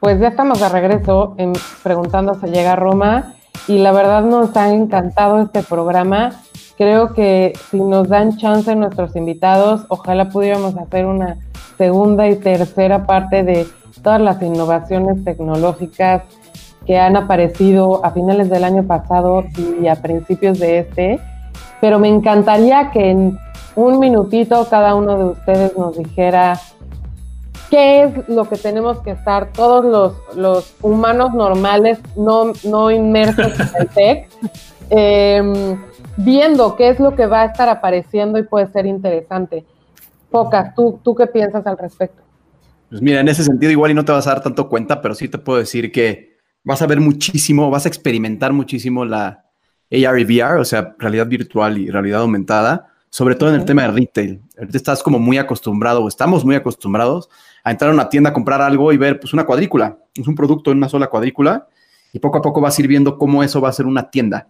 Pues 0.00 0.18
ya 0.18 0.26
estamos 0.26 0.58
de 0.58 0.68
regreso 0.68 1.36
en 1.38 1.52
Preguntando 1.84 2.34
se 2.34 2.48
llega 2.48 2.72
a 2.72 2.76
Roma 2.76 3.34
y 3.68 3.78
la 3.78 3.92
verdad 3.92 4.24
nos 4.24 4.56
ha 4.56 4.74
encantado 4.74 5.40
este 5.40 5.62
programa. 5.62 6.42
Creo 6.76 7.14
que 7.14 7.52
si 7.70 7.78
nos 7.78 8.08
dan 8.08 8.36
chance 8.36 8.74
nuestros 8.74 9.14
invitados, 9.14 9.86
ojalá 9.90 10.28
pudiéramos 10.28 10.76
hacer 10.76 11.06
una 11.06 11.36
segunda 11.78 12.28
y 12.28 12.34
tercera 12.34 13.06
parte 13.06 13.44
de 13.44 13.68
todas 14.02 14.20
las 14.20 14.42
innovaciones 14.42 15.22
tecnológicas 15.22 16.24
que 16.86 16.98
han 16.98 17.16
aparecido 17.16 18.04
a 18.04 18.10
finales 18.10 18.50
del 18.50 18.64
año 18.64 18.84
pasado 18.84 19.44
y 19.80 19.86
a 19.88 19.96
principios 19.96 20.58
de 20.58 20.78
este. 20.78 21.20
Pero 21.80 21.98
me 21.98 22.08
encantaría 22.08 22.90
que 22.90 23.10
en 23.10 23.38
un 23.74 23.98
minutito 23.98 24.66
cada 24.68 24.94
uno 24.94 25.16
de 25.16 25.24
ustedes 25.24 25.76
nos 25.76 25.96
dijera 25.96 26.58
qué 27.70 28.04
es 28.04 28.28
lo 28.28 28.44
que 28.48 28.56
tenemos 28.56 29.00
que 29.00 29.12
estar 29.12 29.52
todos 29.52 29.84
los, 29.84 30.36
los 30.36 30.74
humanos 30.82 31.32
normales, 31.32 31.98
no, 32.16 32.52
no 32.64 32.90
inmersos 32.90 33.52
en 33.58 33.68
el 33.80 33.88
tech, 33.88 34.28
em, 34.90 35.78
viendo 36.18 36.76
qué 36.76 36.90
es 36.90 37.00
lo 37.00 37.16
que 37.16 37.26
va 37.26 37.42
a 37.42 37.44
estar 37.46 37.68
apareciendo 37.68 38.38
y 38.38 38.42
puede 38.42 38.66
ser 38.66 38.86
interesante. 38.86 39.64
Pocas, 40.30 40.74
¿tú, 40.74 41.00
¿tú 41.02 41.14
qué 41.14 41.26
piensas 41.26 41.66
al 41.66 41.78
respecto? 41.78 42.22
Pues 42.90 43.00
mira, 43.00 43.20
en 43.20 43.28
ese 43.28 43.42
sentido 43.42 43.72
igual 43.72 43.90
y 43.90 43.94
no 43.94 44.04
te 44.04 44.12
vas 44.12 44.26
a 44.26 44.30
dar 44.30 44.42
tanto 44.42 44.68
cuenta, 44.68 45.00
pero 45.00 45.14
sí 45.14 45.28
te 45.28 45.38
puedo 45.38 45.58
decir 45.58 45.90
que 45.92 46.31
vas 46.64 46.82
a 46.82 46.86
ver 46.86 47.00
muchísimo, 47.00 47.70
vas 47.70 47.86
a 47.86 47.88
experimentar 47.88 48.52
muchísimo 48.52 49.04
la 49.04 49.44
AR 49.90 50.18
y 50.18 50.24
VR, 50.24 50.60
o 50.60 50.64
sea, 50.64 50.94
realidad 50.98 51.26
virtual 51.26 51.78
y 51.78 51.90
realidad 51.90 52.22
aumentada, 52.22 52.88
sobre 53.10 53.34
todo 53.34 53.50
en 53.50 53.56
el 53.56 53.64
tema 53.64 53.82
de 53.82 53.88
retail. 53.88 54.40
Ahorita 54.58 54.76
estás 54.76 55.02
como 55.02 55.18
muy 55.18 55.38
acostumbrado 55.38 56.02
o 56.02 56.08
estamos 56.08 56.44
muy 56.44 56.54
acostumbrados 56.54 57.28
a 57.62 57.70
entrar 57.70 57.90
a 57.90 57.94
una 57.94 58.08
tienda 58.08 58.30
a 58.30 58.32
comprar 58.32 58.62
algo 58.62 58.92
y 58.92 58.96
ver 58.96 59.20
pues 59.20 59.32
una 59.32 59.44
cuadrícula, 59.44 59.98
es 60.14 60.26
un 60.26 60.34
producto 60.34 60.70
en 60.70 60.78
una 60.78 60.88
sola 60.88 61.08
cuadrícula 61.08 61.68
y 62.12 62.18
poco 62.18 62.38
a 62.38 62.42
poco 62.42 62.60
vas 62.60 62.78
a 62.78 62.82
ir 62.82 62.88
viendo 62.88 63.18
cómo 63.18 63.42
eso 63.42 63.60
va 63.60 63.68
a 63.68 63.72
ser 63.72 63.86
una 63.86 64.10
tienda 64.10 64.48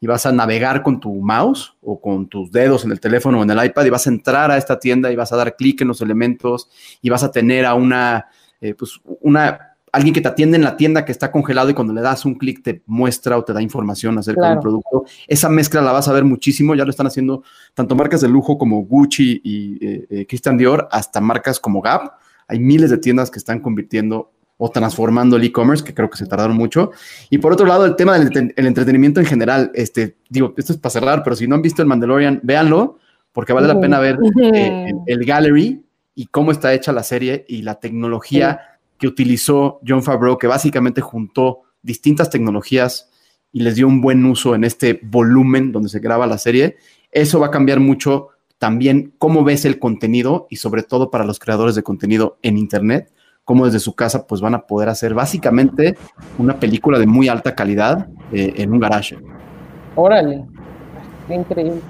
y 0.00 0.06
vas 0.06 0.24
a 0.26 0.32
navegar 0.32 0.82
con 0.82 0.98
tu 0.98 1.14
mouse 1.20 1.74
o 1.82 2.00
con 2.00 2.26
tus 2.26 2.50
dedos 2.50 2.84
en 2.84 2.90
el 2.90 3.00
teléfono 3.00 3.38
o 3.38 3.42
en 3.42 3.50
el 3.50 3.64
iPad 3.64 3.84
y 3.84 3.90
vas 3.90 4.06
a 4.06 4.10
entrar 4.10 4.50
a 4.50 4.56
esta 4.56 4.78
tienda 4.78 5.12
y 5.12 5.16
vas 5.16 5.32
a 5.32 5.36
dar 5.36 5.56
clic 5.56 5.82
en 5.82 5.88
los 5.88 6.00
elementos 6.00 6.68
y 7.02 7.10
vas 7.10 7.22
a 7.22 7.30
tener 7.30 7.66
a 7.66 7.74
una, 7.74 8.26
eh, 8.60 8.74
pues 8.74 8.98
una, 9.20 9.69
alguien 9.92 10.14
que 10.14 10.20
te 10.20 10.28
atiende 10.28 10.56
en 10.56 10.64
la 10.64 10.76
tienda 10.76 11.04
que 11.04 11.12
está 11.12 11.30
congelado 11.30 11.70
y 11.70 11.74
cuando 11.74 11.92
le 11.92 12.00
das 12.00 12.24
un 12.24 12.34
clic 12.34 12.62
te 12.62 12.82
muestra 12.86 13.36
o 13.36 13.44
te 13.44 13.52
da 13.52 13.62
información 13.62 14.18
acerca 14.18 14.50
del 14.50 14.58
producto. 14.58 15.04
Esa 15.26 15.48
mezcla 15.48 15.82
la 15.82 15.92
vas 15.92 16.08
a 16.08 16.12
ver 16.12 16.24
muchísimo, 16.24 16.74
ya 16.74 16.84
lo 16.84 16.90
están 16.90 17.06
haciendo 17.06 17.42
tanto 17.74 17.94
marcas 17.94 18.20
de 18.20 18.28
lujo 18.28 18.58
como 18.58 18.84
Gucci 18.84 19.40
y 19.42 19.84
eh, 19.84 20.06
eh, 20.10 20.26
Christian 20.26 20.56
Dior, 20.56 20.88
hasta 20.90 21.20
marcas 21.20 21.58
como 21.58 21.80
Gap. 21.80 22.12
Hay 22.48 22.58
miles 22.58 22.90
de 22.90 22.98
tiendas 22.98 23.30
que 23.30 23.38
están 23.38 23.60
convirtiendo 23.60 24.32
o 24.62 24.70
transformando 24.70 25.36
el 25.36 25.44
e-commerce, 25.44 25.82
que 25.82 25.94
creo 25.94 26.10
que 26.10 26.18
se 26.18 26.26
tardaron 26.26 26.54
mucho. 26.54 26.90
Y 27.30 27.38
por 27.38 27.52
otro 27.52 27.64
lado, 27.64 27.86
el 27.86 27.96
tema 27.96 28.18
del 28.18 28.52
entretenimiento 28.56 29.18
en 29.18 29.24
general, 29.24 29.70
este, 29.74 30.16
digo, 30.28 30.52
esto 30.56 30.74
es 30.74 30.78
para 30.78 30.90
cerrar, 30.90 31.22
pero 31.22 31.34
si 31.34 31.46
no 31.46 31.54
han 31.54 31.62
visto 31.62 31.80
el 31.80 31.88
Mandalorian, 31.88 32.40
véanlo, 32.42 32.98
porque 33.32 33.54
vale 33.54 33.66
la 33.66 33.80
pena 33.80 33.98
ver 34.00 34.18
eh, 34.42 34.92
el, 35.06 35.24
gallery 35.24 35.82
y 36.14 36.26
cómo 36.26 36.52
está 36.52 36.74
hecha 36.74 36.92
la 36.92 37.02
serie 37.02 37.46
y 37.48 37.62
la 37.62 37.76
tecnología 37.76 38.60
que 39.00 39.08
utilizó 39.08 39.80
John 39.86 40.02
Favreau, 40.02 40.38
que 40.38 40.46
básicamente 40.46 41.00
juntó 41.00 41.62
distintas 41.82 42.28
tecnologías 42.28 43.10
y 43.50 43.62
les 43.62 43.74
dio 43.74 43.88
un 43.88 44.02
buen 44.02 44.24
uso 44.26 44.54
en 44.54 44.62
este 44.62 45.00
volumen 45.02 45.72
donde 45.72 45.88
se 45.88 45.98
graba 45.98 46.26
la 46.26 46.38
serie. 46.38 46.76
Eso 47.10 47.40
va 47.40 47.46
a 47.46 47.50
cambiar 47.50 47.80
mucho 47.80 48.28
también 48.58 49.14
cómo 49.16 49.42
ves 49.42 49.64
el 49.64 49.78
contenido 49.78 50.46
y 50.50 50.56
sobre 50.56 50.82
todo 50.82 51.10
para 51.10 51.24
los 51.24 51.38
creadores 51.38 51.74
de 51.74 51.82
contenido 51.82 52.38
en 52.42 52.58
Internet, 52.58 53.10
cómo 53.44 53.64
desde 53.64 53.80
su 53.80 53.94
casa 53.94 54.26
pues 54.26 54.42
van 54.42 54.54
a 54.54 54.66
poder 54.66 54.90
hacer 54.90 55.14
básicamente 55.14 55.96
una 56.36 56.60
película 56.60 56.98
de 56.98 57.06
muy 57.06 57.28
alta 57.28 57.54
calidad 57.54 58.08
eh, 58.32 58.52
en 58.56 58.70
un 58.70 58.80
garage. 58.80 59.18
Órale, 59.96 60.44
increíble. 61.30 61.80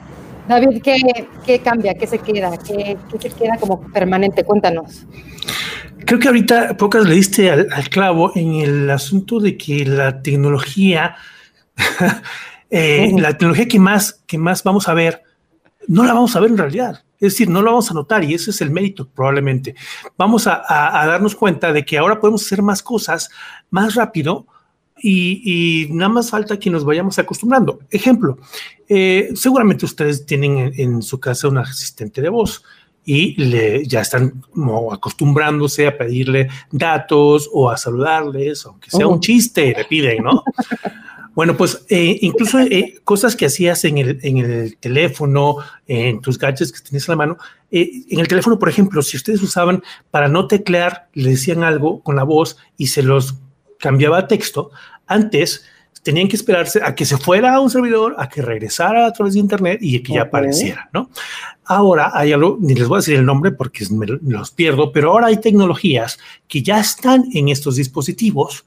David, 0.51 0.83
¿qué, 0.83 1.59
cambia? 1.61 1.95
¿Qué 1.95 2.07
se 2.07 2.19
queda? 2.19 2.51
¿Qué, 2.59 2.97
se 3.21 3.31
queda 3.31 3.57
como 3.59 3.81
permanente? 3.93 4.45
Cuéntanos. 4.45 5.07
Creo 6.05 6.19
que 6.19 6.29
ahorita 6.29 6.77
pocas 6.77 7.07
le 7.07 7.15
diste 7.15 7.51
al, 7.51 7.89
clavo 7.89 8.33
en 8.35 8.55
el 8.57 8.91
asunto 8.91 9.39
de 9.39 9.57
que 9.57 9.85
la 9.85 10.23
tecnología, 10.23 11.17
eh, 12.71 13.13
la 13.17 13.31
tecnología 13.31 13.69
que 13.69 13.79
más, 13.79 14.23
que 14.27 14.39
más 14.39 14.63
vamos 14.63 14.89
a 14.89 14.95
ver 14.95 15.23
no 15.91 16.05
la 16.05 16.13
vamos 16.13 16.37
a 16.37 16.41
ver 16.41 16.51
en 16.51 16.59
realidad. 16.59 17.03
Es 17.19 17.33
decir, 17.33 17.49
no 17.49 17.63
la 17.63 17.71
vamos 17.71 17.91
a 17.91 17.95
notar 17.95 18.25
y 18.25 18.35
ese 18.35 18.51
es 18.51 18.61
el 18.61 18.71
mérito 18.71 19.09
probablemente. 19.09 19.75
Vamos 20.17 20.47
a, 20.47 20.63
darnos 20.69 21.35
cuenta 21.35 21.73
de 21.73 21.85
que 21.85 21.99
ahora 21.99 22.21
podemos 22.21 22.45
hacer 22.45 22.63
más 22.63 22.83
cosas 22.83 23.29
más 23.71 23.95
rápido 23.95 24.47
y, 25.03 25.89
nada 25.91 26.09
más 26.09 26.31
falta 26.31 26.59
que 26.59 26.71
nos 26.71 26.85
vayamos 26.85 27.19
acostumbrando. 27.19 27.81
Ejemplo, 27.91 28.39
eh, 28.89 29.31
seguramente 29.35 29.85
ustedes 29.85 30.27
tienen 30.27 30.73
en, 30.77 31.03
su 31.03 31.19
casa 31.21 31.49
un 31.49 31.59
asistente 31.59 32.21
de 32.21 32.29
voz 32.29 32.63
y 33.05 33.41
le, 33.43 33.87
ya 33.87 34.01
están 34.03 34.43
como 34.53 34.93
acostumbrándose 34.93 35.87
a 35.87 35.97
pedirle 35.97 36.49
datos 36.71 37.49
o 37.53 37.71
a 37.71 37.77
saludarles, 37.77 38.67
aunque 38.67 38.91
sea 38.91 39.07
un 39.07 39.21
chiste, 39.21 39.75
le 39.77 39.85
piden, 39.85 40.25
¿no? 40.25 40.45
Bueno, 41.35 41.57
pues 41.57 41.85
eh, 41.89 42.19
incluso 42.23 42.59
eh, 42.59 42.99
cosas 43.05 43.37
que 43.37 43.47
hacías 43.47 43.85
en 43.85 43.99
el, 43.99 44.19
en 44.23 44.39
el 44.39 44.77
teléfono, 44.77 45.57
en 45.87 46.21
tus 46.21 46.39
gadgets 46.39 46.73
que 46.73 46.81
tenías 46.81 47.09
en 47.09 47.13
la 47.13 47.17
mano, 47.17 47.39
eh, 47.71 48.03
en 48.11 48.19
el 48.19 48.29
teléfono, 48.29 48.59
por 48.59 48.69
ejemplo, 48.69 49.01
si 49.01 49.17
ustedes 49.17 49.41
usaban 49.43 49.83
para 50.11 50.29
no 50.29 50.49
teclear, 50.49 51.09
le 51.15 51.31
decían 51.31 51.63
algo 51.63 52.03
con 52.03 52.17
la 52.17 52.25
voz 52.25 52.57
y 52.77 52.89
se 52.89 53.03
los 53.03 53.37
cambiaba 53.81 54.29
texto, 54.29 54.71
antes 55.07 55.65
tenían 56.03 56.29
que 56.29 56.37
esperarse 56.37 56.81
a 56.83 56.95
que 56.95 57.05
se 57.05 57.17
fuera 57.17 57.55
a 57.55 57.61
un 57.61 57.71
servidor, 57.71 58.15
a 58.19 58.29
que 58.29 58.43
regresara 58.43 59.07
a 59.07 59.13
través 59.13 59.35
de 59.35 59.41
internet 59.41 59.79
y 59.83 60.01
que 60.03 60.15
ya 60.15 60.23
apareciera, 60.23 60.89
¿no? 60.93 61.11
Ahora 61.65 62.11
hay 62.15 62.33
algo, 62.33 62.59
ni 62.61 62.75
les 62.75 62.89
voy 62.89 62.97
a 62.97 63.01
decir 63.01 63.17
el 63.17 63.27
nombre 63.27 63.53
porque 63.53 63.85
me 63.91 64.07
los 64.07 64.51
pierdo, 64.51 64.93
pero 64.93 65.13
ahora 65.13 65.27
hay 65.27 65.37
tecnologías 65.37 66.19
que 66.49 66.63
ya 66.63 66.81
están 66.81 67.25
en 67.33 67.49
estos 67.49 67.77
dispositivos 67.77 68.65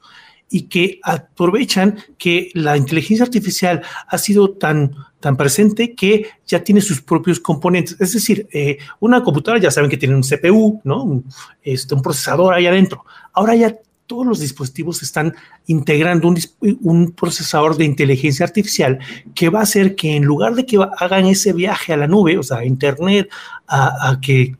y 0.48 0.62
que 0.62 1.00
aprovechan 1.02 1.98
que 2.16 2.50
la 2.54 2.76
inteligencia 2.76 3.24
artificial 3.24 3.82
ha 4.06 4.18
sido 4.18 4.52
tan, 4.52 4.94
tan 5.18 5.36
presente 5.36 5.94
que 5.94 6.28
ya 6.46 6.62
tiene 6.62 6.80
sus 6.80 7.02
propios 7.02 7.40
componentes. 7.40 8.00
Es 8.00 8.12
decir, 8.12 8.46
eh, 8.52 8.78
una 9.00 9.22
computadora 9.22 9.60
ya 9.60 9.70
saben 9.70 9.90
que 9.90 9.96
tiene 9.96 10.14
un 10.14 10.22
CPU, 10.22 10.80
¿no? 10.84 11.02
Un, 11.02 11.24
este, 11.62 11.94
un 11.94 12.02
procesador 12.02 12.54
ahí 12.54 12.66
adentro. 12.66 13.04
Ahora 13.32 13.56
ya 13.56 13.74
todos 14.06 14.26
los 14.26 14.40
dispositivos 14.40 15.02
están 15.02 15.34
integrando 15.66 16.28
un, 16.28 16.38
un, 16.82 17.12
procesador 17.12 17.76
de 17.76 17.84
inteligencia 17.84 18.44
artificial 18.44 18.98
que 19.34 19.48
va 19.48 19.60
a 19.60 19.62
hacer 19.62 19.94
que 19.94 20.16
en 20.16 20.24
lugar 20.24 20.54
de 20.54 20.66
que 20.66 20.78
hagan 20.98 21.26
ese 21.26 21.52
viaje 21.52 21.92
a 21.92 21.96
la 21.96 22.06
nube, 22.06 22.36
o 22.36 22.42
sea, 22.42 22.58
a 22.58 22.64
Internet, 22.64 23.30
a, 23.66 24.10
a 24.10 24.20
que 24.20 24.56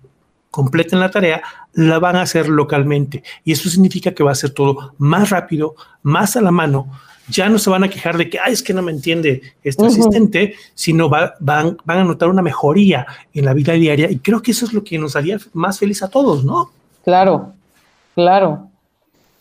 completen 0.51 1.01
la 1.01 1.11
tarea, 1.11 1.43
la 1.73 1.99
van 1.99 2.17
a 2.17 2.23
hacer 2.23 2.49
localmente. 2.49 3.23
Y 3.45 3.53
eso 3.53 3.69
significa 3.69 4.13
que 4.13 4.23
va 4.23 4.31
a 4.31 4.37
ser 4.37 4.51
todo 4.51 4.95
más 4.99 5.31
rápido, 5.31 5.75
más 6.03 6.37
a 6.37 6.41
la 6.41 6.51
mano. 6.51 6.91
Ya 7.29 7.49
no 7.49 7.59
se 7.59 7.71
van 7.71 7.85
a 7.85 7.89
quejar 7.89 8.17
de 8.17 8.31
que, 8.31 8.39
ay, 8.39 8.53
es 8.53 8.63
que 8.63 8.75
no 8.75 8.83
me 8.83 8.93
entiende 8.93 9.43
este 9.63 9.85
asistente, 9.85 10.55
sino 10.75 11.09
van, 11.09 11.33
van 11.41 11.99
a 11.99 12.05
notar 12.05 12.29
una 12.29 12.43
mejoría 12.43 13.07
en 13.33 13.47
la 13.47 13.55
vida 13.55 13.73
diaria. 13.73 14.11
Y 14.11 14.19
creo 14.19 14.43
que 14.43 14.53
eso 14.53 14.65
es 14.67 14.73
lo 14.73 14.85
que 14.85 14.99
nos 14.99 15.17
haría 15.17 15.39
más 15.55 15.79
feliz 15.79 16.03
a 16.03 16.09
todos, 16.09 16.45
¿no? 16.45 16.71
Claro, 17.03 17.53
claro. 18.15 18.71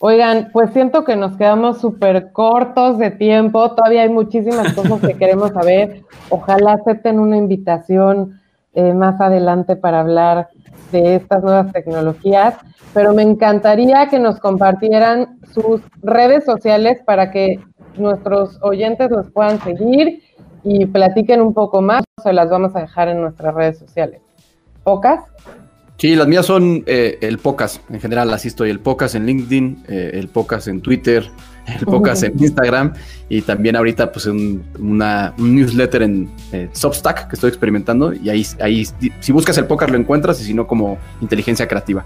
Oigan, 0.05 0.49
pues 0.51 0.71
siento 0.71 1.05
que 1.05 1.15
nos 1.15 1.37
quedamos 1.37 1.79
súper 1.79 2.33
cortos 2.33 2.97
de 2.97 3.09
tiempo. 3.09 3.71
Todavía 3.71 4.01
hay 4.01 4.09
muchísimas 4.09 4.73
cosas 4.73 4.99
que 4.99 5.13
queremos 5.13 5.51
saber. 5.51 6.03
Ojalá 6.27 6.73
acepten 6.73 7.21
una 7.21 7.37
invitación 7.37 8.37
eh, 8.73 8.93
más 8.93 9.21
adelante 9.21 9.77
para 9.77 10.01
hablar 10.01 10.49
de 10.91 11.15
estas 11.15 11.41
nuevas 11.41 11.71
tecnologías, 11.71 12.55
pero 12.93 13.13
me 13.13 13.21
encantaría 13.21 14.09
que 14.09 14.19
nos 14.19 14.41
compartieran 14.41 15.39
sus 15.53 15.79
redes 16.01 16.43
sociales 16.43 17.01
para 17.05 17.31
que 17.31 17.61
nuestros 17.95 18.61
oyentes 18.61 19.09
los 19.09 19.31
puedan 19.31 19.61
seguir 19.61 20.21
y 20.65 20.85
platiquen 20.85 21.39
un 21.39 21.53
poco 21.53 21.81
más. 21.81 22.03
Se 22.21 22.33
las 22.33 22.49
vamos 22.49 22.75
a 22.75 22.81
dejar 22.81 23.07
en 23.07 23.21
nuestras 23.21 23.55
redes 23.55 23.79
sociales. 23.79 24.21
¿Pocas? 24.83 25.21
Sí, 26.03 26.17
las 26.17 26.27
mías 26.27 26.45
son 26.45 26.83
eh, 26.85 27.17
el 27.21 27.37
Pocas, 27.37 27.79
en 27.89 28.01
general 28.01 28.33
así 28.33 28.49
estoy, 28.49 28.69
el 28.69 28.81
Pocas 28.81 29.15
en 29.15 29.25
LinkedIn, 29.25 29.85
eh, 29.87 30.11
el 30.15 30.27
Pocas 30.27 30.67
en 30.67 30.81
Twitter, 30.81 31.31
el 31.79 31.85
Pocas 31.85 32.23
en 32.23 32.37
Instagram 32.37 32.91
y 33.29 33.41
también 33.41 33.77
ahorita 33.77 34.11
pues 34.11 34.25
un, 34.25 34.65
una, 34.77 35.33
un 35.37 35.55
newsletter 35.55 36.01
en 36.01 36.29
eh, 36.51 36.67
Substack 36.73 37.29
que 37.29 37.35
estoy 37.35 37.47
experimentando 37.47 38.11
y 38.11 38.29
ahí, 38.29 38.45
ahí 38.59 38.85
si 39.21 39.31
buscas 39.31 39.57
el 39.57 39.65
Pocas 39.65 39.89
lo 39.89 39.97
encuentras 39.97 40.41
y 40.41 40.43
si 40.43 40.53
no 40.53 40.67
como 40.67 40.97
inteligencia 41.21 41.69
creativa. 41.69 42.05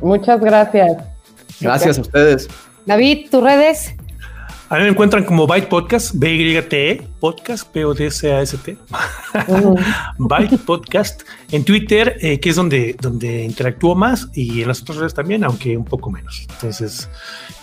Muchas 0.00 0.40
gracias. 0.40 0.96
Gracias 1.60 1.98
a 1.98 2.00
ustedes. 2.00 2.48
David, 2.84 3.28
tus 3.30 3.44
redes. 3.44 3.94
A 4.74 4.78
mí 4.78 4.82
me 4.82 4.90
encuentran 4.90 5.22
como 5.22 5.46
Byte 5.46 5.68
Podcast, 5.68 6.16
B-Y-T-E, 6.16 7.06
Podcast, 7.20 7.68
P-O-D-C-A-S-T. 7.70 8.76
Byte 10.18 10.58
Podcast 10.58 11.22
en 11.52 11.64
Twitter, 11.64 12.16
eh, 12.20 12.40
que 12.40 12.50
es 12.50 12.56
donde, 12.56 12.96
donde 13.00 13.44
interactúo 13.44 13.94
más, 13.94 14.28
y 14.34 14.62
en 14.62 14.66
las 14.66 14.82
otras 14.82 14.98
redes 14.98 15.14
también, 15.14 15.44
aunque 15.44 15.76
un 15.76 15.84
poco 15.84 16.10
menos. 16.10 16.44
Entonces, 16.50 17.08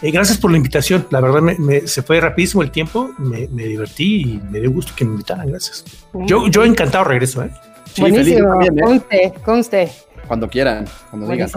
eh, 0.01 0.09
gracias 0.09 0.37
por 0.37 0.51
la 0.51 0.57
invitación. 0.57 1.05
La 1.09 1.19
verdad, 1.19 1.41
me, 1.41 1.85
se 1.85 2.01
fue 2.01 2.21
rapidísimo 2.21 2.63
el 2.63 2.71
tiempo, 2.71 3.09
me, 3.17 3.45
divertí 3.45 4.21
y 4.21 4.41
me 4.49 4.61
dio 4.61 4.71
gusto 4.71 4.93
que 4.95 5.03
me 5.03 5.11
invitaran. 5.11 5.49
Gracias. 5.49 5.83
Yo, 6.13 6.47
yo 6.47 6.63
encantado 6.63 7.03
regreso. 7.03 7.43
¿eh? 7.43 7.51
Buenísimo, 7.97 8.57
conste, 8.81 9.33
conste. 9.43 9.91
Cuando 10.29 10.47
quieran, 10.47 10.85
cuando 11.09 11.27
digan. 11.27 11.49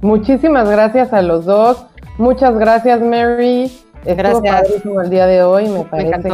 Muchísimas 0.00 0.68
gracias 0.68 1.12
a 1.12 1.22
los 1.22 1.44
dos. 1.44 1.86
Muchas 2.18 2.58
gracias, 2.58 3.00
Mary. 3.00 3.70
Estuvo 4.04 4.40
Gracias. 4.40 4.84
el 5.04 5.10
día 5.10 5.26
de 5.26 5.42
hoy, 5.42 5.68
me 5.68 5.84
parece 5.84 6.30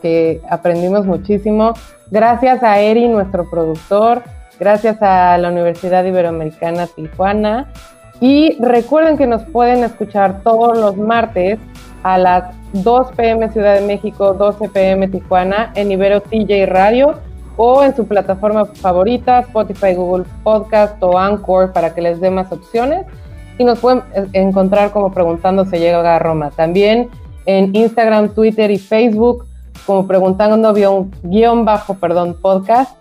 que, 0.00 0.40
aprendimos 0.48 1.06
muchísimo. 1.06 1.74
Gracias 2.10 2.62
a 2.62 2.80
Eri, 2.80 3.08
nuestro 3.08 3.48
productor, 3.50 4.22
gracias 4.58 5.02
a 5.02 5.36
la 5.38 5.48
Universidad 5.48 6.04
Iberoamericana 6.04 6.86
Tijuana. 6.86 7.68
Y 8.20 8.56
recuerden 8.62 9.16
que 9.16 9.26
nos 9.26 9.42
pueden 9.44 9.82
escuchar 9.82 10.42
todos 10.42 10.78
los 10.78 10.96
martes 10.96 11.58
a 12.02 12.18
las 12.18 12.54
2 12.72 13.12
pm 13.12 13.50
Ciudad 13.50 13.74
de 13.74 13.86
México, 13.86 14.34
12 14.34 14.68
pm 14.68 15.08
Tijuana 15.08 15.72
en 15.74 15.90
Ibero 15.90 16.20
TJ 16.20 16.66
Radio 16.66 17.14
o 17.56 17.82
en 17.82 17.94
su 17.96 18.06
plataforma 18.06 18.66
favorita, 18.66 19.40
Spotify, 19.40 19.94
Google 19.94 20.24
Podcast 20.44 21.02
o 21.02 21.18
Anchor 21.18 21.72
para 21.72 21.92
que 21.94 22.02
les 22.02 22.20
dé 22.20 22.30
más 22.30 22.52
opciones 22.52 23.06
y 23.60 23.64
nos 23.64 23.78
pueden 23.78 24.02
encontrar 24.32 24.90
como 24.90 25.12
preguntando 25.12 25.66
si 25.66 25.76
llega 25.76 26.16
a 26.16 26.18
Roma. 26.18 26.50
También 26.50 27.10
en 27.44 27.76
Instagram, 27.76 28.30
Twitter 28.30 28.70
y 28.70 28.78
Facebook 28.78 29.44
como 29.84 30.06
preguntando 30.06 30.72
guion 30.72 31.64
bajo, 31.66 31.92
perdón, 31.92 32.38
podcast. 32.40 32.96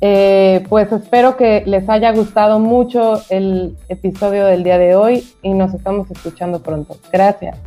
Eh, 0.00 0.64
pues 0.70 0.90
espero 0.90 1.36
que 1.36 1.64
les 1.66 1.86
haya 1.90 2.12
gustado 2.12 2.58
mucho 2.58 3.20
el 3.28 3.76
episodio 3.90 4.46
del 4.46 4.64
día 4.64 4.78
de 4.78 4.96
hoy 4.96 5.28
y 5.42 5.52
nos 5.52 5.74
estamos 5.74 6.10
escuchando 6.10 6.62
pronto. 6.62 6.96
Gracias. 7.12 7.58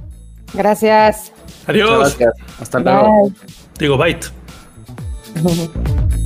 Gracias. 0.56 1.34
Adiós. 1.68 2.18
Hasta 2.60 2.80
luego. 2.80 3.32
Digo, 3.78 3.96
bye. 3.96 4.18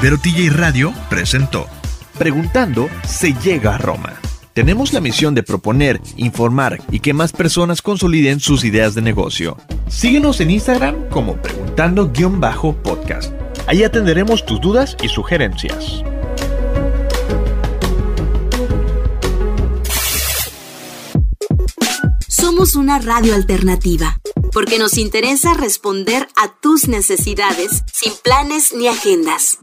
Ibero 0.00 0.16
TJ 0.16 0.48
Radio 0.56 0.94
presentó 1.10 1.66
Preguntando 2.18 2.88
se 3.06 3.34
llega 3.34 3.74
a 3.74 3.78
Roma. 3.78 4.14
Tenemos 4.54 4.94
la 4.94 5.02
misión 5.02 5.34
de 5.34 5.42
proponer, 5.42 6.00
informar 6.16 6.80
y 6.90 7.00
que 7.00 7.12
más 7.12 7.32
personas 7.34 7.82
consoliden 7.82 8.40
sus 8.40 8.64
ideas 8.64 8.94
de 8.94 9.02
negocio. 9.02 9.58
Síguenos 9.88 10.40
en 10.40 10.52
Instagram 10.52 11.10
como 11.10 11.36
preguntando-podcast. 11.36 13.34
Ahí 13.66 13.84
atenderemos 13.84 14.46
tus 14.46 14.58
dudas 14.58 14.96
y 15.02 15.08
sugerencias. 15.08 16.02
Somos 22.50 22.74
una 22.74 22.98
radio 22.98 23.36
alternativa 23.36 24.18
porque 24.50 24.80
nos 24.80 24.98
interesa 24.98 25.54
responder 25.54 26.26
a 26.34 26.52
tus 26.52 26.88
necesidades 26.88 27.84
sin 27.92 28.12
planes 28.24 28.72
ni 28.72 28.88
agendas. 28.88 29.58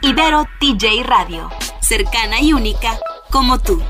Ibero 0.00 0.46
TJ 0.58 1.02
Radio, 1.04 1.50
cercana 1.82 2.40
y 2.40 2.54
única 2.54 2.98
como 3.30 3.60
tú. 3.60 3.82